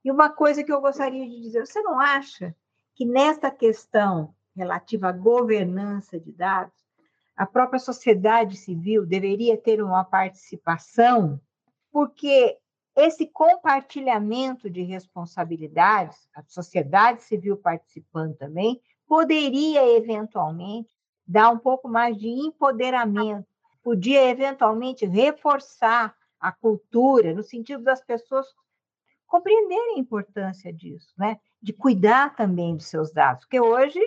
E 0.04 0.10
uma 0.10 0.28
coisa 0.28 0.62
que 0.62 0.72
eu 0.72 0.80
gostaria 0.80 1.26
de 1.26 1.40
dizer, 1.40 1.66
você 1.66 1.80
não 1.82 1.98
acha 1.98 2.54
que 2.94 3.04
nesta 3.06 3.50
questão 3.50 4.34
relativa 4.54 5.08
à 5.08 5.12
governança 5.12 6.18
de 6.18 6.32
dados, 6.32 6.74
a 7.36 7.46
própria 7.46 7.78
sociedade 7.78 8.56
civil 8.56 9.06
deveria 9.06 9.56
ter 9.56 9.82
uma 9.82 10.04
participação, 10.04 11.40
porque 11.90 12.58
esse 12.96 13.26
compartilhamento 13.26 14.68
de 14.68 14.82
responsabilidades, 14.82 16.28
a 16.34 16.42
sociedade 16.42 17.22
civil 17.22 17.56
participando 17.56 18.36
também, 18.36 18.80
poderia 19.06 19.96
eventualmente 19.96 20.90
dar 21.26 21.50
um 21.50 21.58
pouco 21.58 21.88
mais 21.88 22.16
de 22.16 22.28
empoderamento, 22.28 23.46
podia 23.82 24.28
eventualmente 24.28 25.06
reforçar 25.06 26.14
a 26.38 26.50
cultura, 26.50 27.34
no 27.34 27.42
sentido 27.42 27.82
das 27.84 28.02
pessoas 28.02 28.46
compreenderem 29.26 29.96
a 29.96 29.98
importância 29.98 30.72
disso, 30.72 31.12
né? 31.16 31.38
de 31.62 31.72
cuidar 31.72 32.34
também 32.34 32.74
dos 32.74 32.86
seus 32.86 33.12
dados, 33.12 33.44
porque 33.44 33.60
hoje, 33.60 34.00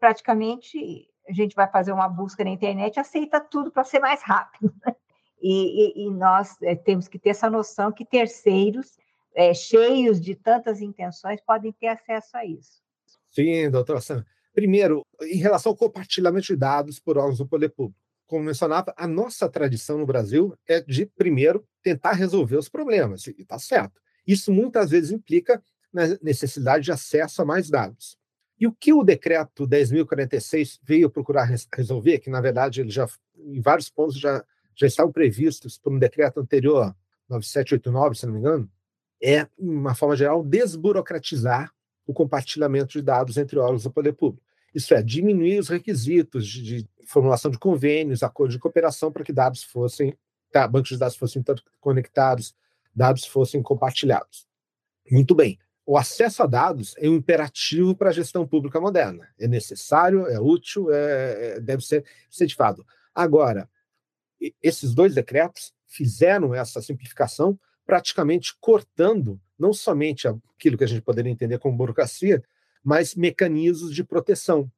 praticamente, 0.00 1.08
a 1.28 1.32
gente 1.32 1.54
vai 1.54 1.68
fazer 1.68 1.92
uma 1.92 2.08
busca 2.08 2.42
na 2.42 2.50
internet, 2.50 2.98
aceita 2.98 3.40
tudo 3.40 3.70
para 3.70 3.84
ser 3.84 4.00
mais 4.00 4.22
rápido. 4.22 4.74
Né? 4.84 4.96
E, 5.40 6.02
e, 6.02 6.06
e 6.06 6.10
nós 6.10 6.56
é, 6.62 6.74
temos 6.74 7.08
que 7.08 7.18
ter 7.18 7.30
essa 7.30 7.50
noção 7.50 7.92
que 7.92 8.04
terceiros, 8.04 8.96
é, 9.34 9.52
cheios 9.52 10.20
de 10.20 10.34
tantas 10.34 10.80
intenções, 10.80 11.40
podem 11.40 11.72
ter 11.72 11.88
acesso 11.88 12.36
a 12.36 12.44
isso. 12.44 12.82
Sim, 13.30 13.70
doutora 13.70 14.00
Sam. 14.00 14.24
Primeiro, 14.54 15.04
em 15.22 15.36
relação 15.36 15.72
ao 15.72 15.76
compartilhamento 15.76 16.46
de 16.46 16.56
dados 16.56 16.98
por 16.98 17.18
órgãos 17.18 17.38
do 17.38 17.46
poder 17.46 17.68
público. 17.68 18.00
Como 18.26 18.44
mencionava, 18.44 18.94
a 18.96 19.06
nossa 19.06 19.48
tradição 19.48 19.98
no 19.98 20.06
Brasil 20.06 20.56
é 20.66 20.80
de, 20.80 21.06
primeiro, 21.06 21.64
tentar 21.82 22.12
resolver 22.12 22.56
os 22.56 22.68
problemas, 22.68 23.26
e 23.26 23.34
está 23.38 23.58
certo. 23.58 24.00
Isso 24.26 24.50
muitas 24.50 24.90
vezes 24.90 25.12
implica 25.12 25.62
na 25.92 26.18
necessidade 26.22 26.84
de 26.84 26.92
acesso 26.92 27.42
a 27.42 27.44
mais 27.44 27.70
dados. 27.70 28.16
E 28.58 28.66
o 28.66 28.72
que 28.72 28.92
o 28.92 29.04
decreto 29.04 29.68
10.046 29.68 30.78
veio 30.82 31.10
procurar 31.10 31.48
resolver, 31.74 32.18
que 32.18 32.30
na 32.30 32.40
verdade 32.40 32.80
ele 32.80 32.90
já, 32.90 33.06
em 33.36 33.60
vários 33.60 33.90
pontos, 33.90 34.18
já 34.18 34.42
já 34.76 34.86
estavam 34.86 35.10
previstos 35.10 35.78
por 35.78 35.92
um 35.92 35.98
decreto 35.98 36.38
anterior, 36.38 36.94
9789, 37.28 38.14
se 38.14 38.26
não 38.26 38.34
me 38.34 38.40
engano, 38.40 38.70
é, 39.22 39.48
uma 39.58 39.94
forma 39.94 40.14
geral, 40.14 40.44
desburocratizar 40.44 41.72
o 42.06 42.12
compartilhamento 42.12 42.92
de 42.92 43.02
dados 43.02 43.36
entre 43.36 43.58
órgãos 43.58 43.82
do 43.82 43.90
poder 43.90 44.12
público. 44.12 44.44
Isso 44.74 44.94
é, 44.94 45.02
diminuir 45.02 45.58
os 45.58 45.68
requisitos 45.68 46.46
de, 46.46 46.82
de 46.82 46.88
formulação 47.06 47.50
de 47.50 47.58
convênios, 47.58 48.22
acordos 48.22 48.54
de 48.54 48.60
cooperação 48.60 49.10
para 49.10 49.24
que 49.24 49.32
dados 49.32 49.64
fossem, 49.64 50.14
tá, 50.52 50.68
bancos 50.68 50.90
de 50.90 50.98
dados 50.98 51.16
fossem 51.16 51.42
conectados, 51.80 52.54
dados 52.94 53.24
fossem 53.24 53.62
compartilhados. 53.62 54.46
Muito 55.10 55.34
bem. 55.34 55.58
O 55.84 55.96
acesso 55.96 56.42
a 56.42 56.46
dados 56.46 56.94
é 56.98 57.08
um 57.08 57.14
imperativo 57.14 57.94
para 57.94 58.10
a 58.10 58.12
gestão 58.12 58.46
pública 58.46 58.80
moderna. 58.80 59.28
É 59.38 59.46
necessário, 59.46 60.26
é 60.26 60.38
útil, 60.38 60.92
é, 60.92 61.56
é 61.56 61.60
deve 61.60 61.84
ser 61.84 62.04
incentivado. 62.28 62.84
Agora, 63.14 63.68
esses 64.62 64.94
dois 64.94 65.14
decretos 65.14 65.72
fizeram 65.86 66.54
essa 66.54 66.80
simplificação, 66.82 67.58
praticamente 67.84 68.54
cortando 68.60 69.40
não 69.58 69.72
somente 69.72 70.28
aquilo 70.28 70.76
que 70.76 70.84
a 70.84 70.88
gente 70.88 71.02
poderia 71.02 71.30
entender 71.30 71.58
como 71.58 71.76
burocracia, 71.76 72.42
mas 72.84 73.14
mecanismos 73.14 73.94
de 73.94 74.04
proteção. 74.04 74.70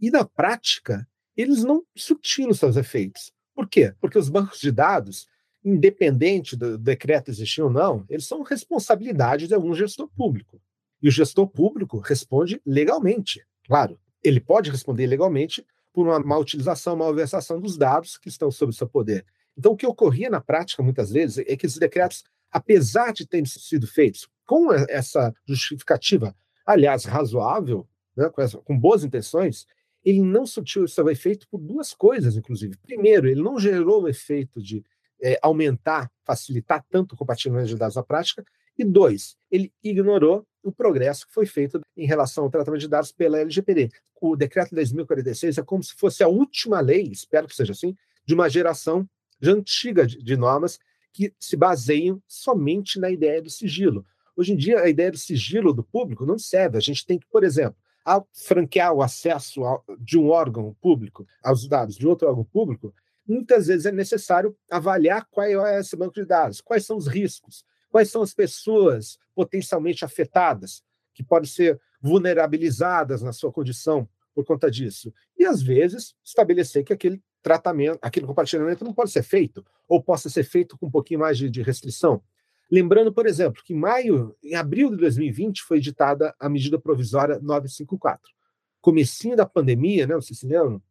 E 0.00 0.10
na 0.10 0.24
prática, 0.24 1.06
eles 1.36 1.62
não 1.62 1.84
surtiram 1.96 2.52
seus 2.52 2.76
efeitos. 2.76 3.32
Por 3.54 3.68
quê? 3.68 3.94
Porque 4.00 4.18
os 4.18 4.28
bancos 4.28 4.58
de 4.58 4.72
dados, 4.72 5.28
independente 5.64 6.56
do 6.56 6.78
decreto 6.78 7.30
existir 7.30 7.62
ou 7.62 7.70
não, 7.70 8.04
eles 8.08 8.26
são 8.26 8.42
responsabilidade 8.42 9.46
de 9.46 9.54
algum 9.54 9.74
gestor 9.74 10.08
público. 10.16 10.60
E 11.00 11.08
o 11.08 11.12
gestor 11.12 11.46
público 11.46 11.98
responde 11.98 12.60
legalmente. 12.64 13.44
Claro, 13.66 13.98
ele 14.22 14.40
pode 14.40 14.70
responder 14.70 15.06
legalmente 15.06 15.64
por 15.92 16.06
uma 16.06 16.18
má 16.20 16.38
utilização, 16.38 16.96
malversação 16.96 17.60
dos 17.60 17.76
dados 17.76 18.16
que 18.16 18.28
estão 18.28 18.50
sob 18.50 18.72
seu 18.74 18.88
poder. 18.88 19.24
Então, 19.56 19.72
o 19.72 19.76
que 19.76 19.86
ocorria 19.86 20.30
na 20.30 20.40
prática, 20.40 20.82
muitas 20.82 21.10
vezes, 21.10 21.44
é 21.46 21.56
que 21.56 21.66
esses 21.66 21.78
decretos, 21.78 22.24
apesar 22.50 23.12
de 23.12 23.26
terem 23.26 23.44
sido 23.44 23.86
feitos 23.86 24.28
com 24.46 24.72
essa 24.72 25.34
justificativa, 25.46 26.34
aliás, 26.66 27.04
razoável, 27.04 27.86
né, 28.16 28.28
com, 28.30 28.40
essa, 28.40 28.58
com 28.58 28.78
boas 28.78 29.04
intenções, 29.04 29.66
ele 30.04 30.20
não 30.20 30.46
surtiu 30.46 30.88
seu 30.88 31.08
efeito 31.08 31.46
por 31.48 31.60
duas 31.60 31.94
coisas, 31.94 32.36
inclusive. 32.36 32.76
Primeiro, 32.78 33.28
ele 33.28 33.42
não 33.42 33.58
gerou 33.58 34.02
o 34.02 34.08
efeito 34.08 34.60
de 34.60 34.84
é, 35.22 35.38
aumentar, 35.40 36.10
facilitar 36.24 36.84
tanto 36.90 37.14
o 37.14 37.16
compartilhamento 37.16 37.68
de 37.68 37.76
dados 37.76 37.96
na 37.96 38.02
prática. 38.02 38.44
E 38.78 38.84
dois, 38.84 39.36
ele 39.50 39.72
ignorou 39.82 40.46
o 40.62 40.72
progresso 40.72 41.26
que 41.26 41.34
foi 41.34 41.46
feito 41.46 41.80
em 41.96 42.06
relação 42.06 42.44
ao 42.44 42.50
tratamento 42.50 42.80
de 42.80 42.88
dados 42.88 43.12
pela 43.12 43.38
LGPD. 43.40 43.90
O 44.20 44.36
decreto 44.36 44.74
10.046 44.74 45.58
é 45.58 45.64
como 45.64 45.82
se 45.82 45.94
fosse 45.94 46.22
a 46.22 46.28
última 46.28 46.80
lei, 46.80 47.02
espero 47.02 47.48
que 47.48 47.56
seja 47.56 47.72
assim, 47.72 47.96
de 48.24 48.34
uma 48.34 48.48
geração 48.48 49.08
já 49.40 49.52
antiga 49.52 50.06
de, 50.06 50.22
de 50.22 50.36
normas 50.36 50.78
que 51.12 51.34
se 51.38 51.56
baseiam 51.56 52.22
somente 52.26 52.98
na 52.98 53.10
ideia 53.10 53.42
do 53.42 53.50
sigilo. 53.50 54.06
Hoje 54.36 54.52
em 54.52 54.56
dia, 54.56 54.80
a 54.80 54.88
ideia 54.88 55.10
do 55.10 55.18
sigilo 55.18 55.74
do 55.74 55.82
público 55.82 56.24
não 56.24 56.38
serve. 56.38 56.78
A 56.78 56.80
gente 56.80 57.04
tem 57.04 57.18
que, 57.18 57.26
por 57.26 57.44
exemplo, 57.44 57.76
ao 58.04 58.26
franquear 58.32 58.92
o 58.94 59.02
acesso 59.02 59.60
de 59.98 60.18
um 60.18 60.28
órgão 60.28 60.74
público 60.80 61.26
aos 61.42 61.68
dados 61.68 61.96
de 61.96 62.06
outro 62.06 62.28
órgão 62.28 62.44
público, 62.44 62.94
muitas 63.26 63.66
vezes 63.66 63.86
é 63.86 63.92
necessário 63.92 64.56
avaliar 64.70 65.26
qual 65.30 65.46
é 65.46 65.78
esse 65.78 65.96
banco 65.96 66.14
de 66.14 66.24
dados, 66.24 66.60
quais 66.60 66.84
são 66.84 66.96
os 66.96 67.06
riscos, 67.06 67.64
quais 67.92 68.10
são 68.10 68.22
as 68.22 68.32
pessoas 68.32 69.18
potencialmente 69.34 70.02
afetadas, 70.02 70.82
que 71.12 71.22
podem 71.22 71.48
ser 71.48 71.78
vulnerabilizadas 72.00 73.22
na 73.22 73.34
sua 73.34 73.52
condição 73.52 74.08
por 74.34 74.46
conta 74.46 74.70
disso. 74.70 75.12
E, 75.38 75.44
às 75.44 75.62
vezes, 75.62 76.14
estabelecer 76.24 76.84
que 76.84 76.92
aquele 76.94 77.22
tratamento, 77.42 77.98
aquele 78.00 78.26
compartilhamento 78.26 78.82
não 78.82 78.94
pode 78.94 79.10
ser 79.10 79.22
feito, 79.22 79.62
ou 79.86 80.02
possa 80.02 80.30
ser 80.30 80.42
feito 80.42 80.78
com 80.78 80.86
um 80.86 80.90
pouquinho 80.90 81.20
mais 81.20 81.36
de, 81.36 81.50
de 81.50 81.60
restrição. 81.60 82.22
Lembrando, 82.70 83.12
por 83.12 83.26
exemplo, 83.26 83.62
que 83.62 83.74
em 83.74 83.78
maio, 83.78 84.34
em 84.42 84.54
abril 84.54 84.90
de 84.90 84.96
2020, 84.96 85.62
foi 85.62 85.76
editada 85.76 86.34
a 86.40 86.48
medida 86.48 86.78
provisória 86.78 87.38
954. 87.40 88.32
Comecinho 88.80 89.36
da 89.36 89.44
pandemia, 89.44 90.06
né, 90.06 90.14
vocês 90.14 90.38
se 90.38 90.46
lembram? 90.46 90.82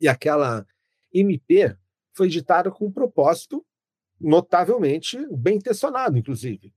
E 0.00 0.08
aquela 0.08 0.66
MP 1.14 1.76
foi 2.12 2.26
editada 2.26 2.72
com 2.72 2.86
um 2.86 2.92
propósito 2.92 3.64
notavelmente 4.20 5.18
bem 5.30 5.56
intencionado, 5.56 6.18
inclusive, 6.18 6.74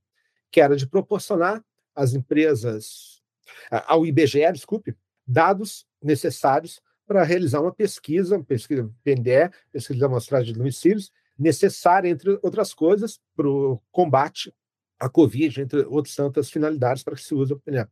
que 0.50 0.60
era 0.60 0.76
de 0.76 0.86
proporcionar 0.86 1.62
às 1.94 2.14
empresas, 2.14 3.22
ao 3.86 4.06
IBGE, 4.06 4.50
desculpe, 4.52 4.96
dados 5.26 5.86
necessários 6.02 6.80
para 7.06 7.22
realizar 7.22 7.60
uma 7.60 7.72
pesquisa, 7.72 8.42
pesquisa 8.42 8.90
PNDE, 9.02 9.50
pesquisa 9.70 9.98
de 9.98 10.04
amostragem 10.04 10.52
de 10.52 10.58
domicílios, 10.58 11.12
necessária, 11.38 12.08
entre 12.08 12.38
outras 12.42 12.72
coisas, 12.72 13.20
para 13.36 13.48
o 13.48 13.80
combate 13.90 14.54
à 14.98 15.08
Covid, 15.08 15.60
entre 15.60 15.80
outras 15.80 16.14
tantas 16.14 16.50
finalidades 16.50 17.02
para 17.02 17.14
que 17.14 17.22
se 17.22 17.34
use 17.34 17.52
o 17.52 17.60
PNDE. 17.60 17.88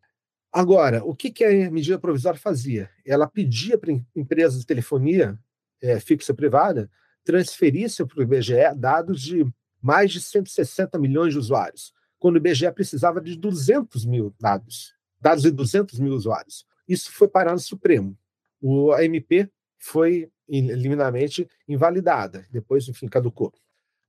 Agora, 0.52 1.02
o 1.04 1.14
que, 1.14 1.32
a 1.44 1.70
medida 1.70 1.98
provisória 1.98 2.38
fazia? 2.38 2.90
Ela 3.06 3.26
pedia 3.26 3.78
para 3.78 3.92
empresas 4.14 4.60
de 4.60 4.66
telefonia 4.66 5.38
é, 5.80 5.98
fixa 5.98 6.34
privada 6.34 6.90
transferissem 7.24 8.06
para 8.06 8.20
o 8.20 8.22
IBGE 8.22 8.74
dados 8.76 9.20
de 9.20 9.46
mais 9.80 10.12
de 10.12 10.20
160 10.20 10.98
milhões 10.98 11.32
de 11.32 11.38
usuários, 11.38 11.92
quando 12.18 12.36
o 12.36 12.38
IBGE 12.38 12.70
precisava 12.72 13.20
de 13.20 13.36
200 13.36 14.04
mil 14.04 14.34
dados, 14.40 14.94
dados 15.20 15.42
de 15.42 15.50
200 15.50 15.98
mil 15.98 16.12
usuários. 16.12 16.64
Isso 16.88 17.10
foi 17.12 17.28
parar 17.28 17.52
no 17.52 17.58
Supremo. 17.58 18.16
O 18.60 18.92
AMP 18.92 19.50
foi 19.78 20.30
liminarmente 20.48 21.48
invalidada, 21.66 22.46
depois, 22.50 22.88
enfim, 22.88 23.08
caducou. 23.08 23.52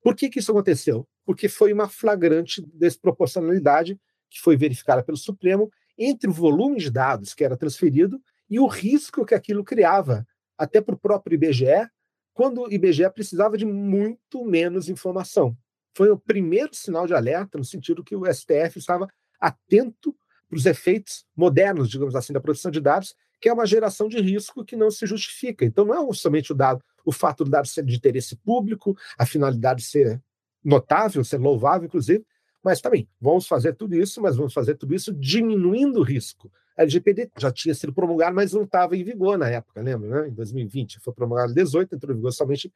Por 0.01 0.15
que, 0.15 0.29
que 0.29 0.39
isso 0.39 0.51
aconteceu? 0.51 1.07
Porque 1.25 1.47
foi 1.47 1.71
uma 1.71 1.87
flagrante 1.87 2.61
desproporcionalidade 2.73 3.99
que 4.29 4.41
foi 4.41 4.57
verificada 4.57 5.01
pelo 5.01 5.17
Supremo 5.17 5.71
entre 5.97 6.29
o 6.29 6.33
volume 6.33 6.79
de 6.79 6.91
dados 6.91 7.33
que 7.33 7.43
era 7.43 7.55
transferido 7.55 8.21
e 8.49 8.59
o 8.59 8.67
risco 8.67 9.25
que 9.25 9.33
aquilo 9.33 9.63
criava, 9.63 10.27
até 10.57 10.81
para 10.81 10.95
o 10.95 10.99
próprio 10.99 11.35
IBGE, 11.35 11.89
quando 12.33 12.61
o 12.61 12.71
IBGE 12.71 13.09
precisava 13.11 13.57
de 13.57 13.65
muito 13.65 14.43
menos 14.43 14.89
informação. 14.89 15.55
Foi 15.95 16.09
o 16.09 16.17
primeiro 16.17 16.73
sinal 16.73 17.05
de 17.05 17.13
alerta, 17.13 17.57
no 17.57 17.63
sentido 17.63 18.03
que 18.03 18.15
o 18.15 18.25
STF 18.25 18.77
estava 18.77 19.07
atento 19.39 20.15
para 20.49 20.57
os 20.57 20.65
efeitos 20.65 21.25
modernos, 21.35 21.89
digamos 21.89 22.15
assim, 22.15 22.33
da 22.33 22.39
proteção 22.41 22.71
de 22.71 22.81
dados, 22.81 23.15
que 23.39 23.49
é 23.49 23.53
uma 23.53 23.65
geração 23.65 24.07
de 24.07 24.19
risco 24.19 24.63
que 24.63 24.75
não 24.75 24.89
se 24.89 25.05
justifica. 25.05 25.65
Então, 25.65 25.85
não 25.85 26.09
é 26.09 26.13
somente 26.13 26.51
o 26.51 26.55
dado, 26.55 26.83
o 27.05 27.11
fato 27.11 27.43
do 27.43 27.51
dado 27.51 27.67
ser 27.67 27.83
de 27.83 27.95
interesse 27.95 28.35
público, 28.37 28.97
a 29.17 29.25
finalidade 29.25 29.83
ser 29.83 30.21
notável, 30.63 31.23
ser 31.23 31.37
louvável, 31.37 31.85
inclusive, 31.85 32.25
mas 32.63 32.79
também 32.79 33.07
vamos 33.19 33.45
fazer 33.45 33.73
tudo 33.73 33.95
isso, 33.95 34.21
mas 34.21 34.37
vamos 34.37 34.53
fazer 34.53 34.75
tudo 34.75 34.95
isso 34.95 35.13
diminuindo 35.13 35.99
o 35.99 36.03
risco. 36.03 36.49
LGPD 36.77 37.31
já 37.37 37.51
tinha 37.51 37.75
sido 37.75 37.93
promulgada, 37.93 38.33
mas 38.33 38.53
não 38.53 38.63
estava 38.63 38.97
em 38.97 39.03
vigor 39.03 39.37
na 39.37 39.49
época, 39.49 39.81
lembra? 39.81 40.23
Né? 40.23 40.29
Em 40.29 40.33
2020. 40.33 40.99
Foi 40.99 41.13
promulgada 41.13 41.51
em 41.51 41.55
2018, 41.55 41.95
entrou 41.95 42.13
em 42.13 42.17
vigor 42.17 42.31
somente 42.31 42.73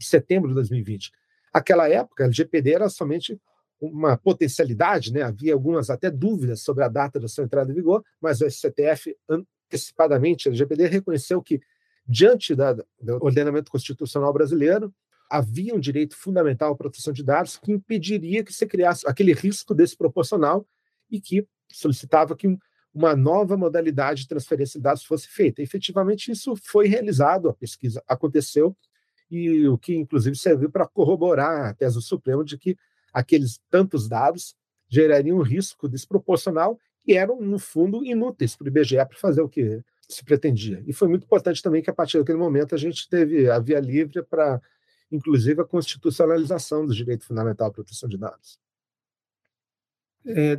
em 0.00 0.04
setembro 0.04 0.48
de 0.48 0.54
2020. 0.54 1.10
Aquela 1.52 1.88
época, 1.88 2.24
a 2.24 2.26
LGPD 2.26 2.72
era 2.72 2.88
somente 2.88 3.38
uma 3.80 4.16
potencialidade, 4.16 5.12
né? 5.12 5.22
havia 5.22 5.52
algumas 5.52 5.90
até 5.90 6.10
dúvidas 6.10 6.62
sobre 6.62 6.84
a 6.84 6.88
data 6.88 7.18
da 7.18 7.26
sua 7.26 7.44
entrada 7.44 7.70
em 7.70 7.74
vigor, 7.74 8.04
mas 8.20 8.40
o 8.40 8.48
STF, 8.48 9.16
antecipadamente, 9.28 10.48
a 10.48 10.50
LGPD 10.50 10.86
reconheceu 10.86 11.42
que, 11.42 11.60
diante 12.06 12.54
da, 12.54 12.72
do 12.72 12.84
ordenamento 13.20 13.70
constitucional 13.70 14.32
brasileiro, 14.32 14.94
havia 15.28 15.74
um 15.74 15.80
direito 15.80 16.14
fundamental 16.16 16.72
à 16.72 16.76
proteção 16.76 17.12
de 17.12 17.24
dados 17.24 17.56
que 17.56 17.72
impediria 17.72 18.44
que 18.44 18.52
se 18.52 18.66
criasse 18.66 19.08
aquele 19.08 19.32
risco 19.32 19.74
desproporcional 19.74 20.66
e 21.10 21.20
que 21.20 21.46
solicitava 21.72 22.36
que 22.36 22.46
uma 22.94 23.16
nova 23.16 23.56
modalidade 23.56 24.22
de 24.22 24.28
transferência 24.28 24.78
de 24.78 24.84
dados 24.84 25.04
fosse 25.04 25.28
feita. 25.28 25.60
E, 25.60 25.64
efetivamente, 25.64 26.30
isso 26.30 26.54
foi 26.56 26.86
realizado, 26.86 27.48
a 27.48 27.54
pesquisa 27.54 28.02
aconteceu, 28.06 28.76
e 29.30 29.66
o 29.66 29.78
que, 29.78 29.94
inclusive, 29.94 30.36
serviu 30.36 30.70
para 30.70 30.86
corroborar 30.86 31.70
a 31.70 31.74
tese 31.74 31.94
do 31.94 32.02
Supremo 32.02 32.44
de 32.44 32.58
que 32.58 32.76
aqueles 33.12 33.58
tantos 33.70 34.08
dados 34.08 34.54
gerariam 34.88 35.38
um 35.38 35.42
risco 35.42 35.88
desproporcional 35.88 36.78
e 37.06 37.14
eram, 37.14 37.40
no 37.40 37.58
fundo, 37.58 38.04
inúteis 38.04 38.54
para 38.54 38.66
o 38.66 38.68
IBGE 38.68 38.96
para 38.96 39.18
fazer 39.18 39.40
o 39.40 39.48
que 39.48 39.82
se 40.06 40.22
pretendia. 40.22 40.82
E 40.86 40.92
foi 40.92 41.08
muito 41.08 41.24
importante 41.24 41.62
também 41.62 41.82
que, 41.82 41.88
a 41.88 41.94
partir 41.94 42.18
daquele 42.18 42.38
momento, 42.38 42.74
a 42.74 42.78
gente 42.78 43.08
teve 43.08 43.50
a 43.50 43.58
via 43.58 43.80
livre 43.80 44.22
para, 44.22 44.60
inclusive, 45.10 45.62
a 45.62 45.64
constitucionalização 45.64 46.84
do 46.86 46.94
direito 46.94 47.24
fundamental 47.24 47.68
à 47.68 47.72
proteção 47.72 48.08
de 48.08 48.18
dados. 48.18 48.60
É, 50.24 50.56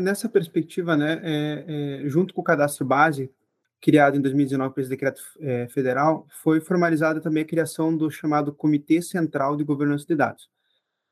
nessa 0.00 0.28
perspectiva, 0.28 0.96
né, 0.96 1.20
é, 1.22 1.64
é, 2.04 2.08
junto 2.08 2.34
com 2.34 2.42
o 2.42 2.44
cadastro 2.44 2.84
base, 2.84 3.30
criado 3.80 4.16
em 4.16 4.20
2019 4.20 4.74
pelo 4.74 4.88
decreto 4.88 5.22
é, 5.40 5.66
federal, 5.68 6.26
foi 6.42 6.60
formalizada 6.60 7.20
também 7.20 7.42
a 7.42 7.46
criação 7.46 7.96
do 7.96 8.10
chamado 8.10 8.52
Comitê 8.52 9.00
Central 9.00 9.56
de 9.56 9.64
Governança 9.64 10.04
de 10.06 10.14
Dados, 10.14 10.50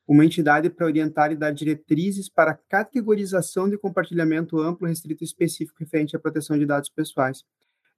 uma 0.06 0.24
entidade 0.24 0.68
para 0.68 0.86
orientar 0.86 1.32
e 1.32 1.36
dar 1.36 1.52
diretrizes 1.52 2.28
para 2.28 2.58
categorização 2.68 3.68
de 3.68 3.78
compartilhamento 3.78 4.58
amplo, 4.60 4.86
restrito 4.86 5.24
e 5.24 5.26
específico 5.26 5.78
referente 5.80 6.14
à 6.14 6.18
proteção 6.18 6.58
de 6.58 6.66
dados 6.66 6.90
pessoais. 6.90 7.44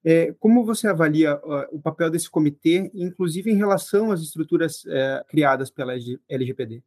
É, 0.05 0.33
como 0.39 0.65
você 0.65 0.87
avalia 0.87 1.41
o 1.73 1.81
papel 1.81 2.09
desse 2.09 2.31
comitê, 2.31 2.89
inclusive 2.95 3.51
em 3.51 3.57
relação 3.57 4.13
às 4.13 4.21
estruturas 4.21 4.85
uh, 4.85 5.25
criadas 5.29 5.71
pela 5.71 5.93
LGPD? 6.29 6.85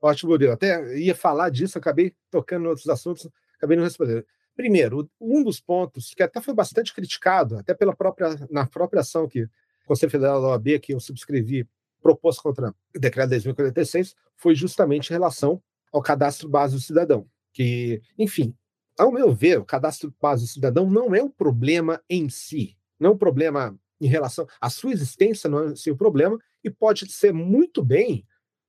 Ótimo, 0.00 0.30
Murilo. 0.30 0.52
Até 0.52 0.98
ia 0.98 1.14
falar 1.14 1.50
disso, 1.50 1.78
acabei 1.78 2.14
tocando 2.30 2.64
em 2.64 2.68
outros 2.68 2.88
assuntos, 2.88 3.28
acabei 3.56 3.76
não 3.76 3.84
respondendo. 3.84 4.24
Primeiro, 4.54 5.10
um 5.20 5.42
dos 5.42 5.60
pontos 5.60 6.14
que 6.14 6.22
até 6.22 6.40
foi 6.40 6.54
bastante 6.54 6.94
criticado, 6.94 7.58
até 7.58 7.74
pela 7.74 7.94
própria, 7.94 8.36
na 8.50 8.66
própria 8.66 9.00
ação 9.00 9.28
que 9.28 9.42
o 9.44 9.50
Conselho 9.86 10.10
Federal 10.10 10.40
da 10.40 10.48
OAB, 10.48 10.78
que 10.80 10.94
eu 10.94 11.00
subscrevi, 11.00 11.68
propôs 12.02 12.38
contra 12.38 12.74
o 12.94 12.98
decreto 12.98 13.30
10.046, 13.30 14.14
foi 14.34 14.54
justamente 14.54 15.10
em 15.10 15.12
relação 15.12 15.62
ao 15.92 16.02
cadastro 16.02 16.48
base 16.48 16.74
do 16.74 16.80
cidadão. 16.80 17.26
Que, 17.52 18.00
enfim, 18.18 18.54
ao 18.98 19.12
meu 19.12 19.32
ver, 19.32 19.58
o 19.58 19.64
cadastro 19.64 20.14
base 20.20 20.44
do 20.44 20.48
cidadão 20.48 20.88
não 20.88 21.14
é 21.14 21.22
um 21.22 21.30
problema 21.30 22.02
em 22.08 22.28
si, 22.28 22.76
não 22.98 23.10
é 23.10 23.12
um 23.12 23.18
problema 23.18 23.78
em 24.00 24.06
relação 24.06 24.46
à 24.60 24.70
sua 24.70 24.92
existência, 24.92 25.50
não 25.50 25.58
é 25.58 25.72
um 25.72 25.96
problema, 25.96 26.38
e 26.62 26.70
pode 26.70 27.10
ser 27.12 27.32
muito 27.32 27.82
bem 27.82 28.26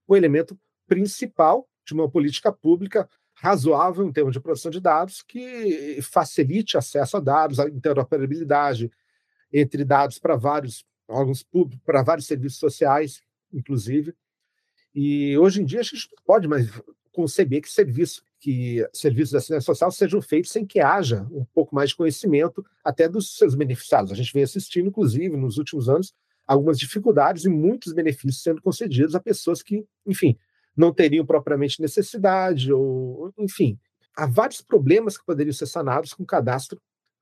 o 0.07 0.15
elemento 0.15 0.57
principal 0.87 1.67
de 1.85 1.93
uma 1.93 2.09
política 2.09 2.51
pública 2.51 3.07
razoável 3.35 4.05
em 4.05 4.11
termos 4.11 4.33
de 4.33 4.39
produção 4.39 4.71
de 4.71 4.79
dados 4.79 5.21
que 5.21 5.99
facilite 6.01 6.77
acesso 6.77 7.17
a 7.17 7.19
dados, 7.19 7.59
a 7.59 7.67
interoperabilidade 7.67 8.91
entre 9.53 9.85
dados 9.85 10.17
para 10.17 10.35
vários 10.35 10.83
órgãos 11.07 11.43
públicos, 11.43 11.83
para 11.85 12.03
vários 12.03 12.25
serviços 12.25 12.59
sociais, 12.59 13.21
inclusive. 13.53 14.13
E 14.93 15.37
hoje 15.37 15.61
em 15.61 15.65
dia 15.65 15.79
a 15.79 15.83
gente 15.83 16.09
pode 16.25 16.47
mais 16.47 16.67
conceber 17.11 17.61
que 17.61 17.69
serviço 17.69 18.21
que 18.39 18.87
serviços 18.93 19.31
de 19.31 19.37
assistência 19.37 19.61
social 19.61 19.91
sejam 19.91 20.21
feitos 20.21 20.51
sem 20.51 20.65
que 20.65 20.79
haja 20.79 21.27
um 21.31 21.43
pouco 21.43 21.73
mais 21.73 21.89
de 21.89 21.95
conhecimento 21.95 22.63
até 22.83 23.09
dos 23.09 23.35
seus 23.35 23.55
beneficiados. 23.55 24.11
A 24.11 24.15
gente 24.15 24.31
vem 24.31 24.43
assistindo, 24.43 24.87
inclusive, 24.87 25.35
nos 25.35 25.57
últimos 25.57 25.89
anos, 25.89 26.13
algumas 26.45 26.77
dificuldades 26.77 27.45
e 27.45 27.49
muitos 27.49 27.93
benefícios 27.93 28.43
sendo 28.43 28.61
concedidos 28.61 29.15
a 29.15 29.19
pessoas 29.19 29.63
que, 29.63 29.83
enfim, 30.05 30.37
não 30.77 30.93
teriam 30.93 31.25
propriamente 31.25 31.81
necessidade, 31.81 32.71
ou, 32.71 33.33
enfim, 33.37 33.79
há 34.15 34.27
vários 34.27 34.61
problemas 34.61 35.17
que 35.17 35.25
poderiam 35.25 35.53
ser 35.53 35.65
sanados 35.65 36.13
com 36.13 36.23
cadastro 36.23 36.79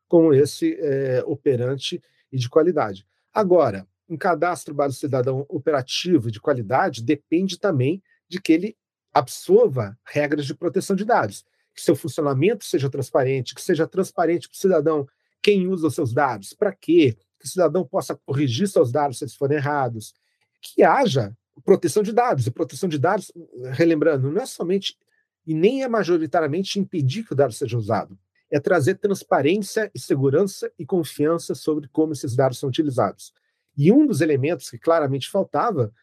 como 0.07 0.33
esse 0.33 0.77
é, 0.79 1.23
operante 1.25 2.01
e 2.31 2.37
de 2.37 2.49
qualidade. 2.49 3.07
Agora, 3.33 3.87
um 4.07 4.17
cadastro 4.17 4.73
base 4.73 4.97
cidadão 4.97 5.45
operativo 5.49 6.29
de 6.29 6.39
qualidade 6.39 7.01
depende 7.01 7.57
também 7.57 8.03
de 8.27 8.39
que 8.39 8.53
ele 8.53 8.77
absorva 9.13 9.97
regras 10.05 10.45
de 10.45 10.53
proteção 10.53 10.95
de 10.95 11.05
dados, 11.05 11.45
que 11.73 11.81
seu 11.81 11.95
funcionamento 11.95 12.65
seja 12.65 12.89
transparente, 12.89 13.55
que 13.55 13.61
seja 13.61 13.87
transparente 13.87 14.47
para 14.49 14.55
o 14.55 14.59
cidadão 14.59 15.07
quem 15.41 15.67
usa 15.67 15.87
os 15.87 15.95
seus 15.95 16.13
dados, 16.13 16.53
para 16.53 16.73
quê, 16.73 17.17
que 17.39 17.45
o 17.45 17.47
cidadão 17.47 17.85
possa 17.85 18.19
corrigir 18.25 18.67
seus 18.67 18.91
dados 18.91 19.17
se 19.17 19.23
eles 19.23 19.35
forem 19.35 19.57
errados, 19.57 20.13
que 20.61 20.83
haja 20.83 21.35
proteção 21.63 22.03
de 22.03 22.11
dados. 22.11 22.47
E 22.47 22.51
proteção 22.51 22.89
de 22.89 22.97
dados, 22.97 23.31
relembrando, 23.71 24.31
não 24.31 24.41
é 24.41 24.45
somente 24.45 24.97
e 25.45 25.53
nem 25.53 25.83
é 25.83 25.87
majoritariamente 25.87 26.79
impedir 26.79 27.23
que 27.23 27.33
o 27.33 27.35
dado 27.35 27.53
seja 27.53 27.77
usado, 27.77 28.17
é 28.49 28.59
trazer 28.59 28.95
transparência 28.95 29.91
e 29.93 29.99
segurança 29.99 30.71
e 30.77 30.85
confiança 30.85 31.53
sobre 31.53 31.87
como 31.89 32.13
esses 32.13 32.35
dados 32.35 32.57
são 32.57 32.69
utilizados. 32.69 33.33
E 33.77 33.91
um 33.91 34.07
dos 34.07 34.21
elementos 34.21 34.69
que 34.69 34.77
claramente 34.77 35.29
faltava 35.29 35.93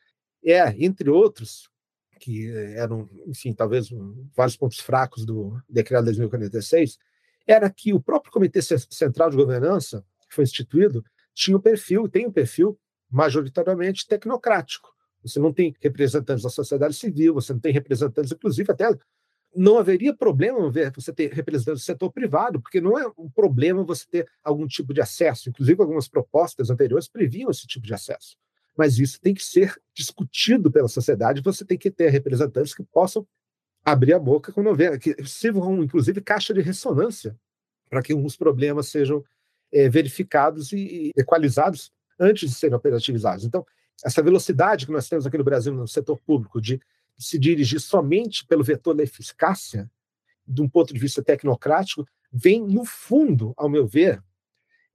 é, 0.44 0.74
entre 0.78 1.10
outros, 1.10 1.70
que 2.20 2.48
eram, 2.76 3.08
enfim, 3.26 3.52
talvez 3.52 3.90
um, 3.90 4.28
vários 4.36 4.56
pontos 4.56 4.78
fracos 4.78 5.24
do 5.24 5.60
decreto 5.68 6.04
2046, 6.04 6.98
era 7.46 7.68
que 7.68 7.92
o 7.92 8.00
próprio 8.00 8.32
Comitê 8.32 8.60
Central 8.62 9.30
de 9.30 9.36
Governança, 9.36 10.04
que 10.28 10.34
foi 10.34 10.44
instituído, 10.44 11.04
tinha 11.34 11.56
o 11.56 11.58
um 11.58 11.62
perfil, 11.62 12.08
tem 12.08 12.26
um 12.26 12.32
perfil 12.32 12.78
majoritariamente 13.10 14.06
tecnocrático. 14.06 14.92
Você 15.22 15.38
não 15.38 15.52
tem 15.52 15.74
representantes 15.80 16.42
da 16.42 16.50
sociedade 16.50 16.94
civil, 16.94 17.34
você 17.34 17.52
não 17.52 17.60
tem 17.60 17.72
representantes, 17.72 18.32
inclusive 18.32 18.70
até 18.70 18.88
não 19.54 19.78
haveria 19.78 20.14
problema 20.14 20.72
você 20.94 21.12
ter 21.12 21.32
representantes 21.32 21.82
do 21.82 21.84
setor 21.84 22.10
privado, 22.10 22.60
porque 22.60 22.80
não 22.80 22.98
é 22.98 23.06
um 23.18 23.28
problema 23.28 23.84
você 23.84 24.06
ter 24.10 24.28
algum 24.42 24.66
tipo 24.66 24.94
de 24.94 25.00
acesso. 25.00 25.50
Inclusive, 25.50 25.80
algumas 25.80 26.08
propostas 26.08 26.70
anteriores 26.70 27.08
previam 27.08 27.50
esse 27.50 27.66
tipo 27.66 27.86
de 27.86 27.92
acesso. 27.92 28.36
Mas 28.76 28.98
isso 28.98 29.20
tem 29.20 29.34
que 29.34 29.44
ser 29.44 29.78
discutido 29.94 30.72
pela 30.72 30.88
sociedade, 30.88 31.42
você 31.42 31.64
tem 31.64 31.76
que 31.76 31.90
ter 31.90 32.08
representantes 32.08 32.74
que 32.74 32.82
possam 32.82 33.26
abrir 33.84 34.14
a 34.14 34.18
boca 34.18 34.52
quando 34.52 34.68
houver, 34.68 34.98
que 34.98 35.14
sirvam, 35.26 35.82
inclusive, 35.82 36.20
caixa 36.20 36.54
de 36.54 36.62
ressonância, 36.62 37.36
para 37.90 38.02
que 38.02 38.12
alguns 38.12 38.36
problemas 38.36 38.88
sejam 38.88 39.22
é, 39.70 39.88
verificados 39.88 40.72
e 40.72 41.10
equalizados 41.16 41.92
antes 42.18 42.48
de 42.48 42.56
serem 42.56 42.76
operativizados. 42.76 43.44
Então, 43.44 43.66
essa 44.04 44.22
velocidade 44.22 44.86
que 44.86 44.92
nós 44.92 45.08
temos 45.08 45.26
aqui 45.26 45.38
no 45.38 45.44
Brasil 45.44 45.72
no 45.72 45.86
setor 45.86 46.18
público 46.18 46.60
de 46.60 46.80
se 47.18 47.38
dirigir 47.38 47.80
somente 47.80 48.44
pelo 48.46 48.64
vetor 48.64 48.94
da 48.94 49.02
eficácia, 49.02 49.90
de 50.46 50.60
um 50.60 50.68
ponto 50.68 50.92
de 50.92 50.98
vista 50.98 51.22
tecnocrático, 51.22 52.06
vem, 52.32 52.66
no 52.66 52.84
fundo, 52.84 53.52
ao 53.56 53.68
meu 53.68 53.86
ver, 53.86 54.22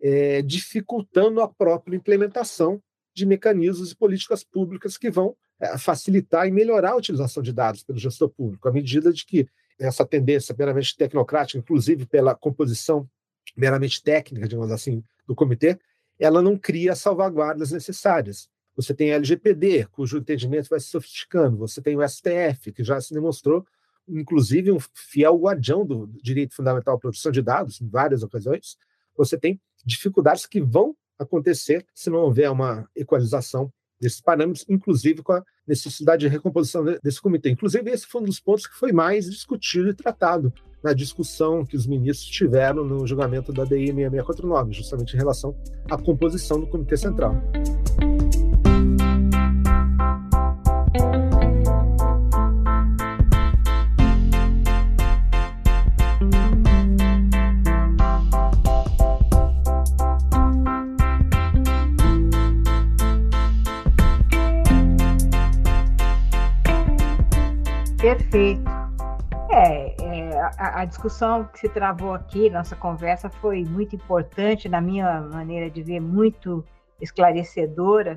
é, 0.01 0.41
dificultando 0.41 1.41
a 1.41 1.47
própria 1.47 1.95
implementação 1.95 2.81
de 3.13 3.25
mecanismos 3.25 3.91
e 3.91 3.95
políticas 3.95 4.43
públicas 4.43 4.97
que 4.97 5.09
vão 5.09 5.35
é, 5.59 5.77
facilitar 5.77 6.47
e 6.47 6.51
melhorar 6.51 6.91
a 6.91 6.97
utilização 6.97 7.41
de 7.41 7.53
dados 7.53 7.83
pelo 7.83 7.97
gestor 7.97 8.29
público, 8.29 8.67
à 8.67 8.71
medida 8.71 9.11
de 9.11 9.25
que 9.25 9.47
essa 9.79 10.05
tendência 10.05 10.55
meramente 10.57 10.95
tecnocrática, 10.95 11.59
inclusive 11.59 12.05
pela 12.05 12.35
composição 12.35 13.07
meramente 13.55 14.03
técnica, 14.03 14.47
digamos 14.47 14.71
assim, 14.71 15.03
do 15.25 15.35
comitê, 15.35 15.79
ela 16.19 16.41
não 16.41 16.57
cria 16.57 16.93
as 16.93 16.99
salvaguardas 16.99 17.71
necessárias. 17.71 18.49
Você 18.77 18.93
tem 18.93 19.11
a 19.11 19.15
LGPD, 19.15 19.87
cujo 19.87 20.19
entendimento 20.19 20.69
vai 20.69 20.79
se 20.79 20.87
sofisticando. 20.87 21.57
Você 21.57 21.81
tem 21.81 21.97
o 21.97 22.07
STF, 22.07 22.71
que 22.71 22.83
já 22.83 23.01
se 23.01 23.11
demonstrou, 23.11 23.65
inclusive, 24.07 24.71
um 24.71 24.77
fiel 24.93 25.35
guardião 25.35 25.83
do 25.83 26.07
direito 26.21 26.55
fundamental 26.55 26.95
à 26.95 26.99
proteção 26.99 27.31
de 27.31 27.41
dados, 27.41 27.81
em 27.81 27.89
várias 27.89 28.21
ocasiões. 28.21 28.77
Você 29.17 29.35
tem 29.35 29.59
dificuldades 29.83 30.45
que 30.45 30.61
vão 30.61 30.95
acontecer 31.17 31.87
se 31.91 32.11
não 32.11 32.19
houver 32.19 32.51
uma 32.51 32.87
equalização 32.95 33.73
desses 33.99 34.21
parâmetros, 34.21 34.63
inclusive 34.69 35.23
com 35.23 35.33
a 35.33 35.43
necessidade 35.67 36.21
de 36.21 36.27
recomposição 36.27 36.85
desse 37.03 37.19
comitê. 37.19 37.49
Inclusive, 37.49 37.89
esse 37.89 38.05
foi 38.05 38.21
um 38.21 38.25
dos 38.25 38.39
pontos 38.39 38.67
que 38.67 38.75
foi 38.75 38.91
mais 38.91 39.25
discutido 39.25 39.89
e 39.89 39.93
tratado 39.95 40.53
na 40.83 40.93
discussão 40.93 41.65
que 41.65 41.75
os 41.75 41.87
ministros 41.87 42.29
tiveram 42.29 42.83
no 42.83 43.07
julgamento 43.07 43.51
da 43.51 43.63
DI 43.63 43.87
6649, 43.87 44.71
justamente 44.71 45.15
em 45.15 45.17
relação 45.17 45.55
à 45.89 45.97
composição 45.97 46.59
do 46.59 46.67
Comitê 46.67 46.95
Central. 46.95 47.33
Perfeito. 68.07 68.61
É, 69.51 69.93
é 70.01 70.39
a, 70.57 70.79
a, 70.79 70.85
discussão 70.85 71.43
que 71.43 71.59
se 71.59 71.67
travou 71.67 72.13
aqui, 72.13 72.49
nossa 72.49 72.73
conversa, 72.73 73.29
foi 73.29 73.65
muito 73.65 73.97
importante, 73.97 74.69
na 74.69 74.79
minha 74.79 75.19
maneira 75.19 75.69
de 75.69 75.83
ver, 75.83 75.99
muito 75.99 76.63
esclarecedora 77.01 78.15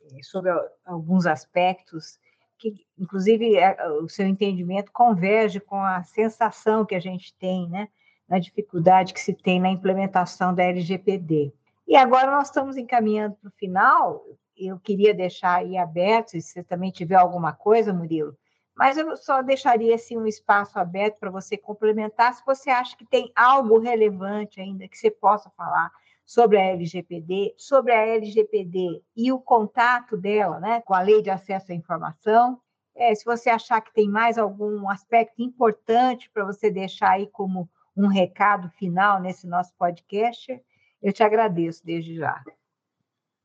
é, 0.00 0.22
sobre 0.22 0.52
alguns 0.84 1.26
aspectos 1.26 2.20
que, 2.56 2.86
inclusive, 2.96 3.56
é, 3.56 3.76
o 4.00 4.08
seu 4.08 4.28
entendimento 4.28 4.92
converge 4.92 5.58
com 5.58 5.82
a 5.82 6.04
sensação 6.04 6.86
que 6.86 6.94
a 6.94 7.00
gente 7.00 7.34
tem, 7.34 7.68
né, 7.68 7.88
na 8.28 8.38
dificuldade 8.38 9.12
que 9.12 9.20
se 9.20 9.34
tem 9.34 9.58
na 9.58 9.70
implementação 9.70 10.54
da 10.54 10.62
LGPD. 10.62 11.52
E 11.88 11.96
agora 11.96 12.30
nós 12.30 12.46
estamos 12.46 12.76
encaminhando 12.76 13.34
para 13.42 13.48
o 13.48 13.58
final. 13.58 14.22
Eu 14.56 14.78
queria 14.78 15.12
deixar 15.12 15.56
aí 15.56 15.76
aberto, 15.76 16.30
se 16.30 16.42
você 16.42 16.62
também 16.62 16.92
tiver 16.92 17.16
alguma 17.16 17.52
coisa, 17.52 17.92
Murilo, 17.92 18.36
mas 18.74 18.96
eu 18.96 19.16
só 19.16 19.42
deixaria 19.42 19.94
assim, 19.94 20.16
um 20.16 20.26
espaço 20.26 20.78
aberto 20.78 21.18
para 21.18 21.30
você 21.30 21.56
complementar, 21.56 22.34
se 22.34 22.42
você 22.44 22.70
acha 22.70 22.96
que 22.96 23.04
tem 23.04 23.30
algo 23.34 23.78
relevante 23.78 24.60
ainda 24.60 24.88
que 24.88 24.96
você 24.96 25.10
possa 25.10 25.50
falar 25.50 25.90
sobre 26.24 26.58
a 26.58 26.64
LGPD, 26.64 27.54
sobre 27.56 27.92
a 27.92 28.06
LGPD 28.06 29.02
e 29.16 29.32
o 29.32 29.38
contato 29.38 30.16
dela 30.16 30.58
né, 30.60 30.80
com 30.80 30.94
a 30.94 31.00
Lei 31.00 31.20
de 31.20 31.30
Acesso 31.30 31.72
à 31.72 31.74
Informação. 31.74 32.60
É, 32.94 33.14
se 33.14 33.24
você 33.24 33.50
achar 33.50 33.80
que 33.80 33.92
tem 33.92 34.08
mais 34.08 34.38
algum 34.38 34.88
aspecto 34.88 35.42
importante 35.42 36.30
para 36.30 36.44
você 36.44 36.70
deixar 36.70 37.10
aí 37.10 37.26
como 37.26 37.68
um 37.96 38.06
recado 38.06 38.70
final 38.70 39.20
nesse 39.20 39.46
nosso 39.46 39.74
podcast, 39.76 40.60
eu 41.02 41.12
te 41.12 41.22
agradeço 41.22 41.84
desde 41.84 42.16
já. 42.16 42.42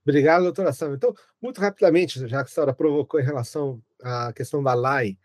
Obrigado, 0.08 0.44
doutora 0.44 0.72
Sam. 0.72 0.94
Então, 0.94 1.14
muito 1.42 1.60
rapidamente, 1.60 2.26
já 2.30 2.42
que 2.42 2.50
a 2.50 2.54
senhora 2.54 2.74
provocou 2.74 3.20
em 3.20 3.24
relação 3.24 3.84
à 4.02 4.32
questão 4.32 4.64
da 4.64 4.74
LAI, 4.74 5.18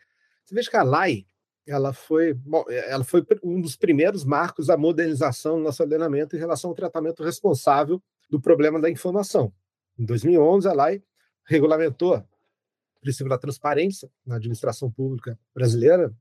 você 0.44 0.56
veja 0.56 0.68
que 0.68 0.76
a 0.76 0.82
LAI 0.82 1.24
ela 1.64 1.92
foi, 1.92 2.34
bom, 2.34 2.64
ela 2.68 3.04
foi 3.04 3.24
um 3.44 3.60
dos 3.60 3.76
primeiros 3.76 4.24
marcos 4.24 4.66
da 4.66 4.76
modernização 4.76 5.56
do 5.56 5.62
nosso 5.62 5.80
ordenamento 5.84 6.34
em 6.34 6.38
relação 6.40 6.70
ao 6.70 6.74
tratamento 6.74 7.22
responsável 7.22 8.02
do 8.28 8.40
problema 8.40 8.80
da 8.80 8.90
informação. 8.90 9.52
Em 9.96 10.04
2011, 10.04 10.66
a 10.66 10.72
LAI 10.72 11.00
regulamentou 11.44 12.16
o 12.16 13.00
princípio 13.00 13.28
da 13.28 13.38
transparência 13.38 14.10
na 14.26 14.34
administração 14.34 14.90
pública 14.90 15.38
brasileira, 15.54 16.12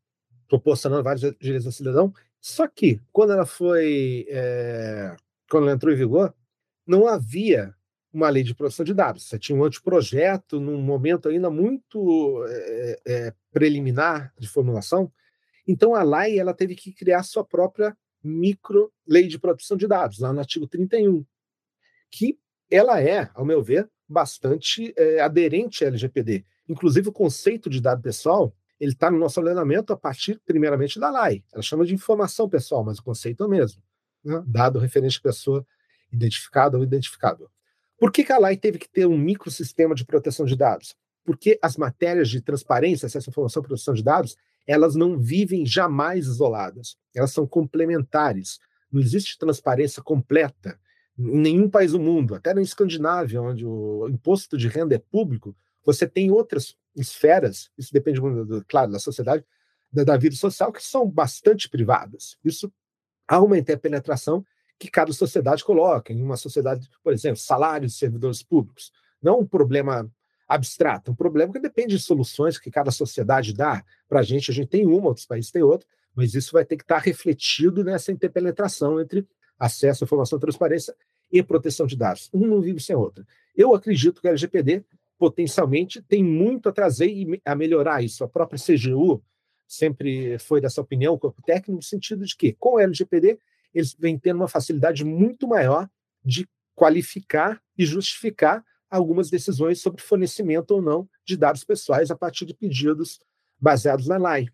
proporcionando 0.47 1.01
vários 1.01 1.34
direitos 1.39 1.66
ao 1.66 1.72
cidadão. 1.72 2.14
Só 2.39 2.68
que, 2.68 3.01
quando 3.12 3.34
ela 3.34 3.45
foi, 3.47 4.28
é, 4.30 5.16
quando 5.49 5.64
ela 5.64 5.74
entrou 5.74 5.91
em 5.91 5.97
vigor, 5.97 6.32
não 6.86 7.07
havia 7.07 7.76
uma 8.14 8.30
lei 8.30 8.43
de 8.43 8.53
proteção 8.53 8.84
de 8.84 8.93
dados. 8.93 9.28
Você 9.28 9.39
tinha 9.39 9.57
um 9.57 9.64
anteprojeto 9.64 10.59
num 10.59 10.82
momento 10.82 11.30
ainda 11.30 11.49
muito 11.49 12.45
é, 12.47 12.99
é, 13.05 13.34
preliminar 13.51 14.34
de 14.38 14.47
formulação. 14.47 15.12
Então, 15.68 15.95
a 15.95 16.03
LAI 16.03 16.38
ela 16.38 16.53
teve 16.53 16.76
que 16.76 16.91
criar 16.91 17.24
sua 17.24 17.45
própria 17.45 17.95
micro 18.24 18.91
lei 19.07 19.28
de 19.28 19.39
proteção 19.39 19.78
de 19.78 19.88
dados, 19.88 20.20
lá 20.20 20.32
no 20.34 20.39
artigo 20.39 20.68
31, 20.68 21.26
que 22.12 22.38
ela 22.70 23.01
é, 23.01 23.30
ao 23.34 23.45
meu 23.45 23.64
ver, 23.64 23.89
bastante 24.07 24.93
é, 24.97 25.22
aderente 25.22 25.84
à 25.84 25.88
LGPD. 25.88 26.45
Inclusive, 26.68 27.09
o 27.09 27.14
conceito 27.14 27.70
de 27.70 27.82
dado 27.82 28.01
pessoal 28.01 28.55
ele 28.82 28.93
está 28.93 29.12
no 29.12 29.20
nosso 29.20 29.39
ordenamento 29.39 29.93
a 29.93 29.97
partir, 29.97 30.41
primeiramente, 30.43 30.99
da 30.99 31.12
LAI. 31.12 31.43
Ela 31.53 31.62
chama 31.62 31.86
de 31.86 31.93
informação 31.93 32.49
pessoal, 32.49 32.84
mas 32.84 32.97
o 32.97 33.03
conceito 33.03 33.43
é 33.43 33.45
o 33.45 33.49
mesmo. 33.49 33.80
Né? 34.26 34.43
Dado 34.47 34.80
referente 34.80 35.20
à 35.20 35.22
pessoa 35.22 35.66
identificada 36.12 36.78
ou 36.78 36.84
identificável. 36.84 37.47
Por 38.01 38.11
que, 38.11 38.23
que 38.23 38.33
a 38.33 38.39
LAI 38.39 38.57
teve 38.57 38.79
que 38.79 38.89
ter 38.89 39.05
um 39.05 39.15
microsistema 39.15 39.93
de 39.93 40.03
proteção 40.03 40.43
de 40.43 40.55
dados? 40.55 40.95
Porque 41.23 41.59
as 41.61 41.77
matérias 41.77 42.31
de 42.31 42.41
transparência, 42.41 43.05
acesso 43.05 43.29
à 43.29 43.31
informação 43.31 43.61
e 43.61 43.67
proteção 43.67 43.93
de 43.93 44.03
dados, 44.03 44.35
elas 44.65 44.95
não 44.95 45.19
vivem 45.19 45.67
jamais 45.67 46.25
isoladas, 46.25 46.97
elas 47.15 47.31
são 47.31 47.45
complementares. 47.45 48.57
Não 48.91 48.99
existe 48.99 49.37
transparência 49.37 50.01
completa 50.01 50.79
em 51.15 51.37
nenhum 51.41 51.69
país 51.69 51.91
do 51.91 51.99
mundo, 51.99 52.33
até 52.33 52.55
na 52.55 52.63
Escandinávia, 52.63 53.39
onde 53.39 53.63
o 53.63 54.09
imposto 54.09 54.57
de 54.57 54.67
renda 54.67 54.95
é 54.95 54.97
público, 54.97 55.55
você 55.85 56.07
tem 56.07 56.31
outras 56.31 56.75
esferas, 56.95 57.69
isso 57.77 57.93
depende, 57.93 58.19
claro, 58.67 58.91
da 58.91 58.97
sociedade, 58.97 59.45
da, 59.93 60.03
da 60.03 60.17
vida 60.17 60.35
social, 60.35 60.73
que 60.73 60.83
são 60.83 61.07
bastante 61.07 61.69
privadas. 61.69 62.35
Isso 62.43 62.73
há 63.27 63.39
uma 63.39 63.59
interpenetração 63.59 64.43
que 64.82 64.89
cada 64.89 65.13
sociedade 65.13 65.63
coloca. 65.63 66.11
Em 66.11 66.23
uma 66.23 66.36
sociedade, 66.36 66.89
por 67.03 67.13
exemplo, 67.13 67.38
salários 67.38 67.93
de 67.93 67.99
servidores 67.99 68.41
públicos. 68.41 68.91
Não 69.21 69.41
um 69.41 69.45
problema 69.45 70.11
abstrato, 70.47 71.11
um 71.11 71.15
problema 71.15 71.53
que 71.53 71.59
depende 71.59 71.95
de 71.95 72.01
soluções 72.01 72.57
que 72.57 72.71
cada 72.71 72.89
sociedade 72.89 73.53
dá. 73.53 73.86
Para 74.09 74.21
a 74.21 74.23
gente, 74.23 74.49
a 74.49 74.53
gente 74.53 74.69
tem 74.69 74.88
uma, 74.88 75.09
outros 75.09 75.27
países 75.27 75.51
têm 75.51 75.61
outra, 75.61 75.88
mas 76.15 76.34
isso 76.34 76.51
vai 76.51 76.65
ter 76.65 76.77
que 76.77 76.84
estar 76.84 76.97
refletido 76.97 77.84
nessa 77.84 78.11
interpenetração 78.11 78.99
entre 78.99 79.27
acesso 79.59 80.03
à 80.03 80.05
informação, 80.05 80.39
transparência 80.39 80.95
e 81.32 81.43
proteção 81.43 81.86
de 81.86 81.95
dados. 81.95 82.27
Um 82.34 82.47
não 82.47 82.59
vive 82.59 82.79
sem 82.79 82.95
a 82.95 82.99
outra. 82.99 83.23
Eu 83.55 83.75
acredito 83.75 84.19
que 84.19 84.27
a 84.27 84.32
LGPD 84.32 84.84
potencialmente 85.17 86.01
tem 86.01 86.23
muito 86.23 86.67
a 86.67 86.71
trazer 86.71 87.07
e 87.07 87.39
a 87.45 87.53
melhorar 87.53 88.03
isso. 88.03 88.23
A 88.23 88.27
própria 88.27 88.59
CGU 88.59 89.23
sempre 89.67 90.39
foi 90.39 90.59
dessa 90.59 90.82
opinião, 90.82 91.13
o 91.13 91.19
corpo 91.19 91.41
técnico, 91.43 91.73
no 91.73 91.84
sentido 91.84 92.25
de 92.25 92.36
que, 92.36 92.53
com 92.53 92.77
a 92.77 92.84
LGPD, 92.84 93.38
eles 93.74 93.95
vêm 93.97 94.17
tendo 94.17 94.38
uma 94.38 94.47
facilidade 94.47 95.03
muito 95.03 95.47
maior 95.47 95.89
de 96.24 96.47
qualificar 96.76 97.61
e 97.78 97.86
justificar 97.86 98.63
algumas 98.89 99.30
decisões 99.30 99.82
sobre 99.82 100.01
fornecimento 100.01 100.72
ou 100.72 100.82
não 100.82 101.09
de 101.26 101.38
dados 101.38 101.63
pessoais 101.63 102.11
a 102.11 102.15
partir 102.15 102.45
de 102.45 102.53
pedidos 102.53 103.19
baseados 103.59 104.07
na 104.07 104.17
LAI. 104.17 104.49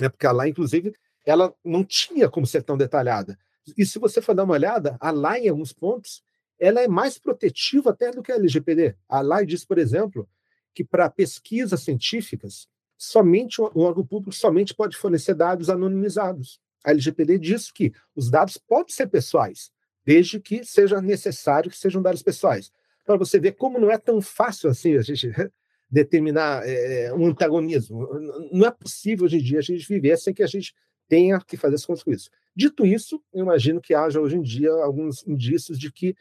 Né? 0.00 0.08
Porque 0.08 0.26
a 0.26 0.32
LAI, 0.32 0.50
inclusive, 0.50 0.94
ela 1.24 1.54
não 1.64 1.84
tinha 1.84 2.28
como 2.28 2.46
ser 2.46 2.62
tão 2.62 2.76
detalhada. 2.76 3.38
E 3.76 3.84
se 3.84 3.98
você 3.98 4.22
for 4.22 4.34
dar 4.34 4.44
uma 4.44 4.54
olhada, 4.54 4.96
a 5.00 5.10
LAI, 5.10 5.46
em 5.46 5.48
alguns 5.48 5.72
pontos, 5.72 6.22
ela 6.58 6.80
é 6.80 6.88
mais 6.88 7.18
protetiva 7.18 7.90
até 7.90 8.10
do 8.10 8.22
que 8.22 8.32
a 8.32 8.36
LGPD. 8.36 8.96
A 9.08 9.20
LAI 9.20 9.44
diz, 9.44 9.64
por 9.64 9.76
exemplo, 9.76 10.28
que 10.72 10.84
para 10.84 11.10
pesquisas 11.10 11.82
científicas, 11.82 12.68
somente 12.96 13.60
o 13.60 13.80
órgão 13.80 14.06
público 14.06 14.34
somente 14.34 14.74
pode 14.74 14.96
fornecer 14.96 15.34
dados 15.34 15.68
anonimizados. 15.68 16.60
A 16.86 16.92
LGPD 16.92 17.36
diz 17.38 17.72
que 17.72 17.92
os 18.14 18.30
dados 18.30 18.56
podem 18.56 18.94
ser 18.94 19.08
pessoais, 19.08 19.72
desde 20.04 20.38
que 20.38 20.64
seja 20.64 21.00
necessário 21.02 21.68
que 21.68 21.76
sejam 21.76 22.00
dados 22.00 22.22
pessoais. 22.22 22.70
Para 23.04 23.16
você 23.16 23.40
ver 23.40 23.52
como 23.56 23.76
não 23.76 23.90
é 23.90 23.98
tão 23.98 24.22
fácil 24.22 24.70
assim 24.70 24.96
a 24.96 25.02
gente 25.02 25.28
determinar 25.90 26.62
é, 26.64 27.12
um 27.12 27.26
antagonismo. 27.26 28.08
Não 28.52 28.64
é 28.64 28.70
possível 28.70 29.24
hoje 29.24 29.38
em 29.38 29.42
dia 29.42 29.58
a 29.58 29.62
gente 29.62 29.86
viver 29.88 30.16
sem 30.16 30.32
que 30.32 30.44
a 30.44 30.46
gente 30.46 30.72
tenha 31.08 31.40
que 31.40 31.56
fazer 31.56 31.74
as 31.74 31.84
contas 31.84 32.04
com 32.04 32.12
isso. 32.12 32.30
Dito 32.54 32.86
isso, 32.86 33.20
eu 33.34 33.42
imagino 33.42 33.80
que 33.80 33.92
haja 33.92 34.20
hoje 34.20 34.36
em 34.36 34.42
dia 34.42 34.70
alguns 34.70 35.26
indícios 35.26 35.80
de 35.80 35.90
que 35.90 36.14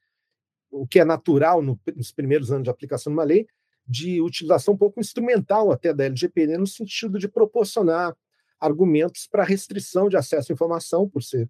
o 0.71 0.87
que 0.87 0.99
é 0.99 1.05
natural 1.05 1.61
no, 1.61 1.79
nos 1.95 2.11
primeiros 2.11 2.51
anos 2.51 2.63
de 2.63 2.69
aplicação 2.71 3.13
de 3.13 3.17
uma 3.17 3.23
lei, 3.23 3.47
de 3.87 4.19
utilização 4.19 4.73
um 4.73 4.77
pouco 4.77 4.99
instrumental 4.99 5.71
até 5.71 5.93
da 5.93 6.05
LGPD, 6.05 6.57
no 6.57 6.65
sentido 6.65 7.19
de 7.19 7.27
proporcionar 7.27 8.15
argumentos 8.59 9.27
para 9.27 9.43
restrição 9.43 10.09
de 10.09 10.17
acesso 10.17 10.51
à 10.51 10.53
informação, 10.53 11.07
por 11.09 11.21
ser 11.23 11.49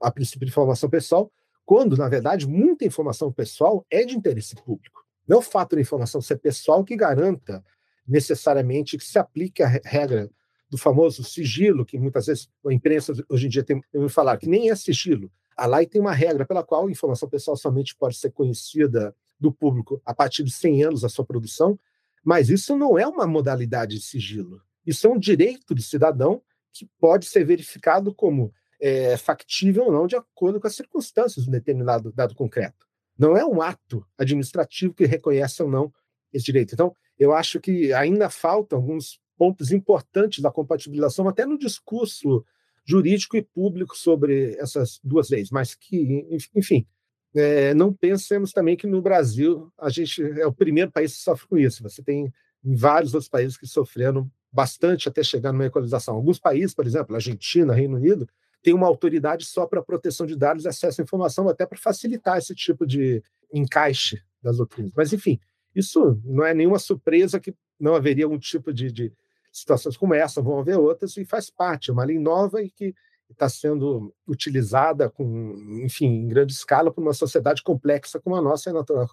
a 0.00 0.10
princípio 0.10 0.46
de 0.46 0.52
informação 0.52 0.88
pessoal, 0.88 1.30
quando, 1.64 1.96
na 1.96 2.08
verdade, 2.08 2.46
muita 2.46 2.84
informação 2.84 3.32
pessoal 3.32 3.84
é 3.90 4.04
de 4.04 4.16
interesse 4.16 4.54
público. 4.54 5.04
Não 5.26 5.38
é 5.38 5.40
o 5.40 5.42
fato 5.42 5.74
da 5.74 5.82
informação 5.82 6.20
ser 6.20 6.36
pessoal 6.36 6.84
que 6.84 6.96
garanta 6.96 7.64
necessariamente 8.06 8.96
que 8.96 9.04
se 9.04 9.18
aplique 9.18 9.62
a 9.62 9.68
regra 9.84 10.30
do 10.70 10.78
famoso 10.78 11.24
sigilo, 11.24 11.84
que 11.84 11.98
muitas 11.98 12.26
vezes 12.26 12.48
a 12.64 12.72
imprensa 12.72 13.12
hoje 13.28 13.46
em 13.46 13.48
dia 13.48 13.64
tem 13.64 13.80
que 13.80 14.08
falar 14.08 14.36
que 14.36 14.48
nem 14.48 14.70
é 14.70 14.76
sigilo. 14.76 15.30
A 15.56 15.66
lei 15.66 15.86
tem 15.86 16.00
uma 16.00 16.12
regra 16.12 16.44
pela 16.44 16.62
qual 16.62 16.86
a 16.86 16.90
informação 16.90 17.28
pessoal 17.28 17.56
somente 17.56 17.96
pode 17.96 18.16
ser 18.16 18.30
conhecida 18.30 19.14
do 19.38 19.52
público 19.52 20.00
a 20.04 20.14
partir 20.14 20.44
de 20.44 20.52
100 20.52 20.84
anos 20.84 21.00
da 21.00 21.08
sua 21.08 21.24
produção, 21.24 21.78
mas 22.24 22.48
isso 22.48 22.76
não 22.76 22.98
é 22.98 23.06
uma 23.06 23.26
modalidade 23.26 23.96
de 23.96 24.02
sigilo. 24.02 24.60
Isso 24.86 25.06
é 25.06 25.10
um 25.10 25.18
direito 25.18 25.74
do 25.74 25.82
cidadão 25.82 26.42
que 26.72 26.88
pode 27.00 27.26
ser 27.26 27.44
verificado 27.44 28.14
como 28.14 28.52
é, 28.80 29.16
factível 29.16 29.84
ou 29.84 29.92
não 29.92 30.06
de 30.06 30.16
acordo 30.16 30.60
com 30.60 30.66
as 30.66 30.76
circunstâncias 30.76 31.44
de 31.44 31.50
um 31.50 31.52
determinado 31.52 32.12
dado 32.12 32.34
concreto. 32.34 32.86
Não 33.18 33.36
é 33.36 33.44
um 33.44 33.62
ato 33.62 34.06
administrativo 34.18 34.94
que 34.94 35.06
reconhece 35.06 35.62
ou 35.62 35.70
não 35.70 35.92
esse 36.32 36.44
direito. 36.44 36.74
Então, 36.74 36.94
eu 37.18 37.32
acho 37.32 37.58
que 37.58 37.92
ainda 37.92 38.28
faltam 38.28 38.78
alguns 38.78 39.18
pontos 39.38 39.72
importantes 39.72 40.42
da 40.42 40.50
compatibilização, 40.50 41.28
até 41.28 41.46
no 41.46 41.58
discurso 41.58 42.44
jurídico 42.84 43.36
e 43.36 43.42
público 43.42 43.96
sobre 43.96 44.56
essas 44.58 45.00
duas 45.02 45.28
leis, 45.30 45.50
mas 45.50 45.74
que, 45.74 46.26
enfim, 46.54 46.86
é, 47.34 47.74
não 47.74 47.92
pensemos 47.92 48.52
também 48.52 48.76
que 48.76 48.86
no 48.86 49.02
Brasil 49.02 49.70
a 49.78 49.90
gente 49.90 50.22
é 50.22 50.46
o 50.46 50.52
primeiro 50.52 50.90
país 50.90 51.12
que 51.12 51.22
sofre 51.22 51.48
com 51.48 51.58
isso. 51.58 51.82
Você 51.82 52.02
tem 52.02 52.32
vários 52.62 53.12
outros 53.12 53.28
países 53.28 53.56
que 53.56 53.66
sofreram 53.66 54.30
bastante 54.56 55.06
até 55.06 55.22
chegar 55.22 55.52
numa 55.52 55.66
equalização. 55.66 56.14
Alguns 56.14 56.38
países, 56.38 56.74
por 56.74 56.86
exemplo, 56.86 57.14
Argentina, 57.14 57.74
Reino 57.74 57.96
Unido, 57.96 58.26
tem 58.62 58.72
uma 58.72 58.86
autoridade 58.86 59.44
só 59.44 59.66
para 59.66 59.82
proteção 59.82 60.26
de 60.26 60.34
dados 60.34 60.64
e 60.64 60.68
acesso 60.68 61.02
à 61.02 61.04
informação, 61.04 61.46
até 61.46 61.66
para 61.66 61.76
facilitar 61.76 62.38
esse 62.38 62.54
tipo 62.54 62.86
de 62.86 63.22
encaixe 63.52 64.22
das 64.42 64.56
doutrinas. 64.56 64.92
Mas, 64.96 65.12
enfim, 65.12 65.38
isso 65.74 66.18
não 66.24 66.42
é 66.42 66.54
nenhuma 66.54 66.78
surpresa 66.78 67.38
que 67.38 67.54
não 67.78 67.94
haveria 67.94 68.24
algum 68.24 68.38
tipo 68.38 68.72
de, 68.72 68.90
de 68.90 69.12
situações 69.52 69.94
como 69.94 70.14
essa, 70.14 70.40
vão 70.40 70.58
haver 70.58 70.78
outras, 70.78 71.14
e 71.18 71.24
faz 71.26 71.50
parte, 71.50 71.90
é 71.90 71.92
uma 71.92 72.04
lei 72.04 72.18
nova 72.18 72.62
e 72.62 72.70
que 72.70 72.94
está 73.30 73.50
sendo 73.50 74.14
utilizada 74.26 75.10
com, 75.10 75.54
enfim, 75.84 76.06
em 76.06 76.28
grande 76.28 76.54
escala 76.54 76.90
por 76.90 77.02
uma 77.02 77.12
sociedade 77.12 77.62
complexa 77.62 78.18
como 78.18 78.36
a 78.36 78.40
nossa 78.40 78.70
é 78.70 78.72
natural. 78.72 79.06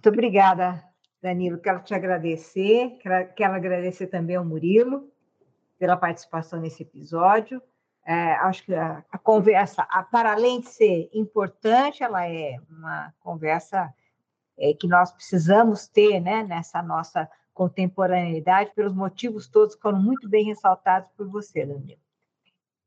Muito 0.00 0.14
obrigada, 0.14 0.82
Danilo. 1.20 1.58
Quero 1.58 1.82
te 1.82 1.92
agradecer, 1.92 2.96
quero 3.36 3.52
agradecer 3.52 4.06
também 4.06 4.34
ao 4.34 4.42
Murilo 4.42 5.12
pela 5.78 5.94
participação 5.94 6.58
nesse 6.58 6.84
episódio. 6.84 7.60
É, 8.06 8.32
acho 8.36 8.64
que 8.64 8.74
a, 8.74 9.04
a 9.12 9.18
conversa, 9.18 9.82
a, 9.90 10.02
para 10.02 10.32
além 10.32 10.62
de 10.62 10.68
ser 10.70 11.10
importante, 11.12 12.02
ela 12.02 12.26
é 12.26 12.56
uma 12.70 13.12
conversa 13.20 13.92
é, 14.58 14.72
que 14.72 14.88
nós 14.88 15.12
precisamos 15.12 15.86
ter 15.86 16.18
né, 16.18 16.44
nessa 16.44 16.82
nossa 16.82 17.28
contemporaneidade, 17.52 18.72
pelos 18.74 18.94
motivos 18.94 19.48
todos 19.48 19.74
que 19.74 19.82
foram 19.82 20.00
muito 20.00 20.30
bem 20.30 20.46
ressaltados 20.46 21.10
por 21.14 21.28
você, 21.28 21.66
Danilo. 21.66 22.00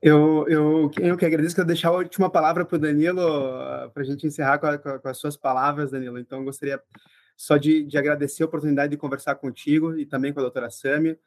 Eu, 0.06 0.46
eu, 0.50 0.92
eu 1.00 1.16
que 1.16 1.26
agradeço, 1.26 1.56
quero 1.56 1.66
deixar 1.66 1.88
a 1.88 1.94
última 1.94 2.30
palavra 2.30 2.66
para 2.66 2.76
o 2.76 2.80
Danilo, 2.80 3.22
para 3.94 4.04
a 4.04 4.06
gente 4.06 4.28
encerrar 4.28 4.60
com, 4.60 4.68
a, 4.68 4.78
com, 4.78 5.08
as 5.08 5.18
suas 5.18 5.38
palavras, 5.38 5.92
Danilo. 5.92 6.20
Então, 6.20 6.40
eu 6.40 6.44
gostaria 6.44 6.78
só 7.38 7.56
de, 7.56 7.86
de, 7.86 7.98
agradecer 7.98 8.44
a 8.44 8.46
oportunidade 8.46 8.92
de 8.92 8.98
conversar 8.98 9.36
contigo 9.36 9.98
e 9.98 10.06
também 10.06 10.34
com 10.34 10.42
a 10.42 10.44
doutora 10.44 10.70
Sâmia, 10.70 11.18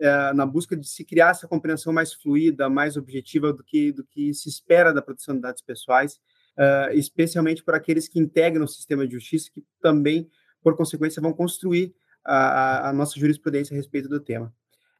é, 0.00 0.32
na 0.32 0.46
busca 0.46 0.74
de 0.74 0.88
se 0.88 1.04
criar 1.04 1.32
essa 1.32 1.46
compreensão 1.46 1.92
mais 1.92 2.14
fluida, 2.14 2.66
mais 2.66 2.96
objetiva 2.96 3.52
do 3.52 3.62
que, 3.62 3.92
do 3.92 4.02
que 4.02 4.32
se 4.32 4.48
espera 4.48 4.90
da 4.90 5.02
proteção 5.02 5.34
de 5.34 5.42
dados 5.42 5.60
pessoais, 5.60 6.14
uh, 6.58 6.94
especialmente 6.94 7.62
para 7.62 7.76
aqueles 7.76 8.08
que 8.08 8.18
integram 8.18 8.64
o 8.64 8.68
sistema 8.68 9.06
de 9.06 9.12
justiça, 9.12 9.50
que 9.52 9.62
também, 9.82 10.30
por 10.62 10.74
consequência, 10.74 11.20
vão 11.20 11.34
construir 11.34 11.94
a, 12.24 12.88
a 12.88 12.92
nossa 12.94 13.20
jurisprudência 13.20 13.74
a 13.74 13.76
respeito 13.76 14.08
do 14.08 14.18
tema. 14.18 14.50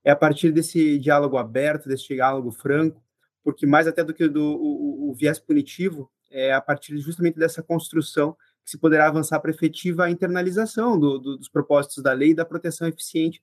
É 0.05 0.11
a 0.11 0.17
partir 0.17 0.53
desse 0.53 0.99
diálogo 0.99 1.39
aberto, 1.39 1.89
desse 1.89 2.09
diálogo 2.09 2.53
franco, 2.53 3.03
porque 3.45 3.67
mais 3.67 3.87
até 3.87 4.03
do 4.03 4.15
que 4.15 4.27
do, 4.27 4.43
o, 4.43 5.11
o 5.11 5.15
viés 5.15 5.39
punitivo, 5.39 6.11
é 6.31 6.53
a 6.53 6.61
partir 6.61 6.97
justamente 6.99 7.39
dessa 7.39 7.63
construção 7.63 8.37
que 8.65 8.71
se 8.71 8.79
poderá 8.79 9.07
avançar 9.07 9.39
para 9.39 9.51
efetiva 9.51 10.11
internalização 10.11 10.99
do, 10.99 11.19
do, 11.19 11.37
dos 11.37 11.49
propósitos 11.49 12.03
da 12.03 12.13
lei 12.13 12.31
e 12.31 12.35
da 12.35 12.47
proteção 12.47 12.89
eficiente 12.89 13.43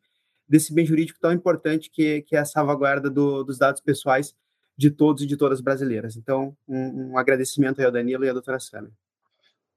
desse 0.49 0.73
bem 0.73 0.85
jurídico 0.85 1.19
tão 1.19 1.31
importante 1.31 1.89
que, 1.89 2.23
que 2.23 2.35
é 2.35 2.39
a 2.39 2.45
salvaguarda 2.45 3.09
do, 3.09 3.43
dos 3.43 3.57
dados 3.57 3.79
pessoais 3.79 4.35
de 4.75 4.89
todos 4.89 5.23
e 5.23 5.27
de 5.27 5.37
todas 5.37 5.61
brasileiras. 5.61 6.17
Então, 6.17 6.57
um, 6.67 7.11
um 7.11 7.17
agradecimento 7.17 7.79
aí 7.79 7.85
ao 7.85 7.91
Danilo 7.91 8.25
e 8.25 8.29
à 8.29 8.33
doutora 8.33 8.59
Sâmia. 8.59 8.91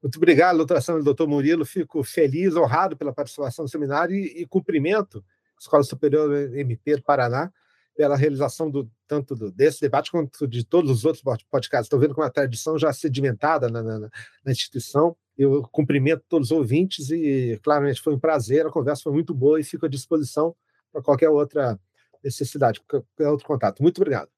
Muito 0.02 0.16
obrigado, 0.16 0.56
doutora 0.56 0.80
Sâmia 0.80 1.02
e 1.02 1.04
doutor 1.04 1.28
Murilo. 1.28 1.64
Fico 1.64 2.02
feliz, 2.02 2.56
honrado 2.56 2.96
pela 2.96 3.12
participação 3.12 3.64
no 3.64 3.68
seminário 3.68 4.16
e, 4.16 4.42
e 4.42 4.46
cumprimento 4.46 5.18
a 5.18 5.60
Escola 5.60 5.82
Superior 5.82 6.56
MP 6.56 6.96
do 6.96 7.02
Paraná 7.02 7.52
pela 7.94 8.16
realização 8.16 8.70
do 8.70 8.90
tanto 9.06 9.34
do, 9.34 9.50
desse 9.50 9.80
debate 9.80 10.10
quanto 10.10 10.46
de 10.46 10.64
todos 10.64 10.90
os 10.90 11.04
outros 11.04 11.22
podcasts. 11.50 11.86
Estou 11.86 11.98
vendo 11.98 12.14
com 12.14 12.20
uma 12.20 12.30
tradição 12.30 12.78
já 12.78 12.92
sedimentada 12.92 13.68
na, 13.68 13.82
na, 13.82 13.98
na, 13.98 14.52
instituição. 14.52 15.16
Eu 15.36 15.62
cumprimento 15.70 16.24
todos 16.28 16.50
os 16.50 16.56
ouvintes 16.56 17.10
e, 17.10 17.58
claramente, 17.62 18.00
foi 18.00 18.14
um 18.14 18.18
prazer. 18.18 18.66
A 18.66 18.70
conversa 18.70 19.04
foi 19.04 19.12
muito 19.12 19.34
boa 19.34 19.60
e 19.60 19.64
fico 19.64 19.86
à 19.86 19.88
disposição 19.88 20.54
para 20.92 21.02
qualquer 21.02 21.28
outra 21.28 21.78
necessidade, 22.22 22.80
qualquer 22.80 23.28
outro 23.28 23.46
contato. 23.46 23.82
Muito 23.82 23.98
obrigado. 23.98 24.28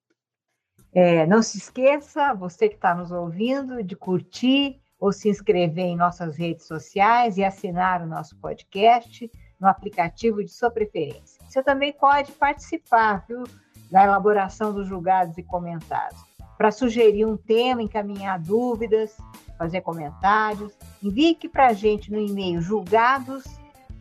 É, 0.93 1.27
não 1.27 1.43
se 1.43 1.59
esqueça, 1.59 2.33
você 2.35 2.69
que 2.69 2.77
está 2.77 2.95
nos 2.95 3.11
ouvindo, 3.11 3.83
de 3.83 3.95
curtir, 3.95 4.81
ou 4.99 5.13
se 5.13 5.29
inscrever 5.29 5.85
em 5.85 5.97
nossas 5.97 6.37
redes 6.37 6.67
sociais 6.67 7.37
e 7.37 7.45
assinar 7.45 8.03
o 8.03 8.07
nosso 8.07 8.37
podcast 8.39 9.31
no 9.61 9.69
aplicativo 9.69 10.43
de 10.43 10.51
sua 10.51 10.71
preferência. 10.71 11.41
Você 11.49 11.63
também 11.63 11.93
pode 11.93 12.33
participar 12.33 13.25
viu, 13.29 13.45
da 13.91 14.05
elaboração 14.05 14.73
dos 14.73 14.87
julgados 14.89 15.37
e 15.39 15.43
comentários. 15.43 16.21
Para 16.57 16.71
sugerir 16.71 17.25
um 17.25 17.37
tema, 17.37 17.83
encaminhar 17.83 18.41
dúvidas, 18.41 19.17
fazer 19.59 19.83
comentários, 19.83 20.73
envie 21.03 21.37
para 21.49 21.69
a 21.69 21.73
gente 21.73 22.11
no 22.11 22.21
e-mail 22.21 22.61
julgados 22.61 23.45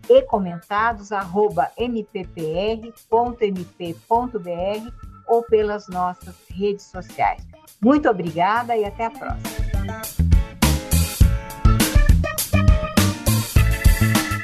e 0.09 0.21
comentados 0.23 1.11
arroba 1.11 1.71
mppr.mp.br 1.77 3.05
ou 5.27 5.43
pelas 5.43 5.87
nossas 5.87 6.35
redes 6.49 6.85
sociais. 6.85 7.45
Muito 7.81 8.09
obrigada 8.09 8.77
e 8.77 8.85
até 8.85 9.05
a 9.05 9.11
próxima. 9.11 10.24